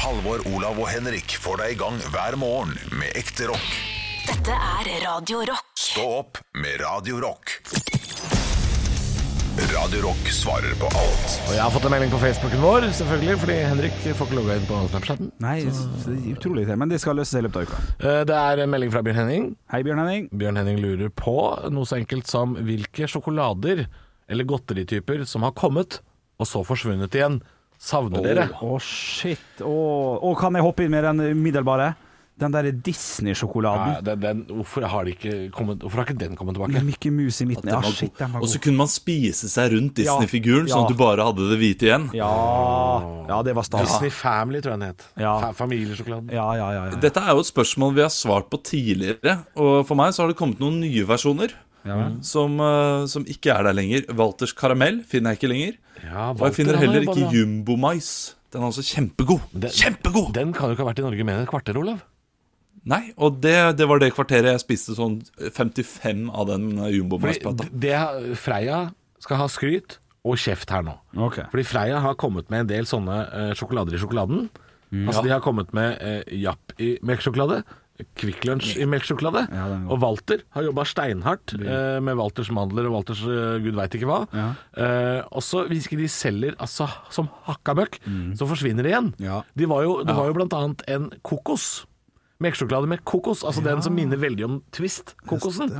Halvor, 0.00 0.40
Olav 0.54 0.78
og 0.80 0.88
Henrik 0.88 1.34
får 1.42 1.60
deg 1.60 1.74
i 1.74 1.78
gang 1.80 1.98
hver 2.12 2.36
morgen 2.40 2.72
med 2.96 3.12
ekte 3.18 3.50
rock. 3.50 3.66
Dette 4.30 4.54
er 4.54 4.88
Radio 5.04 5.42
Rock. 5.50 5.66
Stå 5.80 6.04
opp 6.20 6.40
med 6.56 6.78
Radio 6.80 7.18
Rock. 7.22 7.56
Radio 9.74 10.00
Rock 10.06 10.30
svarer 10.32 10.72
på 10.80 10.88
alt 10.96 11.32
Og 11.44 11.52
jeg 11.52 11.60
har 11.60 11.72
fått 11.74 11.84
en 11.84 11.92
melding 11.92 12.12
på 12.14 12.20
Facebooken 12.22 12.62
vår, 12.64 12.86
selvfølgelig, 12.96 13.36
fordi 13.42 13.56
Henrik 13.66 13.98
får 14.06 14.28
ikke 14.30 14.38
logga 14.38 14.56
inn 14.56 14.66
på 14.70 14.78
Snapchatten. 14.94 15.30
Nei, 15.44 15.56
det 15.66 15.74
er 15.74 16.32
utrolig 16.32 16.62
irriterende, 16.62 16.80
men 16.84 16.94
det 16.94 17.00
skal 17.02 17.18
løses 17.20 17.36
i 17.36 17.44
løpet 17.44 17.60
av 17.60 17.68
uka. 17.68 17.82
Eh, 18.00 18.20
Det 18.30 18.38
er 18.40 18.62
en 18.64 18.72
melding 18.72 18.94
fra 18.94 19.02
Bjørn 19.04 19.20
Henning. 19.20 19.48
Hei, 19.74 19.82
Bjørn 19.84 20.00
Henning. 20.04 20.28
Bjørn 20.32 20.60
Henning 20.62 20.80
lurer 20.80 21.12
på 21.12 21.36
noe 21.74 21.88
så 21.90 21.98
enkelt 22.00 22.30
som 22.30 22.56
hvilke 22.56 23.10
sjokolader 23.10 23.84
eller 24.30 24.48
godterityper 24.48 25.26
som 25.28 25.44
har 25.44 25.52
kommet 25.58 26.00
og 26.40 26.48
så 26.48 26.64
forsvunnet 26.64 27.12
igjen. 27.18 27.42
Savner 27.80 28.20
dere? 28.24 28.46
Å, 28.60 28.76
shit. 28.84 29.64
Å, 29.64 29.72
å, 30.20 30.36
kan 30.38 30.56
jeg 30.56 30.64
hoppe 30.66 30.84
inn 30.84 30.92
med 30.92 31.06
den 31.06 31.30
umiddelbare? 31.32 31.94
Den 32.40 32.52
derre 32.54 32.70
Disney-sjokoladen. 32.72 33.94
Ja, 33.98 34.02
den, 34.04 34.20
den, 34.20 34.38
hvorfor, 34.48 34.84
har 34.88 35.04
de 35.04 35.12
ikke 35.12 35.32
kommet, 35.52 35.82
hvorfor 35.84 36.00
har 36.00 36.08
ikke 36.08 36.20
den 36.22 36.36
kommet 36.38 36.56
tilbake? 36.56 36.72
Med 36.78 36.86
Mickey 36.88 37.12
Mouse 37.12 37.44
i 37.44 37.48
midten. 37.48 37.68
Ja, 37.68 37.80
Den 37.80 37.84
var 37.84 37.96
shit, 37.96 38.12
god. 38.14 38.20
den 38.22 38.32
var 38.32 38.44
Og 38.44 38.52
så 38.52 38.60
kunne 38.64 38.80
man 38.80 38.92
spise 38.92 39.50
seg 39.52 39.74
rundt 39.74 39.96
Disney-figuren, 40.00 40.68
sånn 40.68 40.86
ja. 40.86 40.88
at 40.88 40.92
du 40.92 41.00
bare 41.00 41.26
hadde 41.28 41.48
det 41.50 41.58
hvite 41.60 41.88
igjen. 41.88 42.06
Ja, 42.16 42.30
ja, 43.28 43.40
det 43.44 43.56
var 43.56 43.68
stas. 43.68 43.88
Disney 43.88 44.12
Family, 44.16 44.62
tror 44.64 44.76
jeg 44.76 44.82
den 44.84 44.94
het. 44.94 45.08
Ja. 45.20 45.34
Fa 45.44 45.52
familiesjokoladen. 45.60 46.32
Ja, 46.36 46.46
ja, 46.56 46.70
ja. 46.76 46.86
ja. 46.92 47.00
Dette 47.04 47.24
er 47.24 47.36
jo 47.36 47.44
et 47.44 47.52
spørsmål 47.52 47.96
vi 47.98 48.06
har 48.06 48.14
svart 48.14 48.48
på 48.52 48.60
tidligere. 48.72 49.40
Og 49.60 49.82
for 49.88 50.00
meg 50.00 50.16
så 50.16 50.24
har 50.24 50.32
det 50.32 50.40
kommet 50.40 50.64
noen 50.64 50.80
nye 50.84 51.04
versjoner. 51.08 51.56
Som, 52.26 52.58
uh, 52.60 53.06
som 53.08 53.24
ikke 53.24 53.52
er 53.54 53.64
der 53.70 53.76
lenger. 53.76 54.04
Walters 54.18 54.52
karamell 54.56 55.00
finner 55.08 55.32
jeg 55.34 55.40
ikke 55.40 55.52
lenger. 55.52 55.78
Ja, 56.04 56.30
Og 56.32 56.44
jeg 56.48 56.54
finner 56.58 56.76
heller 56.80 57.00
er 57.02 57.08
ikke 57.08 57.32
Jumbo-mais. 57.34 58.10
Den 58.50 58.62
er 58.64 58.66
altså 58.72 58.82
kjempegod. 58.84 59.40
Den- 59.54 59.70
Kjempegod! 59.70 60.32
Den 60.34 60.52
kan 60.52 60.68
jo 60.70 60.74
ikke 60.74 60.84
ha 60.84 60.90
vært 60.90 60.98
i 61.02 61.06
Norge 61.06 61.24
mer 61.24 61.38
enn 61.38 61.46
et 61.46 61.52
kvarter, 61.52 61.76
Olav. 61.78 62.00
Nei, 62.88 63.12
og 63.20 63.40
det, 63.44 63.76
det 63.76 63.86
var 63.86 64.00
det 64.00 64.08
kvarteret 64.16 64.54
jeg 64.54 64.62
spiste 64.62 64.94
sånn 64.96 65.18
55 65.52 66.30
av 66.32 66.46
den 66.48 66.70
eh, 66.78 66.94
Jumbo-maisplata. 66.96 67.66
Det, 67.70 67.92
Freia 68.40 68.86
skal 69.20 69.36
ha 69.42 69.48
skryt 69.52 69.98
og 70.24 70.38
kjeft 70.40 70.72
her 70.72 70.82
nå. 70.86 70.94
Okay. 71.28 71.44
Fordi 71.52 71.64
Freia 71.68 72.00
har 72.00 72.16
kommet 72.20 72.48
med 72.52 72.64
en 72.64 72.70
del 72.72 72.88
sånne 72.88 73.18
uh, 73.28 73.50
sjokolader 73.56 73.96
i 73.96 74.00
sjokoladen. 74.00 74.48
Altså 75.06 75.22
De 75.22 75.30
har 75.30 75.40
kommet 75.44 75.70
med 75.76 76.00
uh, 76.02 76.24
Japp 76.34 76.74
i 76.82 76.94
melkesjokolade. 77.06 77.60
Kvikk 78.20 78.44
Lunsj 78.48 78.76
i 78.80 78.86
melkesjokolade. 78.88 79.44
Ja, 79.52 79.66
og 79.90 80.00
Walter 80.02 80.42
har 80.56 80.66
jobba 80.66 80.84
steinhardt 80.88 81.54
eh, 81.58 81.98
med 82.04 82.18
Walters 82.20 82.50
mandler 82.54 82.88
og 82.90 82.96
Walters 82.98 83.22
eh, 83.26 83.58
gud 83.64 83.76
veit 83.78 83.94
ikke 83.98 84.08
hva. 84.10 84.22
Ja. 84.36 84.48
Eh, 84.76 85.20
og 85.30 85.44
så 85.46 85.64
hvis 85.70 85.86
ikke 85.88 86.00
de 86.00 86.08
selger 86.12 86.56
altså, 86.58 86.88
som 87.12 87.28
hakka 87.48 87.74
møkk, 87.78 88.00
så 88.38 88.48
forsvinner 88.50 88.86
de 88.86 88.94
igjen. 88.94 89.12
Mm. 89.18 89.24
Ja. 89.28 89.42
De 89.56 89.70
var 89.70 89.84
jo, 89.86 90.00
det 90.06 90.16
var 90.16 90.30
jo 90.30 90.36
blant 90.40 90.56
annet 90.56 90.84
en 90.90 91.10
kokos. 91.26 91.70
Melkesjokolade 92.40 92.88
med 92.88 93.02
kokos, 93.04 93.42
altså 93.44 93.60
den 93.60 93.82
som 93.84 93.92
minner 93.92 94.16
veldig 94.16 94.44
om 94.46 94.54
Twist-kokosen. 94.72 95.74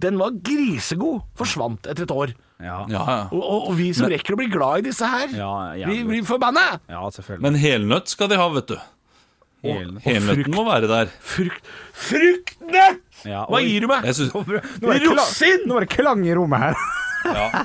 Den 0.00 0.16
var 0.16 0.32
grisegod. 0.40 1.26
Forsvant 1.36 1.84
etter 1.92 2.06
et 2.06 2.14
år. 2.14 2.32
Ja, 2.56 2.86
Ja, 2.88 3.02
ja. 3.04 3.16
Og, 3.36 3.42
og, 3.42 3.66
og 3.68 3.74
vi 3.76 3.90
som 3.92 4.08
rekker 4.08 4.32
å 4.32 4.38
bli 4.40 4.46
glad 4.48 4.80
i 4.80 4.86
disse 4.88 5.04
her, 5.12 5.28
Ja, 5.36 5.50
ja, 5.76 5.90
vi 5.92 5.98
blir 6.08 6.24
forbanna! 6.24 6.78
ja 6.88 7.02
selvfølgelig. 7.12 7.44
Men 7.44 7.58
helnøtt 7.60 8.08
skal 8.08 8.30
de 8.32 8.38
ha, 8.40 8.46
vet 8.54 8.72
du. 8.72 8.78
Hel- 9.66 9.96
Helnøtten 10.06 10.54
må 10.54 10.64
være 10.68 10.88
der. 10.90 11.10
Frukt 11.20 11.72
Fruktnøtt! 11.96 13.02
Ja, 13.26 13.46
Hva 13.48 13.58
gir 13.64 13.80
du 13.86 13.88
meg? 13.90 14.04
Jeg 14.06 14.14
synes, 14.18 14.34
Nå 14.36 14.92
er 14.92 15.00
det 15.00 15.08
Rosin! 15.10 15.62
Nå 15.66 15.78
er 15.80 15.86
det 15.86 15.92
klang 15.96 16.22
i 16.28 16.34
rommet 16.36 16.60
her. 16.62 16.76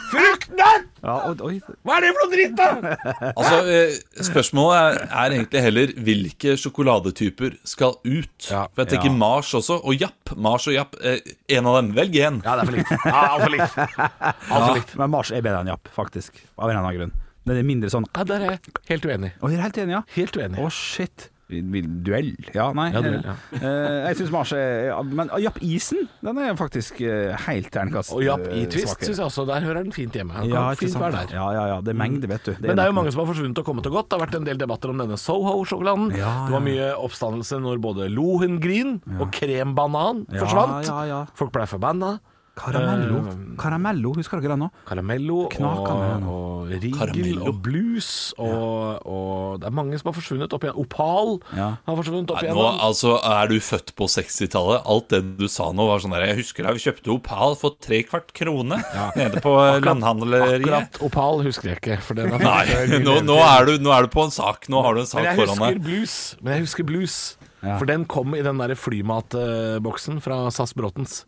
Fruktnøtt! 0.09 0.87
Ja, 1.03 1.15
oi, 1.29 1.35
oi. 1.45 1.75
Hva 1.85 1.97
er 1.97 2.05
det 2.05 2.11
for 2.15 2.21
noe 2.23 2.31
dritt, 2.31 2.53
da? 2.57 2.95
altså, 3.39 3.57
eh, 3.69 3.95
spørsmålet 4.25 4.77
er, 4.79 4.99
er 5.23 5.35
egentlig 5.35 5.63
heller 5.65 5.93
hvilke 6.07 6.55
sjokoladetyper 6.61 7.57
skal 7.67 7.97
ut. 8.05 8.47
Ja. 8.49 8.63
For 8.71 8.83
jeg 8.85 8.93
tenker 8.95 9.11
Ja. 9.11 9.17
Mars 9.21 9.51
også, 9.57 9.77
og 9.83 9.97
Japp. 10.01 10.33
Mars 10.41 10.67
og 10.71 10.77
Japp. 10.77 10.95
Eh, 11.03 11.19
en 11.57 11.69
av 11.69 11.79
dem. 11.81 11.91
Velg 11.97 12.15
én. 12.21 12.39
Ja, 12.45 12.55
det 12.57 12.63
er 12.63 12.71
for 12.71 12.77
likt. 12.79 12.95
Ja, 13.05 13.25
Altfor 13.35 13.53
likt. 13.57 13.77
Alt 14.57 14.71
likt. 14.79 14.95
Men 15.01 15.13
Mars 15.17 15.33
er 15.35 15.43
bedre 15.45 15.61
enn 15.65 15.73
Japp, 15.73 15.91
faktisk. 15.97 16.41
Av 16.57 16.69
en 16.69 16.75
eller 16.77 16.81
annen 16.85 16.97
grunn. 17.01 17.13
Den 17.49 17.57
er 17.57 17.65
mindre 17.65 17.89
sånn 17.89 18.05
Ja, 18.13 18.23
der 18.29 18.43
er 18.45 18.51
jeg 18.55 18.75
helt 18.91 19.05
uenig. 19.09 19.31
Er 19.41 19.61
helt 19.65 19.77
enig, 19.81 19.95
ja. 19.97 20.01
Helt 20.15 20.37
uenig. 20.37 20.61
Å, 20.61 20.67
shit. 20.73 21.29
Duell? 21.51 22.31
Ja, 22.55 22.69
nei. 22.73 22.87
Ja, 22.95 23.01
duell, 23.03 23.21
ja. 23.27 23.35
Eh, 23.61 24.07
jeg 24.07 24.17
syns 24.21 24.31
Mars 24.33 24.51
er 24.55 24.95
Men 25.03 25.29
Japp 25.43 25.59
Isen, 25.61 26.07
den 26.23 26.39
er 26.41 26.55
faktisk 26.57 27.01
eh, 27.05 27.35
helt 27.45 27.67
terningkast 27.73 28.13
Og 28.15 28.23
Japp 28.25 28.45
i 28.49 28.63
eh, 28.63 28.69
Twist 28.71 29.03
syns 29.03 29.19
jeg 29.19 29.25
også. 29.27 29.45
Der 29.49 29.61
hører 29.67 29.83
den 29.83 29.91
fint 29.95 30.15
hjemme. 30.17 30.33
Han 30.37 30.49
Ja, 30.49 30.63
kan 30.71 30.81
fint 30.81 30.97
være 31.01 31.19
der. 31.25 31.35
Ja, 31.35 31.47
ja, 31.57 31.65
ja. 31.75 31.77
Det 31.85 31.93
er 31.93 31.99
mengde, 31.99 32.29
vet 32.31 32.47
du. 32.47 32.53
Men 32.63 32.79
det 32.79 32.85
er 32.85 32.91
jo 32.91 32.97
mange 32.97 33.11
som 33.13 33.21
har 33.25 33.29
forsvunnet 33.33 33.61
og 33.61 33.67
kommet 33.67 33.91
og 33.91 33.97
gått. 33.99 34.09
Det 34.09 34.17
har 34.19 34.25
vært 34.25 34.39
en 34.39 34.47
del 34.49 34.61
debatter 34.63 34.93
om 34.95 35.03
denne 35.03 35.19
Soho-sjokoladen. 35.19 36.11
Ja, 36.17 36.31
Det 36.47 36.55
var 36.55 36.65
mye 36.65 36.89
oppstandelse 37.05 37.59
når 37.61 37.81
både 37.83 38.09
Lohengrin 38.15 38.97
og 39.19 39.27
krembanan 39.35 40.25
forsvant. 40.31 40.87
ja, 40.89 40.99
ja. 41.11 41.21
Folk 41.37 41.51
blei 41.55 41.67
forbanna. 41.69 42.15
Karamello. 42.59 43.19
Eh, 43.31 43.35
Karamello, 43.57 44.11
husker 44.17 44.41
dere 44.43 44.51
den 44.53 44.59
nå? 44.65 44.67
Karamello 44.85 45.45
Knakende, 45.53 46.27
og, 46.27 46.65
og 46.67 46.71
Rigel 46.73 46.97
Karamello. 46.99 47.45
og 47.47 47.61
Blues 47.63 48.09
og, 48.37 49.07
og 49.07 49.61
Det 49.61 49.69
er 49.69 49.75
mange 49.77 49.97
som 50.01 50.09
har 50.11 50.17
forsvunnet 50.17 50.55
opp 50.57 50.65
igjen. 50.67 50.75
Opal 50.83 51.31
Ja. 51.55 51.69
har 51.87 51.95
forsvunnet 52.01 52.33
opp 52.35 52.43
igjen. 52.43 52.59
nå, 52.59 52.65
altså, 52.83 53.13
Er 53.23 53.47
du 53.47 53.55
født 53.63 53.93
på 53.95 54.09
60-tallet? 54.11 54.83
Alt 54.85 55.07
det 55.15 55.21
du 55.39 55.47
sa 55.47 55.69
nå, 55.71 55.87
var 55.87 56.03
sånn 56.03 56.11
der 56.17 56.27
Jeg 56.27 56.41
husker 56.43 56.67
da 56.67 56.75
vi 56.75 56.83
kjøpte 56.83 57.13
Opal 57.15 57.55
for 57.55 57.77
tre 57.79 58.01
kvart 58.03 58.33
krone 58.35 58.81
nede 59.19 59.39
på 59.41 59.55
landhandleriet. 59.87 60.67
Akkurat 60.67 61.01
Opal 61.07 61.43
husker 61.47 61.71
jeg 61.71 61.79
ikke. 61.81 61.99
Er 62.19 62.35
Nei, 62.43 62.99
nå, 63.07 63.21
nå, 63.25 63.37
er 63.47 63.65
du, 63.71 63.77
nå 63.79 63.95
er 63.95 64.05
du 64.09 64.11
på 64.13 64.27
en 64.27 64.33
sak. 64.35 64.67
Nå 64.71 64.83
har 64.83 64.99
du 64.99 65.05
en 65.05 65.09
sak 65.09 65.23
Men 65.23 65.31
jeg 65.31 65.39
foran 65.39 65.55
husker 65.55 65.79
deg. 65.79 65.85
Blues. 65.87 66.17
Men 66.43 66.57
jeg 66.59 66.67
husker 66.67 66.83
Blues 66.91 67.17
Ja. 67.61 67.75
For 67.77 67.85
den 67.85 68.03
kom 68.09 68.33
i 68.35 68.41
den 68.41 68.57
der 68.57 68.71
flymatboksen 68.75 70.19
fra 70.25 70.43
SAS 70.51 70.73
Bråtens. 70.73 71.21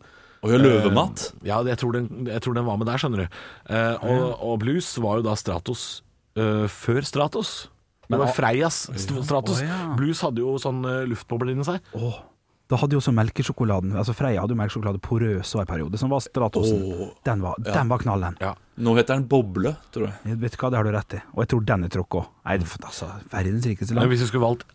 Og 0.44 0.52
gjør 0.52 0.64
løvemat. 0.64 1.28
Ja, 1.48 1.62
jeg 1.64 1.80
tror, 1.80 1.96
den, 1.96 2.28
jeg 2.28 2.44
tror 2.44 2.58
den 2.58 2.68
var 2.68 2.80
med 2.80 2.90
der, 2.90 3.00
skjønner 3.00 3.24
du. 3.24 3.38
Uh, 3.70 4.04
og, 4.04 4.26
og 4.44 4.58
blues 4.64 4.90
var 5.04 5.22
jo 5.22 5.28
da 5.30 5.38
Stratos 5.40 5.86
uh, 6.36 6.68
før 6.72 7.08
Stratos. 7.08 7.54
Det 8.12 8.20
var 8.20 8.36
Freias 8.36 8.84
Stratos. 9.00 9.64
Oh, 9.64 9.66
ja. 9.66 9.80
Blues 9.98 10.20
hadde 10.22 10.44
jo 10.44 10.58
sånn 10.62 10.84
uh, 10.84 11.02
luftbobler 11.08 11.56
inni 11.56 11.66
seg. 11.66 11.80
Åh, 11.96 12.20
da 12.72 12.80
hadde 12.80 12.96
jo 12.96 13.02
også 13.02 13.12
melkesjokoladen 13.14 13.92
Altså 14.00 14.16
Freia 14.16 14.42
hadde 14.42 14.56
jo 14.56 14.60
melkesjokolade 14.60 15.02
porøs 15.04 15.52
òg 15.54 15.64
en 15.64 15.70
periode, 15.70 16.00
som 16.00 16.14
var 16.14 16.24
Stratosen. 16.24 16.84
den, 17.28 17.44
var, 17.44 17.60
den 17.66 17.92
var 17.92 18.02
knallen. 18.02 18.38
Ja. 18.42 18.54
Nå 18.84 18.96
heter 18.98 19.20
den 19.20 19.28
Boble, 19.30 19.76
tror 19.94 20.08
jeg. 20.08 20.16
Jeg 20.32 20.40
Vet 20.42 20.56
du 20.56 20.62
hva, 20.62 20.72
det 20.74 20.80
har 20.80 20.88
du 20.88 20.94
rett 20.96 21.18
i. 21.18 21.20
Og 21.36 21.44
jeg 21.44 21.52
tror 21.54 21.66
den 21.70 21.86
er 21.86 21.92
trukket 21.94 22.22
òg. 22.22 22.32
Nei, 22.48 22.56
altså, 22.88 23.10
verdens 23.34 23.68
rikeste 23.70 23.98
Men 23.98 24.10
hvis 24.10 24.24
du 24.24 24.30
skulle 24.32 24.48
valgt 24.48 24.66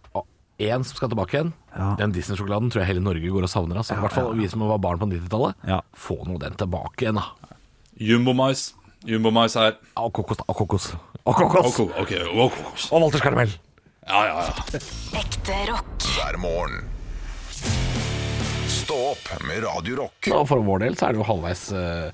én 0.58 0.82
som 0.84 0.96
skal 0.98 1.08
tilbake 1.12 1.36
igjen, 1.38 1.52
Ja. 1.76 1.94
den 2.00 2.12
Disney-sjokoladen 2.12 2.70
tror 2.70 2.82
jeg 2.82 2.88
hele 2.90 3.00
Norge 3.04 3.30
går 3.30 3.42
og 3.46 3.50
savner. 3.52 3.76
Altså. 3.78 3.94
I 3.94 4.02
hvert 4.02 4.12
fall 4.16 4.34
vi 4.34 4.48
som 4.50 4.60
var 4.66 4.78
barn 4.82 4.98
på 4.98 5.06
90-tallet. 5.06 5.54
Ja. 5.66 5.80
Få 5.94 6.16
nå 6.26 6.38
den 6.42 6.54
tilbake 6.58 7.06
igjen, 7.06 7.14
da. 7.20 7.54
Jumbo-mais. 8.00 8.72
Jumbo-mais 9.06 9.54
her. 9.54 9.76
Og 9.96 10.12
kokos. 10.12 10.38
Og 10.48 10.56
kokos. 10.56 10.88
Og 11.24 11.34
kokos. 11.38 11.78
Ok, 11.80 11.94
ok, 12.02 12.12
ok. 12.48 12.58
Og 12.92 13.02
Walters 13.02 13.22
karamell. 13.22 13.52
Ja, 14.08 14.24
ja, 14.24 14.36
ja. 14.48 14.80
Ekte 15.20 15.58
rock. 15.70 16.06
hver 16.16 16.38
morgen. 16.42 16.84
Stå 18.68 18.96
opp 19.12 19.30
med 19.46 19.62
Radiorock. 19.64 20.30
For 20.48 20.62
vår 20.64 20.80
del 20.86 20.96
så 20.96 21.08
er 21.08 21.16
det 21.16 21.20
jo 21.20 21.26
halvveis, 21.28 21.62
eh, 21.76 22.10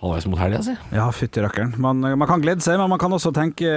halvveis 0.00 0.26
mot 0.32 0.40
helga, 0.40 0.62
si. 0.64 0.74
Ja, 0.96 1.06
fytti 1.12 1.42
rakkeren. 1.44 1.74
Man, 1.82 2.00
man 2.00 2.28
kan 2.28 2.40
glede 2.40 2.64
seg, 2.64 2.78
men 2.80 2.88
man 2.88 3.00
kan 3.02 3.12
også 3.12 3.32
tenke, 3.36 3.68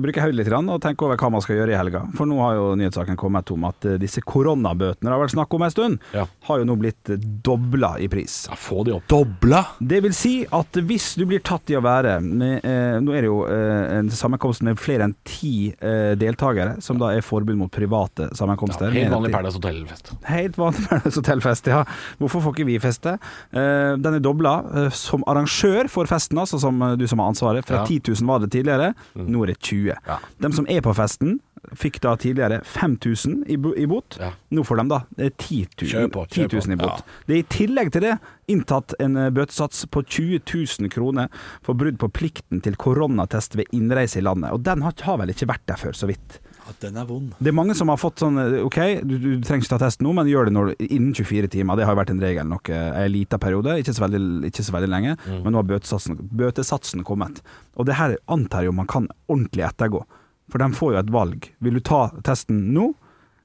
bruke 0.00 0.22
hodet 0.24 0.38
litt 0.38 0.48
og 0.56 0.80
tenke 0.82 1.04
over 1.04 1.18
hva 1.20 1.28
man 1.34 1.42
skal 1.44 1.58
gjøre 1.58 1.74
i 1.74 1.76
helga. 1.78 2.00
For 2.16 2.28
nå 2.28 2.38
har 2.40 2.56
jo 2.56 2.70
nyhetssaken 2.80 3.18
kommet 3.20 3.50
om 3.52 3.66
at 3.68 3.84
eh, 3.88 3.98
disse 4.00 4.22
koronabøtene 4.24 5.10
det 5.10 5.12
har 5.12 5.20
vært 5.20 5.34
snakk 5.34 5.56
om 5.58 5.64
en 5.66 5.74
stund, 5.74 5.98
Ja. 6.16 6.24
har 6.48 6.62
jo 6.62 6.66
nå 6.68 6.76
blitt 6.80 7.12
dobla 7.44 7.92
i 8.00 8.08
pris. 8.12 8.46
Ja, 8.48 8.56
få 8.56 8.84
de 8.88 8.94
opp. 8.96 9.04
Dobla. 9.10 9.60
Det 9.78 10.00
vil 10.06 10.14
si 10.16 10.32
at 10.48 10.80
hvis 10.88 11.10
du 11.20 11.26
blir 11.28 11.42
tatt 11.44 11.68
i 11.74 11.76
å 11.78 11.84
være 11.84 12.16
med, 12.24 12.64
eh, 12.64 12.96
Nå 13.00 13.12
er 13.16 13.22
det 13.24 13.28
jo 13.30 13.42
eh, 13.48 13.98
en 13.98 14.08
sammenkomst 14.12 14.64
med 14.66 14.78
flere 14.80 15.06
enn 15.06 15.14
ti 15.28 15.70
eh, 15.76 16.14
deltakere, 16.20 16.78
som 16.84 16.98
da 17.00 17.12
er 17.14 17.24
forbud 17.24 17.56
mot 17.60 17.70
private 17.72 18.30
sammenkomster. 18.36 18.90
Ja, 18.94 19.04
Helt 19.06 19.14
vanlig. 19.14 19.32
Paradise 19.34 19.60
Hotel-fest. 19.60 20.12
Helt 20.28 20.58
vanlig 20.60 20.86
Paradise 20.88 21.20
Hotel-fest, 21.20 21.70
ja. 21.72 21.84
Hvorfor 22.20 22.44
får 22.44 22.56
ikke 22.56 22.68
vi 22.70 22.78
feste? 22.82 23.16
Eh, 23.52 23.94
den 24.00 24.18
er 24.18 24.24
dobla 24.24 24.56
eh, 24.86 24.90
som 24.96 25.24
arrangør 25.30 25.49
for 25.90 26.06
festen, 26.10 26.38
altså 26.40 26.60
som 26.62 26.80
eh, 26.82 26.96
du 27.00 27.06
som 27.10 27.18
har 27.22 27.30
ansvaret. 27.32 27.66
Fra 27.66 27.82
Ja. 27.82 27.86
10 27.86 28.00
000 28.22 28.26
var 28.30 28.40
det 28.44 28.50
tidligere, 28.54 28.92
nå 29.16 29.42
er 29.44 29.52
det 29.54 29.58
20. 29.60 29.94
Ja. 30.06 30.18
De 30.40 30.52
som 30.56 30.66
er 30.70 30.80
på 30.86 30.94
festen, 30.96 31.38
fikk 31.76 31.98
da 32.00 32.14
tidligere 32.16 32.62
5000 32.64 33.44
i, 33.52 33.58
i 33.82 33.86
bot. 33.86 34.16
Ja. 34.20 34.30
Nå 34.56 34.62
får 34.64 34.80
de 34.80 34.84
da 34.94 35.00
eh, 35.18 35.30
10 35.36 35.58
000, 35.82 35.90
Kjør 35.90 36.08
på, 36.14 36.24
kjør 36.32 36.48
10 36.48 36.56
000 36.68 36.72
i 36.72 36.78
bot. 36.80 36.94
bot. 37.02 37.16
Det 37.28 37.36
er 37.36 37.42
i 37.42 37.48
tillegg 37.52 37.92
til 37.94 38.06
det 38.06 38.14
inntatt 38.50 38.94
en 39.04 39.16
eh, 39.20 39.30
bøtesats 39.36 39.84
på 39.92 40.02
20 40.06 40.40
000 40.48 40.90
kroner 40.94 41.28
for 41.66 41.74
brudd 41.78 41.98
på 42.00 42.08
plikten 42.16 42.62
til 42.64 42.78
koronatest 42.80 43.58
ved 43.60 43.68
innreise 43.76 44.18
i 44.22 44.24
landet. 44.24 44.54
Og 44.56 44.64
den 44.66 44.82
har, 44.86 44.96
har 45.06 45.20
vel 45.20 45.34
ikke 45.34 45.50
vært 45.52 45.66
der 45.68 45.80
før, 45.80 45.92
så 45.96 46.08
vidt. 46.10 46.40
Ja, 46.66 46.74
den 46.84 46.96
er 47.00 47.06
vond. 47.08 47.32
Det 47.38 47.50
er 47.52 47.56
mange 47.56 47.74
som 47.78 47.88
har 47.92 47.98
fått 48.00 48.22
sånn 48.22 48.38
OK, 48.64 48.78
du, 49.02 49.14
du 49.18 49.28
trenger 49.46 49.64
ikke 49.64 49.72
ta 49.74 49.80
test 49.86 50.02
nå, 50.04 50.12
men 50.16 50.28
gjør 50.30 50.48
det 50.50 50.54
når, 50.56 50.72
innen 50.86 51.12
24 51.16 51.48
timer. 51.56 51.76
Det 51.80 51.86
har 51.88 51.96
jo 51.96 52.00
vært 52.02 52.12
en 52.14 52.22
regel 52.22 52.48
nok 52.50 52.70
eh, 52.74 52.88
en 53.04 53.12
liten 53.12 53.42
periode, 53.42 53.78
ikke 53.82 53.94
så 53.96 54.04
veldig, 54.06 54.22
ikke 54.50 54.66
så 54.68 54.76
veldig 54.76 54.90
lenge. 54.92 55.16
Men 55.30 55.50
nå 55.54 55.60
har 55.62 55.68
bøtesatsen, 55.70 56.18
bøtesatsen 56.44 57.04
kommet. 57.08 57.42
Og 57.76 57.86
det 57.88 57.98
her 58.00 58.16
antar 58.30 58.64
jeg 58.64 58.72
jo 58.72 58.78
man 58.80 58.90
kan 58.90 59.08
ordentlig 59.30 59.66
ettergå. 59.70 60.04
For 60.50 60.58
de 60.62 60.72
får 60.74 60.96
jo 60.96 60.98
et 61.04 61.12
valg. 61.14 61.46
Vil 61.62 61.78
du 61.78 61.84
ta 61.86 62.08
testen 62.26 62.64
nå? 62.74 62.90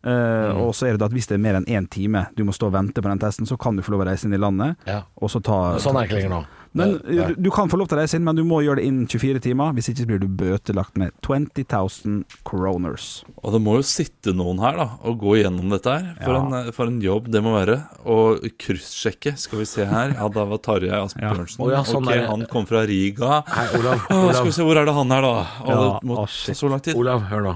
Eh, 0.06 0.52
Og 0.62 0.76
så 0.78 0.86
er 0.90 0.98
det 1.00 1.06
at 1.08 1.14
hvis 1.16 1.26
det 1.32 1.40
er 1.40 1.42
mer 1.42 1.56
enn 1.58 1.66
én 1.66 1.88
time 1.90 2.28
du 2.38 2.44
må 2.46 2.54
stå 2.54 2.68
og 2.70 2.76
vente 2.76 3.02
på 3.02 3.10
den 3.10 3.22
testen, 3.22 3.48
så 3.50 3.58
kan 3.58 3.78
du 3.78 3.82
få 3.86 3.96
lov 3.96 4.04
å 4.04 4.10
reise 4.12 4.28
inn 4.28 4.36
i 4.38 4.42
landet. 4.42 4.78
Ja. 4.86 5.00
Og 5.18 5.32
så 5.34 5.42
ta 5.42 5.80
Sånn 5.82 5.98
er 5.98 6.06
det 6.06 6.12
ikke 6.12 6.20
lenger 6.20 6.34
nå. 6.36 6.44
Men 6.76 7.00
Ja. 7.08 7.28
du, 7.32 7.36
du 7.48 7.50
kan 7.56 7.70
få 7.72 7.78
lov 7.80 7.88
til 7.88 7.98
å 7.98 8.02
reise 8.02 8.18
inn, 8.20 8.24
men 8.28 8.36
du 8.36 8.44
må 8.44 8.60
gjøre 8.66 8.82
det 8.82 8.86
innen 8.90 9.08
24 9.08 9.40
timer. 9.46 9.72
Hvis 9.78 9.88
ikke 9.94 10.06
blir 10.10 10.20
du 10.20 10.28
bøtelagt 10.28 10.98
med 11.00 11.14
20 11.24 11.64
000 11.72 12.24
kroners. 12.46 13.24
Og 13.42 13.54
det 13.56 13.62
må 13.64 13.78
jo 13.80 13.86
sitte 13.88 14.34
noen 14.36 14.60
her 14.60 14.76
da 14.82 14.88
og 15.08 15.18
gå 15.24 15.38
igjennom 15.40 15.72
dette 15.72 15.94
her. 15.96 16.10
For, 16.20 16.34
Ja. 16.36 16.42
en, 16.66 16.72
for 16.76 16.92
en 16.92 17.00
jobb 17.02 17.30
det 17.32 17.42
må 17.46 17.56
være. 17.56 17.78
Og 18.06 18.44
kryssjekke, 18.62 19.36
skal 19.40 19.60
vi 19.64 19.66
se 19.72 19.86
her. 19.88 20.14
Ja, 20.18 20.28
da 20.28 20.46
var 20.52 20.60
Tarjei 20.66 20.92
Asbjørnsen. 21.06 21.64
Å 21.64 21.72
ja, 21.72 21.84
sånn 21.88 22.04
ok, 22.06 22.16
er. 22.16 22.28
Han 22.30 22.46
kom 22.52 22.68
fra 22.70 22.84
Riga. 22.86 23.42
Hei, 23.48 23.68
Olav. 23.80 24.04
Å, 24.12 24.20
skal 24.36 24.50
vi 24.52 24.56
se, 24.60 24.68
hvor 24.68 24.78
er 24.82 24.86
det 24.92 24.96
han 25.00 25.16
er, 25.16 25.22
da? 25.30 25.34
Å, 25.64 25.70
Ja, 25.72 25.80
det 25.80 26.10
må 26.12 26.20
oh, 26.20 26.28
ta 26.28 26.54
så 26.60 26.70
lang 26.72 26.84
tid. 26.86 27.00
Olav, 27.00 27.24
hør 27.32 27.48
nå. 27.48 27.56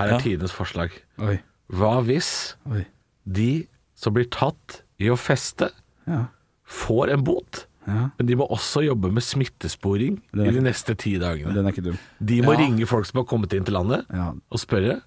Her 0.00 0.06
er 0.06 0.16
Ja. 0.18 0.20
tidenes 0.22 0.52
forslag. 0.56 0.92
Oi. 1.20 1.40
Hva 1.72 1.96
hvis 2.04 2.54
Oi. 2.70 2.84
de 3.24 3.50
som 3.94 4.12
blir 4.16 4.28
tatt 4.32 4.82
i 5.00 5.08
å 5.12 5.16
feste, 5.16 5.70
Ja. 6.08 6.26
får 6.66 7.12
en 7.14 7.24
bot? 7.24 7.66
Ja. 7.86 8.10
Men 8.18 8.26
de 8.26 8.36
må 8.36 8.46
også 8.50 8.82
jobbe 8.84 9.10
med 9.12 9.22
smittesporing 9.22 10.20
er- 10.34 10.46
i 10.46 10.50
de 10.50 10.60
neste 10.60 10.94
ti 10.96 11.14
dagene. 11.18 11.54
Den 11.54 11.66
er 11.66 11.72
ikke 11.72 11.84
dum. 11.84 11.98
De 12.22 12.40
må 12.42 12.52
Ja. 12.52 12.58
ringe 12.66 12.86
folk 12.86 13.06
som 13.06 13.18
har 13.18 13.24
kommet 13.24 13.52
inn 13.54 13.64
til 13.64 13.74
landet, 13.74 14.04
Ja. 14.12 14.32
og 14.50 14.58
spørre 14.58 15.00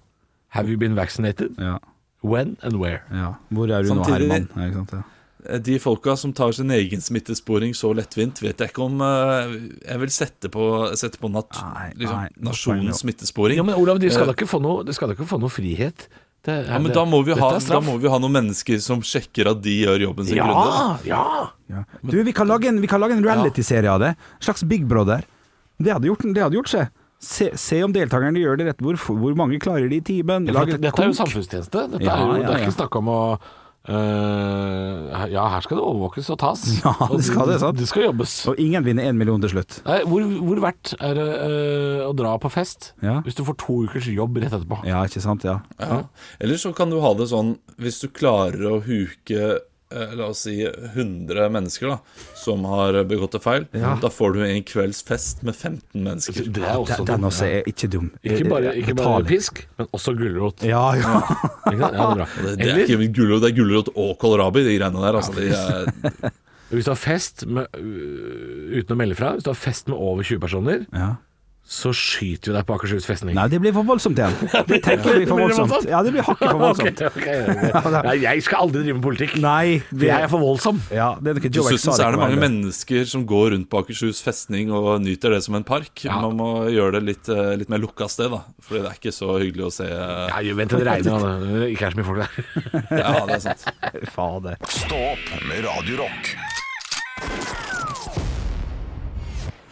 Have 0.50 0.68
you 0.68 0.76
been 0.78 0.94
vaccinated? 0.94 1.54
Ja. 1.58 1.78
When 2.22 2.56
and 2.62 2.76
where? 2.76 3.00
ja. 3.12 3.34
Hvor 3.52 3.70
er 3.70 3.82
du 3.82 3.94
nå, 3.94 4.04
Herman? 4.04 4.48
Ja, 4.56 4.62
ikke 4.62 4.74
sant? 4.74 4.92
Ja. 4.92 5.02
Eh, 5.46 5.58
De 5.58 5.78
folka 5.78 6.16
som 6.16 6.32
tar 6.32 6.52
sin 6.52 6.70
egen 6.70 7.00
smittesporing 7.00 7.74
så 7.74 7.92
lettvint, 7.94 8.40
vet 8.40 8.56
jeg 8.58 8.70
ikke 8.70 8.82
om 8.84 9.00
uh, 9.00 9.52
jeg 9.86 10.00
vil 10.00 10.08
sette 10.08 10.48
på, 10.48 10.96
sette 10.96 11.18
på 11.18 11.30
nat 11.30 11.50
Nei, 11.52 11.92
liksom, 11.98 12.16
nei, 12.16 12.28
nasjonens 12.40 13.02
smittesporing. 13.04 13.56
Ja, 13.56 13.62
men 13.62 13.74
Olav, 13.74 13.98
de 14.00 14.08
skal 14.10 14.22
Eh, 14.22 14.26
da 14.26 14.32
ikke 14.32 14.48
få 14.48 14.62
noe, 14.62 14.84
de 14.84 14.92
skal 14.92 15.08
da 15.08 15.14
ikke 15.14 15.26
få 15.28 15.38
noe 15.40 15.50
frihet? 15.50 16.08
Det 16.44 16.52
er- 16.52 16.66
Ja, 16.74 16.78
men 16.78 16.92
da 16.92 17.04
må, 17.08 17.22
vi 17.24 17.32
ha, 17.32 17.50
da 17.58 17.80
må 17.80 17.94
vi 18.00 18.08
ha 18.12 18.18
noen 18.20 18.32
mennesker 18.36 18.80
som 18.84 19.00
sjekker 19.00 19.48
at 19.50 19.62
de 19.64 19.78
gjør 19.84 20.02
jobben 20.08 20.26
sin 20.28 20.36
grundig. 20.36 21.06
Ja, 21.08 21.22
ja! 21.24 21.50
Ja. 21.72 21.84
Du, 22.04 22.18
vi 22.22 22.32
kan 22.36 22.46
lage 22.50 22.68
en, 22.68 22.80
vi 22.82 22.86
kan 22.90 23.00
lage 23.00 23.16
en 23.16 23.24
reality-serie 23.24 23.88
av 23.90 24.00
det. 24.02 24.10
En 24.36 24.44
slags 24.44 24.62
Big 24.68 24.84
Brother. 24.86 25.24
Det 25.80 25.90
hadde 25.92 26.06
gjort, 26.10 26.20
det 26.34 26.42
hadde 26.44 26.58
gjort 26.60 26.68
seg. 26.68 26.90
Se, 27.24 27.48
se 27.56 27.78
om 27.82 27.92
deltakerne 27.94 28.36
gjør 28.36 28.58
det 28.60 28.66
rett. 28.68 28.82
Hvor, 28.84 28.98
hvor 29.16 29.34
mange 29.34 29.56
klarer 29.58 29.88
de 29.88 29.96
i 29.96 30.04
timen? 30.04 30.44
Ja, 30.52 30.64
dette, 30.66 30.76
dette 30.82 31.00
er 31.00 31.08
jo 31.08 31.16
samfunnstjeneste. 31.16 31.86
Dette 31.94 32.04
Ja, 32.04 32.18
er 32.18 32.26
jo, 32.26 32.34
ja, 32.42 32.48
Det 32.50 32.56
er 32.58 32.66
ikke 32.66 32.76
snakk 32.76 32.96
om 33.00 33.08
å 33.08 33.20
øh, 33.88 35.30
Ja, 35.32 35.44
her 35.54 35.60
skal 35.64 35.78
det 35.78 35.84
overvåkes 35.84 36.30
og 36.34 36.38
tas. 36.42 36.62
Ja, 36.84 36.92
det 37.10 37.24
skal 37.26 37.48
det, 37.50 37.58
sant? 37.62 37.78
Det 37.78 37.88
skal 37.88 38.06
jobbes. 38.08 38.34
Og 38.50 38.58
ingen 38.60 38.84
vinner 38.86 39.08
én 39.08 39.18
million 39.18 39.40
til 39.42 39.54
slutt. 39.54 39.80
Nei, 39.86 40.00
hvor, 40.08 40.24
hvor 40.48 40.62
verdt 40.64 40.94
er 41.00 41.14
det 41.18 41.28
uh, 41.28 42.00
å 42.08 42.12
dra 42.16 42.34
på 42.42 42.50
fest 42.52 42.92
Ja. 43.04 43.18
hvis 43.26 43.36
du 43.38 43.44
får 43.46 43.58
to 43.64 43.80
ukers 43.88 44.08
jobb 44.12 44.38
rett 44.42 44.52
etterpå? 44.52 44.80
Ja, 44.88 45.02
ikke 45.08 45.22
sant? 45.24 45.44
Ja. 45.46 45.60
Ja. 45.80 46.02
Eller 46.40 46.60
så 46.60 46.72
kan 46.76 46.92
du 46.92 47.00
ha 47.04 47.14
det 47.18 47.28
sånn 47.32 47.56
Hvis 47.80 48.00
du 48.04 48.08
klarer 48.14 48.66
å 48.70 48.80
huke 48.84 49.58
La 50.18 50.26
oss 50.32 50.40
si 50.46 50.56
100 50.66 51.48
mennesker 51.54 51.88
da 51.94 51.98
som 52.38 52.64
har 52.68 52.96
begått 53.08 53.34
en 53.38 53.42
feil, 53.44 53.66
Ja. 53.72 53.94
da 54.02 54.08
får 54.12 54.34
du 54.34 54.40
en 54.46 54.62
kvelds 54.66 55.02
fest 55.06 55.42
med 55.46 55.54
15 55.54 56.02
mennesker. 56.04 56.46
Det 56.52 56.62
er 56.64 56.76
også 56.80 56.98
Den, 57.04 57.06
den 57.20 57.28
også 57.30 57.46
er 57.46 57.68
ikke 57.70 57.88
dum. 57.92 58.10
Ikke 58.22 58.48
bare, 58.50 58.74
ikke 58.80 58.94
bare 58.98 59.24
pisk, 59.24 59.62
men 59.78 59.86
også 59.96 60.14
gulrot. 60.18 60.62
Ja, 60.66 60.82
ja. 60.98 61.20
Ja, 61.72 61.74
det 61.74 61.90
er. 61.90 62.24
Det, 62.44 62.56
det 62.58 62.70
er 62.74 62.96
ikke 62.98 63.12
gulrot, 63.20 63.42
det 63.44 63.52
er 63.52 63.56
gulrot 63.60 63.88
og 63.94 64.16
kålrabi, 64.20 64.64
de 64.66 64.78
greiene 64.78 65.04
der. 65.04 65.20
Altså, 65.20 65.32
de 65.38 65.48
er, 65.54 66.32
hvis 66.74 66.84
du 66.88 66.90
har 66.90 66.98
fest 66.98 67.46
med, 67.46 67.66
øh, 67.78 68.80
uten 68.80 68.94
å 68.96 68.98
melde 68.98 69.14
fra, 69.18 69.34
hvis 69.36 69.44
du 69.46 69.50
har 69.52 69.58
fest 69.60 69.88
med 69.92 69.96
over 70.00 70.22
20 70.26 70.40
personer, 70.42 70.84
ja. 70.92 71.14
Så 71.64 71.94
skyter 71.96 72.52
vi 72.52 72.54
deg 72.58 72.66
på 72.68 72.74
Akershus 72.76 73.06
festning. 73.08 73.32
Nei, 73.38 73.46
det 73.48 73.56
blir 73.62 73.72
for 73.72 73.86
voldsomt 73.88 74.18
igjen. 74.20 74.34
Det 74.68 74.80
tenker 74.84 75.14
jeg 75.14 75.22
blir 75.22 75.30
for 75.30 75.40
voldsomt. 75.40 75.86
Ja, 75.88 76.02
det 76.04 76.12
blir 76.12 76.26
hakket 76.26 76.50
for 76.50 76.60
voldsomt. 76.66 77.00
okay, 77.08 77.38
okay. 77.48 78.02
Nei, 78.06 78.14
jeg 78.20 78.44
skal 78.44 78.66
aldri 78.66 78.82
drive 78.84 78.98
med 78.98 79.04
politikk. 79.06 79.36
Nei, 79.40 79.80
jeg 79.88 80.12
er 80.12 80.28
for 80.28 80.44
voldsom. 80.44 80.82
Ja, 80.92 81.14
det 81.20 81.32
er 81.32 81.40
ikke 81.40 81.52
Joe 81.56 81.72
Dessuten 81.72 81.96
så 81.96 82.06
er 82.06 82.16
det 82.16 82.20
mange 82.20 82.40
mennesker 82.42 83.08
som 83.08 83.24
går 83.28 83.54
rundt 83.56 83.70
på 83.72 83.80
Akershus 83.80 84.20
festning 84.24 84.72
og 84.76 84.90
nyter 85.04 85.32
det 85.38 85.40
som 85.46 85.56
en 85.56 85.64
park. 85.66 86.04
Ja. 86.04 86.20
Man 86.24 86.36
må 86.38 86.50
gjøre 86.72 86.98
det 86.98 87.04
litt, 87.08 87.32
eh, 87.32 87.54
litt 87.60 87.72
mer 87.72 87.80
lukka 87.82 88.10
sted, 88.12 88.28
da. 88.34 88.42
Fordi 88.64 88.84
det 88.84 88.90
er 88.92 88.98
ikke 89.00 89.14
så 89.16 89.30
hyggelig 89.40 89.68
å 89.70 89.74
se 89.80 89.88
eh, 89.88 90.26
Ja, 90.34 90.42
jo, 90.44 90.58
vent 90.60 90.74
til 90.74 90.84
det 90.84 90.90
regner, 90.90 91.24
da. 91.24 91.36
det 91.64 91.70
ikke 91.72 91.88
er 91.88 91.96
så 91.96 92.02
mye 92.02 92.10
folk 92.10 92.24
der. 92.24 92.98
Ja, 93.00 93.14
det 93.30 93.38
er 93.40 93.44
sant. 93.48 93.64
Fader. 94.12 94.60
Stå 94.68 95.00
opp 95.14 95.32
med 95.48 95.64
Radio 95.64 96.04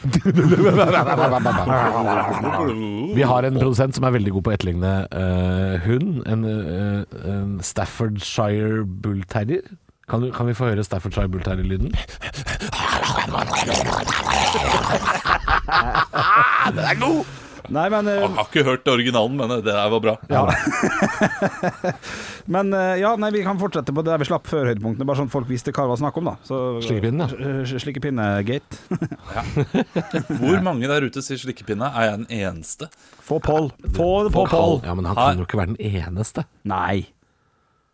Vi 3.19 3.23
har 3.23 3.43
en 3.47 3.59
produsent 3.61 3.95
som 3.95 4.05
er 4.05 4.11
veldig 4.17 4.33
god 4.35 4.45
på 4.45 4.51
å 4.51 4.55
etterligne 4.57 4.93
uh, 5.13 5.75
hund. 5.87 6.09
En, 6.27 6.45
uh, 6.45 7.03
en 7.35 7.61
Staffordshire 7.63 8.85
Bull 8.87 9.23
Terrier. 9.31 9.63
Kan, 10.11 10.33
kan 10.35 10.47
vi 10.49 10.55
få 10.59 10.65
høre 10.73 10.85
Staffordshire 10.85 11.29
Bull 11.31 11.43
Terrier-lyden? 11.47 11.91
Den 16.73 16.85
er 16.85 16.95
god! 17.01 17.25
Nei, 17.71 17.85
men, 17.93 18.09
uh, 18.09 18.15
Jeg 18.17 18.31
har 18.35 18.49
ikke 18.49 18.65
hørt 18.67 18.89
originalen, 18.91 19.37
men 19.39 19.53
det 19.53 19.65
der 19.69 19.91
var 19.93 20.03
bra. 20.03 20.15
men 22.55 22.73
uh, 22.75 22.95
ja, 22.99 23.13
nei, 23.21 23.31
vi 23.35 23.43
kan 23.47 23.61
fortsette 23.61 23.95
på 23.95 24.03
det 24.03 24.11
der 24.13 24.23
vi 24.23 24.29
slapp 24.29 24.49
før 24.51 24.71
høydepunktene, 24.73 25.07
bare 25.09 25.21
sånn 25.21 25.31
at 25.31 25.35
folk 25.37 25.51
visste 25.51 25.75
hva 25.75 25.87
det 25.87 25.93
var 25.95 26.01
snakk 26.03 26.19
om, 26.19 26.31
da. 26.33 26.35
Slikkepinne-gate 27.83 28.81
ja. 29.37 29.45
Eh, 29.45 30.33
Hvor 30.41 30.59
mange 30.65 30.91
der 30.91 31.07
ute 31.07 31.23
sier 31.25 31.41
slikkepinne? 31.41 31.89
Er 31.93 32.11
jeg 32.11 32.23
den 32.23 32.29
eneste? 32.43 32.91
Få 33.23 33.39
Pål. 33.43 33.71
Få 33.95 34.11
det 34.27 34.35
på 34.35 34.47
Pål. 34.51 34.81
Ja, 34.87 34.97
men 34.99 35.09
han 35.11 35.19
kan 35.19 35.43
jo 35.43 35.47
ikke 35.49 35.63
være 35.63 35.75
den 35.77 36.03
eneste. 36.03 36.47
Nei. 36.69 37.07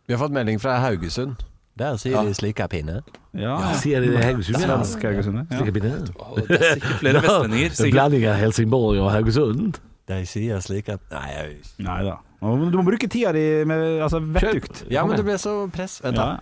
Vi 0.09 0.15
har 0.15 0.21
fått 0.23 0.33
melding 0.33 0.57
fra 0.61 0.79
Haugesund. 0.81 1.45
Der 1.79 1.95
sier 1.97 2.21
de 2.27 2.33
slikapinne. 2.35 3.01
pinne'. 3.01 3.41
ja. 3.41 3.55
Sier 3.79 4.01
de 4.03 4.09
det 4.11 4.19
i 4.19 4.25
Haugesund? 4.27 4.59
ja? 4.59 4.67
Svensk 4.67 5.03
Haugesund. 5.07 5.37
Ja. 5.37 5.59
Å, 5.59 6.35
Det 6.35 6.59
er 6.59 6.73
sikkert 6.75 6.99
flere 6.99 7.21
vestlendinger. 7.23 7.69
En 7.69 7.75
Sikkert. 7.79 7.93
blanding 7.95 8.25
av 8.27 8.35
Helsingborg 8.41 8.99
og 8.99 9.11
Haugesund. 9.13 9.79
De 10.09 10.25
sier 10.25 10.59
slikap... 10.65 10.99
Nei, 11.13 11.29
jeg 11.35 11.57
Nei 11.85 12.03
da. 12.03 12.17
Du 12.41 12.77
må 12.79 12.83
bruke 12.87 13.07
tida 13.11 13.31
di 13.35 13.63
med 13.69 14.01
altså, 14.01 14.19
vettugt. 14.23 14.85
Ja, 14.89 15.05
men 15.05 15.15
det 15.19 15.25
ble 15.27 15.35
så 15.37 15.69
press. 15.71 15.99
Vent, 16.03 16.17
Ja. 16.17 16.25
da. 16.25 16.39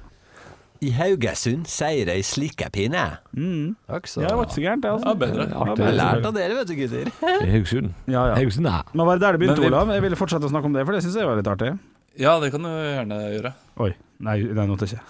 I 0.79 0.91
Haugesund 0.93 1.65
sier 1.65 2.05
de 2.05 2.19
slikapinne. 2.23 3.17
Mm. 3.33 3.75
Takk, 3.89 4.05
så. 4.07 4.21
Ja, 4.21 4.27
det 4.29 4.37
var 4.37 4.45
ikke 4.45 4.53
så 4.59 4.61
gærent, 4.61 4.83
det. 4.85 4.91
Altså. 4.93 5.07
Ja, 5.09 5.13
bedre. 5.13 5.47
Ja, 5.49 5.65
Jeg 5.73 5.85
har 5.85 5.95
lært 5.97 6.25
av 6.29 6.33
dere, 6.37 6.53
vet 6.59 6.67
du, 6.69 6.75
gutter. 6.77 7.09
I 7.45 7.49
Haugesund. 7.55 7.93
Ja, 8.07 8.27
ja. 8.29 8.35
Haugesund, 8.37 8.67
ja. 8.69 8.81
Men 8.93 9.05
var 9.09 9.17
det 9.17 9.21
der 9.25 9.31
det 9.37 9.39
begynte, 9.41 9.61
Men 9.61 9.69
vi- 9.71 9.73
Olav? 9.75 9.89
Jeg 9.97 10.01
ville 10.05 10.15
fortsette 10.15 10.45
å 10.45 10.51
snakke 10.53 10.65
om 10.69 10.73
det, 10.77 10.85
for 10.85 10.93
det 10.93 11.01
syns 11.03 11.15
jeg 11.17 11.25
var 11.25 11.35
litt 11.41 11.49
artig. 11.49 11.71
Ja, 12.17 12.39
det 12.39 12.51
kan 12.53 12.61
du 12.61 12.69
gjerne 12.69 13.17
gjøre. 13.33 13.53
Oi. 13.83 13.91
Nei, 14.25 14.39
det 14.41 14.63
noter 14.65 14.89
jeg 14.89 14.97
ikke. 14.97 15.03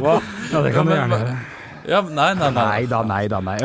Ja, 0.52 0.60
det 0.64 0.72
kan 0.74 0.86
du 0.88 0.92
gjerne 0.92 1.16
gjøre. 1.22 1.38
Ja, 1.88 2.02
nei, 2.04 2.34
nei, 2.36 2.50
nei. 2.52 2.64
Nei 2.68 2.86
da, 2.90 2.98
nei 3.08 3.22
da, 3.32 3.38
nei. 3.40 3.56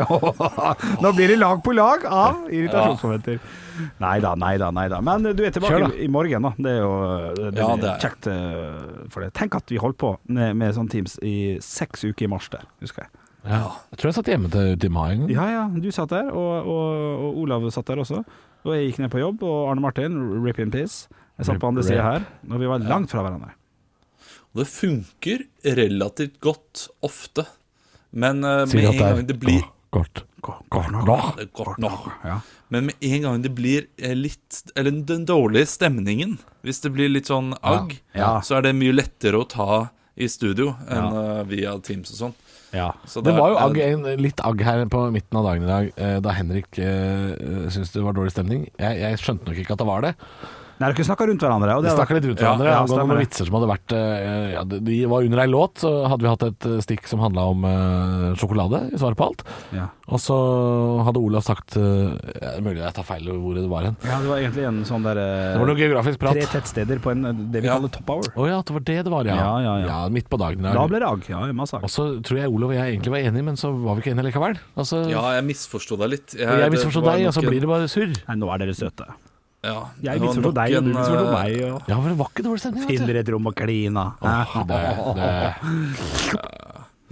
Nå 1.04 1.10
blir 1.12 1.28
det 1.28 1.36
lag 1.36 1.60
på 1.62 1.74
lag 1.76 2.06
av 2.08 2.46
irritasjonsmomenter. 2.48 3.36
Nei 4.00 4.14
da, 4.24 4.30
nei 4.40 4.54
da, 4.58 4.70
nei 4.72 4.86
da. 4.88 5.02
Men 5.04 5.26
du 5.36 5.42
er 5.44 5.52
tilbake 5.52 5.90
i, 6.00 6.08
morgen, 6.10 6.46
da. 6.48 6.54
Det 6.56 6.72
er 6.72 6.80
jo 6.80 6.94
det 7.36 7.50
Ja, 7.60 7.66
er 7.74 7.82
det 7.82 7.90
er. 7.90 8.00
kjekt 8.06 8.30
eh, 8.32 9.04
for 9.12 9.20
det. 9.26 9.28
Tenk 9.36 9.58
at 9.60 9.68
vi 9.70 9.76
holdt 9.82 9.98
på 10.00 10.14
med, 10.32 10.56
med 10.56 10.72
sånn 10.78 10.88
Teams 10.90 11.18
i 11.20 11.36
seks 11.62 12.06
uker 12.08 12.24
i 12.24 12.30
mars 12.32 12.48
der, 12.56 12.64
husker 12.80 13.04
jeg. 13.04 13.12
ja. 13.52 13.60
Jeg 13.92 14.00
tror 14.00 14.10
jeg 14.10 14.18
satt 14.22 14.32
hjemme 14.32 14.50
til, 14.56 14.72
til 14.80 14.96
mai. 14.96 15.12
Ja 15.36 15.46
ja, 15.52 15.66
du 15.76 15.90
satt 15.94 16.16
der, 16.16 16.32
og, 16.32 16.72
og, 16.72 16.96
og 17.28 17.38
Olav 17.44 17.68
satt 17.76 17.92
der 17.92 18.00
også. 18.02 18.24
Og 18.64 18.72
jeg 18.74 18.88
gikk 18.88 19.04
ned 19.04 19.12
på 19.12 19.20
jobb, 19.20 19.44
og 19.46 19.68
Arne 19.74 19.84
Martin, 19.84 20.16
rip 20.42 20.58
in 20.64 20.72
peace. 20.74 21.04
Jeg 21.36 21.46
satt 21.50 21.60
på 21.60 21.68
andre 21.68 21.84
sida 21.84 22.02
her, 22.02 22.24
og 22.48 22.60
vi 22.62 22.68
var 22.70 22.80
langt 22.80 23.10
fra 23.12 23.22
hverandre. 23.26 23.52
Og 24.54 24.62
det 24.62 24.68
funker 24.72 25.42
relativt 25.76 26.38
godt 26.40 26.86
ofte. 27.04 27.44
Men 28.16 28.40
eh, 28.44 28.62
med 28.72 28.86
en 28.88 29.00
gang 29.02 29.26
det 29.28 29.36
blir 29.42 29.66
godt. 29.92 30.22
Godt 30.46 30.92
nok. 30.94 31.36
Det 31.36 31.48
godt 31.56 31.78
nok. 31.82 32.06
Ja. 32.24 32.38
Men 32.72 32.86
med 32.88 33.04
en 33.04 33.22
gang 33.26 33.42
det 33.44 33.50
blir 33.56 33.86
eh, 33.98 34.14
litt 34.16 34.62
Eller 34.78 34.94
den 35.06 35.24
dårlige 35.26 35.66
stemningen, 35.68 36.36
hvis 36.64 36.80
det 36.84 36.92
blir 36.94 37.10
litt 37.12 37.28
sånn 37.28 37.52
agg, 37.62 37.98
Ja. 38.14 38.40
så 38.40 38.56
er 38.58 38.68
det 38.68 38.74
mye 38.78 38.94
lettere 38.94 39.42
å 39.42 39.48
ta 39.48 39.88
i 40.16 40.28
studio 40.32 40.72
enn 40.88 41.12
Ja. 41.12 41.22
eh, 41.40 41.42
via 41.50 41.76
Teams 41.84 42.14
og 42.14 42.20
sånn. 42.22 42.34
Ja. 42.72 42.92
Så 43.06 43.22
Det 43.22 43.34
var 43.36 43.50
jo 43.52 43.58
agg, 43.60 43.76
en, 43.78 44.06
litt 44.22 44.40
agg 44.44 44.62
her 44.64 44.84
på 44.86 45.04
midten 45.12 45.36
av 45.38 45.44
dagen 45.50 45.62
i 45.64 45.66
dag, 45.70 46.22
da 46.22 46.30
Henrik 46.34 46.78
eh, 46.78 47.36
syntes 47.68 47.92
det 47.92 48.02
var 48.04 48.16
dårlig 48.16 48.32
stemning. 48.32 48.70
Jeg, 48.78 49.00
jeg 49.04 49.20
skjønte 49.20 49.46
nok 49.50 49.60
ikke 49.60 49.76
at 49.76 49.78
det 49.84 49.86
var 49.92 50.00
det. 50.06 50.14
Nei, 50.76 50.90
dere 50.92 51.04
snakka 51.08 51.26
rundt 51.30 51.40
hverandre. 51.40 51.74
Og 51.78 51.82
Vi 51.84 51.88
det 51.88 51.94
snakka 51.96 52.14
litt 52.18 52.26
rundt 52.28 52.40
hverandre 52.42 52.68
ja, 52.68 52.80
angående 52.82 53.06
noen 53.08 53.20
vitser 53.22 53.46
som 53.48 53.54
hadde 53.56 53.68
vært 53.70 53.92
eh, 53.96 54.50
ja, 54.52 54.64
de- 54.68 54.80
De 54.84 54.96
var 55.08 55.24
under 55.24 55.40
ei 55.40 55.46
låt, 55.48 55.78
så 55.80 55.92
hadde 56.10 56.26
vi 56.26 56.28
hatt 56.28 56.42
et 56.50 56.66
eh, 56.68 56.80
stikk 56.84 57.06
som 57.08 57.22
handla 57.24 57.46
om 57.48 57.64
uh, 57.64 58.34
sjokolade 58.36 58.82
i 58.92 58.98
svaret 59.00 59.16
på 59.16 59.24
alt. 59.30 59.44
Ja. 59.72 59.86
Og 60.06 60.20
så 60.22 60.36
hadde 61.08 61.18
Olav 61.24 61.42
sagt 61.46 61.78
uh, 61.80 62.12
ja, 62.12 62.52
det 62.52 62.58
er 62.58 62.62
Mulig 62.66 62.82
jeg 62.84 62.94
tar 62.98 63.06
feil 63.08 63.24
hvor 63.32 63.56
det 63.56 63.64
var 63.72 63.88
hen. 63.88 63.96
ja, 64.04 64.18
det 64.22 64.28
var 64.30 64.38
egentlig 64.42 64.66
en 64.68 64.82
sånn 64.86 65.02
der 65.08 65.18
uh, 65.18 65.54
Det 65.56 65.60
var 65.64 65.70
noe 65.72 65.80
geografisk 65.80 66.20
prat. 66.22 66.36
Tre 66.38 66.50
tettsteder 66.58 67.00
på 67.02 67.14
en, 67.14 67.24
det 67.52 67.64
vi 67.64 67.70
Ja. 67.70 67.78
kaller 67.80 67.92
top 67.96 68.12
hour. 68.12 68.28
Å 68.36 68.48
ja, 68.50 68.60
det 68.62 68.76
var 68.76 68.84
det 68.92 68.98
det 69.08 69.12
var, 69.16 69.24
ja. 69.32 69.36
Ja, 69.40 69.54
ja, 69.64 69.74
ja. 69.86 69.98
Midt 70.12 70.28
på 70.28 70.38
dagen. 70.40 70.60
Da 70.66 70.86
ble 70.86 71.00
det 71.00 71.08
agg. 71.08 71.24
Ja, 71.32 71.40
masse 71.56 71.78
agg. 71.80 71.88
Og 71.88 71.92
så 71.92 72.08
tror 72.20 72.42
jeg 72.44 72.52
Olav 72.52 72.70
og 72.74 72.76
jeg 72.76 72.92
egentlig 72.98 73.16
var 73.16 73.24
enige, 73.24 73.48
men 73.48 73.56
så 73.56 73.72
var 73.72 73.96
vi 73.96 74.04
ikke 74.04 74.12
enige 74.14 74.28
likevel. 74.30 74.60
Altså, 74.76 75.02
Ja, 75.10 75.24
jeg 75.40 75.48
misforsto 75.48 75.96
deg 76.04 76.12
litt. 76.18 76.36
Jeg, 76.36 76.46
jeg 76.46 76.74
misforsto 76.76 77.02
deg, 77.08 77.24
og 77.30 77.34
så 77.34 77.42
blir 77.48 77.64
det 77.64 77.70
bare 77.72 77.88
surr. 77.90 78.12
Nei, 78.28 78.36
nå 78.44 78.52
er 78.52 78.62
dere 78.66 78.76
søte. 78.76 79.08
Ja, 79.66 79.80
Jeg 80.06 80.20
det 80.20 80.26
var 80.26 80.40
nok 80.40 80.54
deg, 80.56 80.74
og 80.78 80.84
du 80.86 80.90
en, 80.90 80.96
misforstod 80.96 81.26
eh, 81.26 81.34
meg. 81.36 81.56
Og... 81.66 81.90
Ja, 81.90 81.96
for 81.98 82.08
det 82.12 82.18
var 82.20 82.30
ikke 82.32 82.44
dårlig 82.46 82.62
stemning. 82.62 82.86
Finner 82.90 83.20
et 83.20 83.30
rom 83.34 83.50
og 83.50 83.56
klina. 83.58 84.04
Det, 84.22 84.36
det, 84.70 84.80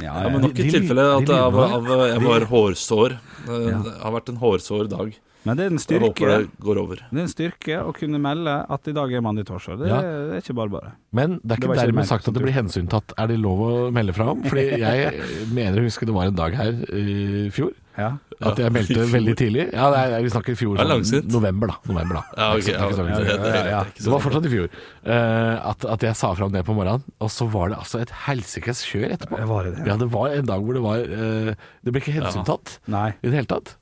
Ja, 0.02 0.14
Ja, 0.18 0.28
men 0.28 0.42
nok 0.42 0.56
et 0.58 0.72
tilfelle 0.74 1.04
at 1.20 1.28
det 1.28 1.36
av, 1.38 1.54
av, 1.54 1.92
jeg 2.10 2.22
var 2.24 2.46
hårsår. 2.50 3.14
Det 3.46 3.60
Ja. 3.70 3.78
har 4.02 4.14
vært 4.16 4.32
en 4.32 4.40
hårsår 4.42 4.88
dag. 4.90 5.12
Men 5.44 5.56
det 5.58 5.64
er 5.66 5.70
en 5.74 5.78
Jeg 5.78 6.00
håper 6.00 6.14
styrke 6.14 6.28
det 6.40 6.64
går 6.64 6.78
over. 6.80 6.96
Det 7.10 7.18
er 7.20 7.22
en 7.26 7.28
styrke 7.34 7.74
å 7.84 7.92
kunne 7.92 8.18
melde 8.18 8.54
at 8.70 8.88
i 8.88 8.92
dag 8.96 9.12
er 9.12 9.20
mann 9.20 9.38
i 9.38 9.44
torsdag. 9.44 9.78
Det, 9.82 9.88
Ja. 9.92 10.00
det 10.00 10.38
er 10.38 10.40
ikke 10.40 10.54
bare 10.56 10.70
bare. 10.72 10.92
men 11.12 11.38
det 11.44 11.44
er 11.44 11.48
Det 11.48 11.58
ikke 11.58 11.68
var 11.68 11.74
ikke 11.76 11.86
dermed 11.86 11.94
mer 12.00 12.08
sagt 12.08 12.28
at 12.28 12.34
det 12.34 12.42
blir 12.42 12.52
hensyntatt. 12.56 13.12
Er 13.18 13.26
det 13.28 13.38
lov 13.40 13.58
å 13.60 13.90
melde 13.92 14.14
fra 14.16 14.30
om? 14.32 14.42
Fordi 14.42 14.64
jeg 14.86 15.22
mener 15.52 15.80
å 15.80 15.84
huske 15.84 16.06
det 16.08 16.14
var 16.14 16.24
en 16.32 16.34
dag 16.34 16.54
her 16.54 16.72
i 16.96 17.50
fjor 17.52 17.72
Ja. 17.98 18.16
at 18.42 18.56
jeg 18.58 18.72
meldte 18.72 18.96
fjor. 19.04 19.12
veldig 19.12 19.34
tidlig. 19.36 19.66
Ja, 19.72 19.90
det 19.92 19.98
er, 20.16 20.22
vi 20.24 20.30
snakker 20.32 20.52
i 20.56 20.58
fjor. 20.58 20.74
Det 20.74 20.80
er 20.80 20.88
sånn 20.88 20.94
langsint. 20.96 21.28
november, 21.30 21.66
da. 21.68 21.76
November, 21.92 22.14
da. 22.14 22.24
Ja, 22.40 22.48
ok, 22.50 22.58
Ikke 22.58 22.64
så- 22.64 22.72
ja, 22.72 22.80
ikke 22.88 22.94
så 22.94 22.96
det, 22.96 23.04
lenge 23.04 23.18
det, 23.20 23.28
siden. 23.28 23.44
det, 23.44 23.52
det, 23.52 23.72
er 23.74 23.84
ikke 23.92 24.02
Det 24.04 24.12
var 24.16 24.20
fortsatt 24.24 24.44
i 24.48 24.54
fjor. 24.56 24.68
eh, 25.04 25.68
at, 25.70 25.84
at 25.84 26.00
jeg 26.08 26.16
sa 26.16 26.32
fram 26.34 26.52
det 26.56 26.64
på 26.64 26.74
morgenen, 26.74 27.04
og 27.20 27.28
så 27.30 27.46
var 27.52 27.68
det 27.68 27.78
altså 27.78 28.00
et 28.00 28.10
helsikes 28.24 28.82
kjør 28.88 29.12
etterpå. 29.18 29.38
Ja, 29.38 29.46
var 29.46 29.64
det 29.68 29.76
ja. 29.78 29.84
Ja, 29.92 29.96
det 30.00 30.10
var 30.10 30.28
en 30.32 30.46
dag 30.48 30.60
hvor 30.64 30.72
det 30.74 30.82
var 30.82 30.98
eh, 31.04 31.54
Det 31.84 31.92
ble 31.92 32.00
ikke 32.00 32.16
hensyntatt 32.16 32.78
Nei. 32.88 33.10
i 33.22 33.28
det 33.28 33.34
hele 33.44 33.46
tatt. 33.52 33.76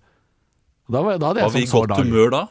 Da, 0.92 1.00
var, 1.06 1.16
da 1.22 1.30
hadde 1.32 1.46
Var 1.46 1.54
vi 1.54 1.62
jeg 1.64 1.68
i 1.68 1.70
sånn 1.70 1.78
sår 1.80 1.86
godt 1.88 1.96
dag. 1.96 2.04
humør 2.10 2.34
da? 2.38 2.42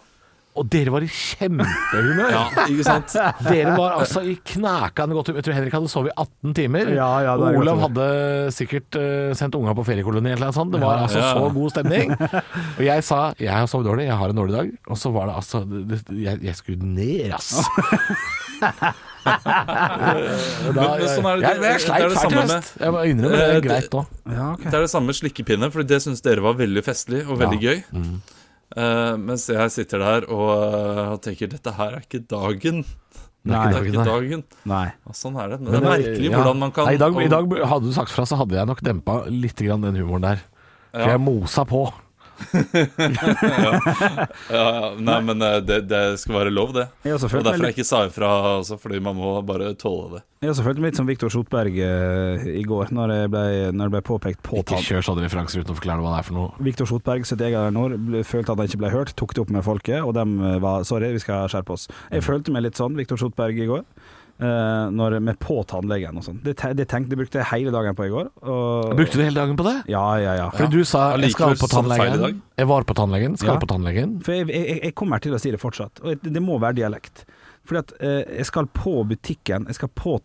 Og 0.51 0.65
dere 0.67 0.91
var 0.91 0.99
i 0.99 1.07
kjempehumør. 1.07 2.31
Ja, 2.35 2.41
ikke 2.67 2.83
sant? 2.83 3.13
Dere 3.47 3.71
var 3.79 3.93
altså 4.01 4.19
i 4.27 4.33
knækende 4.35 5.15
godt 5.15 5.29
humør. 5.31 5.37
Jeg 5.39 5.45
tror 5.47 5.55
Henrik 5.55 5.75
hadde 5.77 5.91
sovet 5.93 6.11
i 6.11 6.15
18 6.19 6.55
timer. 6.57 6.91
Ja, 6.91 7.07
ja, 7.23 7.35
det 7.39 7.45
og 7.45 7.55
godt 7.55 7.61
Olav 7.61 7.79
hadde 7.85 8.07
sikkert 8.51 8.97
uh, 8.99 9.29
sendt 9.39 9.55
unga 9.55 9.71
på 9.79 9.85
feriekoloni 9.87 10.33
eller 10.33 10.49
noe 10.51 10.57
sånt. 10.57 10.75
Det 10.75 10.81
var 10.83 11.05
altså 11.05 11.21
Ja. 11.23 11.29
så 11.37 11.47
god 11.55 11.71
stemning. 11.71 12.11
Og 12.79 12.83
jeg 12.83 13.05
sa 13.07 13.21
jeg 13.39 13.53
har 13.55 13.71
sovet 13.71 13.87
dårlig, 13.93 14.09
jeg 14.09 14.19
har 14.25 14.33
en 14.35 14.41
dårlig 14.43 14.57
dag. 14.57 14.73
Og 14.91 14.99
så 14.99 15.13
var 15.15 15.31
det 15.31 15.37
altså 15.39 15.63
det, 15.71 15.85
det, 15.87 16.01
jeg, 16.25 16.43
jeg 16.49 16.59
skulle 16.59 16.91
ned, 16.99 17.31
ass. 17.39 17.61
Da- 19.23 19.37
Men- 20.75 20.99
men 20.99 21.07
sånn 21.11 21.27
er 21.29 21.39
det- 21.41 21.45
jeg, 21.45 21.61
jeg 21.61 21.73
er 21.75 21.83
sleit 21.85 22.01
det 22.01 22.17
fælt 22.17 22.31
i 22.31 22.41
høst. 22.41 22.69
Jeg 22.81 22.91
må 22.95 23.01
innrømme 23.11 23.37
det 23.37 23.47
Eh, 23.47 23.55
er 23.57 23.61
greit 23.65 23.89
nå. 23.95 24.03
Ja, 24.31 24.47
okay. 24.53 24.69
Det 24.69 24.73
er 24.79 24.81
det 24.85 24.89
samme 24.93 25.05
med 25.11 25.15
slikkepinne, 25.19 25.71
for 25.71 25.83
det 25.83 25.99
syns 26.01 26.21
dere 26.25 26.41
var 26.45 26.53
veldig 26.59 26.83
festlig 26.85 27.21
og 27.27 27.37
veldig 27.41 27.59
gøy. 27.61 27.83
Eh, 28.77 29.15
mens 29.19 29.47
jeg 29.51 29.71
sitter 29.71 29.99
der 29.99 30.27
og 30.31 30.51
eh, 30.63 31.17
tenker 31.27 31.49
dette 31.51 31.73
her 31.75 31.97
er 31.97 32.05
ikke 32.05 32.21
dagen. 32.27 32.85
Nei. 33.43 33.71
Det 33.73 33.77
er 33.81 33.87
ikke 33.89 34.05
dagen. 34.05 34.43
Nei. 34.69 34.85
Ja, 34.93 35.11
sånn 35.17 35.35
er 35.41 35.49
det. 35.49 35.59
Men 35.61 35.71
det 35.73 35.81
er 35.81 35.89
merkelig 35.89 36.29
Ja. 36.31 36.37
hvordan 36.37 36.59
man 36.61 36.71
kan 36.71 36.85
Nei, 36.85 36.93
i, 36.93 36.97
dag, 37.01 37.15
I 37.25 37.27
dag 37.27 37.55
hadde 37.67 37.85
du 37.89 37.93
sagt 37.93 38.09
fra, 38.13 38.23
så 38.29 38.37
hadde 38.37 38.53
jeg 38.55 38.67
nok 38.69 38.81
dempa 38.85 39.25
litt 39.27 39.57
grann 39.57 39.81
den 39.81 39.95
humoren 39.97 40.21
der. 40.21 40.39
For 40.93 40.99
Ja. 41.01 41.07
jeg 41.17 41.19
mosa 41.21 41.63
på. 41.65 41.91
ja, 43.51 43.71
ja. 44.51 44.91
Nei, 44.99 45.17
men 45.25 45.41
eh, 45.45 45.57
det, 45.65 45.79
det 45.89 46.01
skal 46.21 46.37
være 46.39 46.53
lov, 46.53 46.73
det. 46.75 46.87
Og 47.05 47.21
derfor 47.21 47.41
litt... 47.57 47.67
jeg 47.71 47.77
ikke 47.77 47.87
sa 47.87 48.03
ifra, 48.07 48.29
altså, 48.57 48.77
fordi 48.81 49.01
man 49.03 49.17
må 49.17 49.33
bare 49.47 49.71
tåle 49.79 50.17
det. 50.17 50.21
jeg 50.43 50.53
også 50.53 50.65
følte 50.65 50.83
meg 50.83 50.91
litt 50.91 51.01
som 51.01 51.09
Viktor 51.09 51.33
Skjotberg 51.33 51.77
uh, 51.81 52.45
i 52.51 52.63
går, 52.67 52.93
når 52.97 53.13
det 53.13 53.19
ble, 53.33 53.43
når 53.77 53.91
det 53.91 53.95
ble 53.97 54.03
påpekt 54.11 54.39
Ikke 54.41 54.49
påtalt. 54.51 54.87
kjør 54.87 55.07
sånne 55.09 55.25
referanser 55.27 55.63
uten 55.63 55.75
å 55.75 55.79
forklare 55.79 56.05
hva 56.05 56.15
det 56.15 56.21
er 56.23 56.29
for 56.29 56.39
noe. 56.39 56.65
Viktor 56.69 56.89
Skjotberg, 56.89 57.27
71 57.29 57.81
år, 57.85 57.97
ble- 58.09 58.23
følte 58.27 58.55
at 58.55 58.63
han 58.63 58.71
ikke 58.71 58.81
ble 58.85 58.93
hørt, 58.95 59.13
tok 59.19 59.35
det 59.37 59.45
opp 59.45 59.53
med 59.57 59.67
folket, 59.67 59.99
og 60.01 60.15
dem 60.17 60.37
var 60.63 60.87
sorry, 60.87 61.11
vi 61.15 61.21
skal 61.23 61.49
skjerpe 61.51 61.77
oss. 61.77 61.87
Jeg 62.11 62.25
følte 62.25 62.53
meg 62.55 62.67
litt 62.67 62.79
sånn, 62.79 62.97
Viktor 62.99 63.19
Skjotberg, 63.21 63.61
i 63.61 63.69
går. 63.69 63.85
Eh, 64.41 64.85
når, 64.97 65.15
med 65.23 65.37
på 65.41 65.59
tannlegen 65.69 66.17
og 66.17 66.25
sånn. 66.25 66.39
Det, 66.43 66.55
det, 66.77 66.87
tenkte, 66.91 67.13
det 67.13 67.19
brukte 67.21 67.39
jeg 67.41 67.49
hele 67.51 67.73
dagen 67.75 67.95
på 67.97 68.07
i 68.07 68.11
går. 68.13 68.31
Og, 68.41 68.95
Brukte 68.97 69.19
du 69.19 69.23
hele 69.23 69.37
dagen 69.37 69.55
på 69.59 69.67
det? 69.67 69.75
Ja, 69.93 70.03
ja, 70.21 70.33
ja. 70.39 70.47
Fordi 70.55 70.81
du 70.81 70.87
sa 70.87 71.11
jeg 71.21 71.31
skal 71.35 71.53
på 71.55 71.69
det 71.69 71.75
tannlegen. 71.75 72.41
Jeg 72.61 72.69
var 72.71 72.83
på 72.89 72.97
tannlegen, 72.97 73.37
skal 73.37 73.55
Ja. 73.55 73.59
på 73.61 73.69
tannlegen. 73.69 74.17
For 74.25 74.33
jeg, 74.39 74.49
jeg, 74.49 74.81
jeg 74.89 74.95
kommer 74.97 75.21
til 75.23 75.37
å 75.37 75.41
si 75.41 75.53
det 75.53 75.61
fortsatt, 75.61 76.01
og 76.03 76.25
det 76.25 76.43
må 76.43 76.57
være 76.61 76.79
dialekt. 76.81 77.25
Fordi 77.69 77.77
at 77.83 77.91
eh, 78.01 78.37
jeg 78.39 78.45
skal 78.49 78.65
på 78.73 78.95
butikken, 79.05 79.67
jeg 79.69 79.77
skal 79.77 79.91
på 79.93 80.15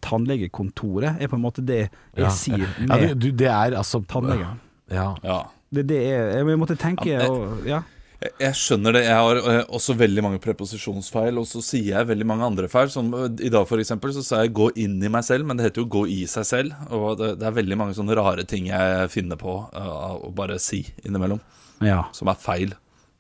tannlegekontoret, 0.40 1.20
er 1.20 1.28
på 1.28 1.36
en 1.36 1.42
måte 1.44 1.64
det 1.66 1.82
jeg 2.16 2.24
Ja. 2.24 2.30
sier 2.32 2.64
Ja, 2.88 2.96
du, 2.96 3.14
du, 3.14 3.30
det 3.32 3.48
er 3.52 3.76
altså 3.76 4.00
tannlegen. 4.08 4.58
Ja. 4.90 5.14
Ja. 5.22 5.42
Det 5.72 5.82
er 5.82 5.88
det 5.90 6.00
jeg, 6.06 6.46
jeg 6.46 6.58
måtte 6.60 6.76
tenke 6.78 7.08
Ja, 7.10 7.26
og, 7.28 7.64
ja. 7.66 7.82
Jeg, 8.16 8.54
skjønner 8.56 8.96
det. 8.96 9.02
Jeg 9.04 9.16
har 9.20 9.38
eh, 9.42 9.58
også 9.76 9.96
veldig 10.00 10.22
mange 10.24 10.40
preposisjonsfeil, 10.40 11.36
og 11.36 11.44
så 11.48 11.60
sier 11.64 11.90
jeg 11.98 12.08
veldig 12.08 12.26
mange 12.28 12.46
andre 12.48 12.70
feil. 12.72 12.88
Som 12.92 13.10
eh, 13.12 13.26
i 13.44 13.50
dag, 13.52 13.66
for 13.68 13.82
eksempel, 13.82 14.14
så 14.16 14.24
sa 14.24 14.40
jeg 14.42 14.54
'gå 14.56 14.70
inn 14.80 14.96
i 15.04 15.10
meg 15.12 15.26
selv', 15.26 15.44
men 15.44 15.58
det 15.58 15.68
heter 15.68 15.84
jo 15.84 15.90
'gå 15.92 16.06
i 16.08 16.22
seg 16.30 16.48
selv'. 16.48 16.72
Og 16.96 17.18
det, 17.20 17.34
det 17.40 17.46
er 17.46 17.58
veldig 17.60 17.76
mange 17.76 17.96
sånne 17.98 18.16
rare 18.16 18.46
ting 18.48 18.70
jeg 18.72 19.10
finner 19.12 19.36
på 19.36 19.58
uh, 19.68 20.16
å 20.16 20.32
bare 20.34 20.58
si 20.58 20.86
innimellom, 21.04 21.40
Ja. 21.84 22.06
som 22.12 22.28
er 22.28 22.40
feil. 22.40 22.74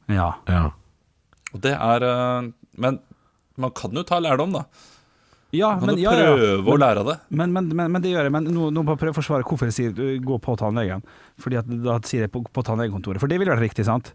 ja. 0.08 0.34
ja. 0.48 0.70
Og 1.54 1.60
det 1.62 1.72
er 1.72 2.02
uh, 2.02 2.50
Men 2.76 2.98
man 3.56 3.70
kan 3.70 3.92
jo 3.92 4.02
ta 4.02 4.18
lærdom, 4.20 4.52
da. 4.52 4.64
Ja, 5.52 5.70
Man 5.76 5.80
kan 5.80 5.86
men, 5.94 5.98
jo 5.98 6.10
ja, 6.10 6.12
ja. 6.18 6.34
prøve 6.34 6.72
å 6.72 6.76
lære 6.76 7.00
av 7.00 7.06
det. 7.06 7.18
Men, 7.30 7.52
men, 7.52 7.68
men, 7.68 7.92
men 7.92 8.02
det 8.02 8.10
gjør 8.10 8.26
jeg. 8.28 8.32
Men 8.32 8.44
nå, 8.44 8.70
nå 8.74 8.82
må 8.82 8.92
jeg 8.92 9.00
prøve 9.00 9.14
å 9.14 9.16
forsvare 9.20 9.46
hvorfor 9.46 9.70
jeg 9.70 9.76
sier 9.76 10.18
gå 10.20 10.38
på 10.42 10.56
tannlegen. 10.60 11.04
Fordi 11.40 11.56
at 11.60 11.68
da 11.84 11.96
sier 12.04 12.26
jeg 12.26 12.32
på, 12.34 12.42
på 12.44 12.64
tannlegekontoret. 12.66 13.22
For 13.22 13.30
det 13.30 13.38
ville 13.40 13.54
vært 13.54 13.64
riktig, 13.64 13.86
sant? 13.88 14.12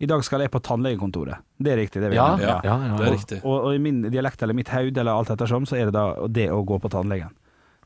I 0.00 0.08
dag 0.08 0.22
skal 0.24 0.40
jeg 0.40 0.52
på 0.52 0.62
tannlegekontoret. 0.64 1.42
Det 1.60 1.74
er 1.74 1.76
riktig. 1.82 2.00
Det 2.00 2.14
Ja, 2.16 2.30
ja, 2.40 2.54
ja. 2.64 2.76
Det 2.96 3.06
er 3.06 3.12
riktig. 3.12 3.40
Og, 3.44 3.66
og 3.68 3.74
i 3.76 3.82
min 3.82 4.00
dialekt 4.08 4.40
eller 4.42 4.56
mitt 4.56 4.72
haud 4.72 4.96
eller 4.96 5.12
alt 5.12 5.32
ettersom, 5.34 5.66
så 5.68 5.76
er 5.76 5.90
det 5.90 5.94
da 5.96 6.06
det 6.24 6.48
å 6.54 6.62
gå 6.64 6.78
på 6.80 6.90
tannlegen. 6.92 7.34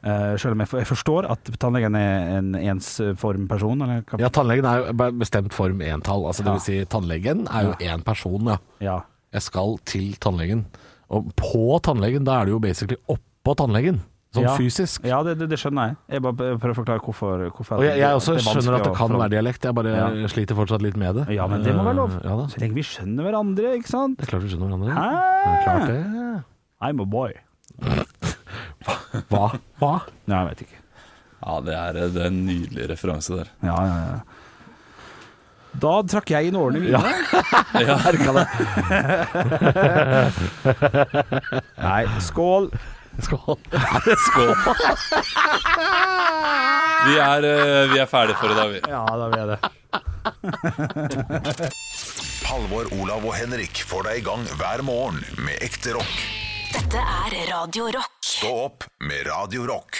Uh, 0.05 0.37
selv 0.37 0.53
om 0.53 0.61
jeg, 0.61 0.69
for, 0.69 0.83
jeg 0.83 0.89
forstår 0.91 1.27
at 1.33 1.51
tannlegen 1.59 1.97
er 1.97 2.35
en 2.37 2.53
ensformperson. 2.61 3.83
Ja, 4.21 4.31
tannlegen 4.31 4.69
er 4.69 4.83
jo 4.83 5.11
bestemt 5.17 5.57
form 5.57 5.83
entall. 5.83 6.27
Altså, 6.29 6.45
det 6.45 6.55
vil 6.59 6.65
si, 6.67 6.79
tannlegen 6.93 7.47
er 7.49 7.71
jo 7.71 7.77
én 7.83 8.05
person, 8.07 8.53
ja. 8.53 8.59
Ja. 8.85 8.99
Jeg 9.35 9.49
skal 9.49 9.79
til 9.89 10.13
tannlegen. 10.23 10.67
Og 11.11 11.33
på 11.41 11.81
tannlegen, 11.83 12.27
da 12.29 12.39
er 12.39 12.47
det 12.47 12.55
jo 12.55 12.61
basically 12.63 13.01
oppå 13.11 13.57
tannlegen. 13.59 14.05
Sånn 14.35 14.43
Ja. 14.49 14.55
fysisk. 14.59 15.05
Ja, 15.07 15.21
det, 15.23 15.37
det, 15.39 15.47
det 15.53 15.59
skjønner 15.63 15.93
jeg. 15.93 15.97
Jeg 16.17 16.23
bare 16.25 16.35
prøver 16.59 16.73
å 16.75 16.79
forklare 16.81 17.01
hvorfor. 17.05 17.45
hvorfor 17.55 17.79
Og 17.79 17.85
jeg, 17.87 17.99
jeg 18.03 18.17
også 18.19 18.35
det 18.35 18.41
er 18.43 18.49
skjønner 18.51 18.75
at 18.81 18.85
det 18.89 18.95
kan 18.99 19.13
være 19.15 19.31
dialekt, 19.37 19.63
jeg 19.69 19.75
bare 19.79 19.93
Ja. 19.95 20.09
sliter 20.33 20.55
fortsatt 20.59 20.83
litt 20.83 20.97
med 20.99 21.15
det. 21.21 21.25
Ja, 21.37 21.47
men 21.47 21.63
det 21.63 21.75
må 21.77 21.85
være 21.87 21.95
lov. 22.03 22.11
Eh, 22.19 22.27
Ja 22.27 22.35
da. 22.41 22.47
Så 22.51 22.59
lenge 22.59 22.75
vi 22.75 22.83
skjønner 22.83 23.23
hverandre, 23.29 23.75
ikke 23.79 23.89
sant? 23.93 24.19
Det 24.19 24.27
er 24.27 24.33
klart 24.35 24.43
vi 24.43 24.51
skjønner 24.51 24.69
hverandre. 24.75 24.91
Hæ? 24.91 25.09
Det 25.45 25.53
er 25.55 25.63
klart 25.65 25.87
det. 25.89 26.03
I'm 26.83 27.01
a 27.01 27.05
boy. 27.07 27.33
Hva? 29.31 29.47
Hva? 29.81 29.93
Nei, 30.27 30.37
jeg 30.41 30.49
vet 30.51 30.61
ikke. 30.67 30.81
Ja, 31.45 31.61
det 31.61 31.75
er, 31.77 31.93
det 32.11 32.23
er 32.25 32.27
en 32.33 32.43
nydelig 32.47 32.89
referanse 32.91 33.37
der. 33.39 33.49
Ja, 33.63 33.77
ja, 33.85 33.97
ja. 34.09 34.19
Da 35.83 35.95
trakk 36.07 36.31
jeg 36.31 36.47
inn 36.51 36.55
årene 36.59 36.81
mine. 36.83 36.95
Ja. 36.95 37.03
Nei, 41.85 42.03
skål. 42.23 42.69
Skål. 43.23 43.59
Skål. 44.27 44.55
Vi 47.07 47.19
er, 47.21 47.45
eh, 47.45 47.93
vi 47.93 47.99
er 48.01 48.07
ferdige 48.11 48.37
for 48.41 48.51
i 48.51 48.55
dag, 48.59 48.71
vi. 48.75 48.81
Ja, 48.89 49.05
da 49.07 49.29
vil 49.29 49.39
jeg 49.39 49.49
det. 49.53 49.59
Halvor, 52.49 52.85
Olav 53.01 53.25
og 53.27 53.35
Henrik 53.37 53.83
får 53.89 54.03
deg 54.09 54.15
i 54.23 54.25
gang 54.27 54.43
hver 54.59 54.83
morgen 54.87 55.19
med 55.45 55.55
ekte 55.65 55.93
rock. 55.97 56.15
Dette 56.75 56.99
er 56.99 57.31
Radio 57.53 57.85
Rock. 57.95 58.13
Stå 58.25 58.51
opp 58.67 58.85
med 59.07 59.21
Radio 59.29 59.67
Rock. 59.71 59.91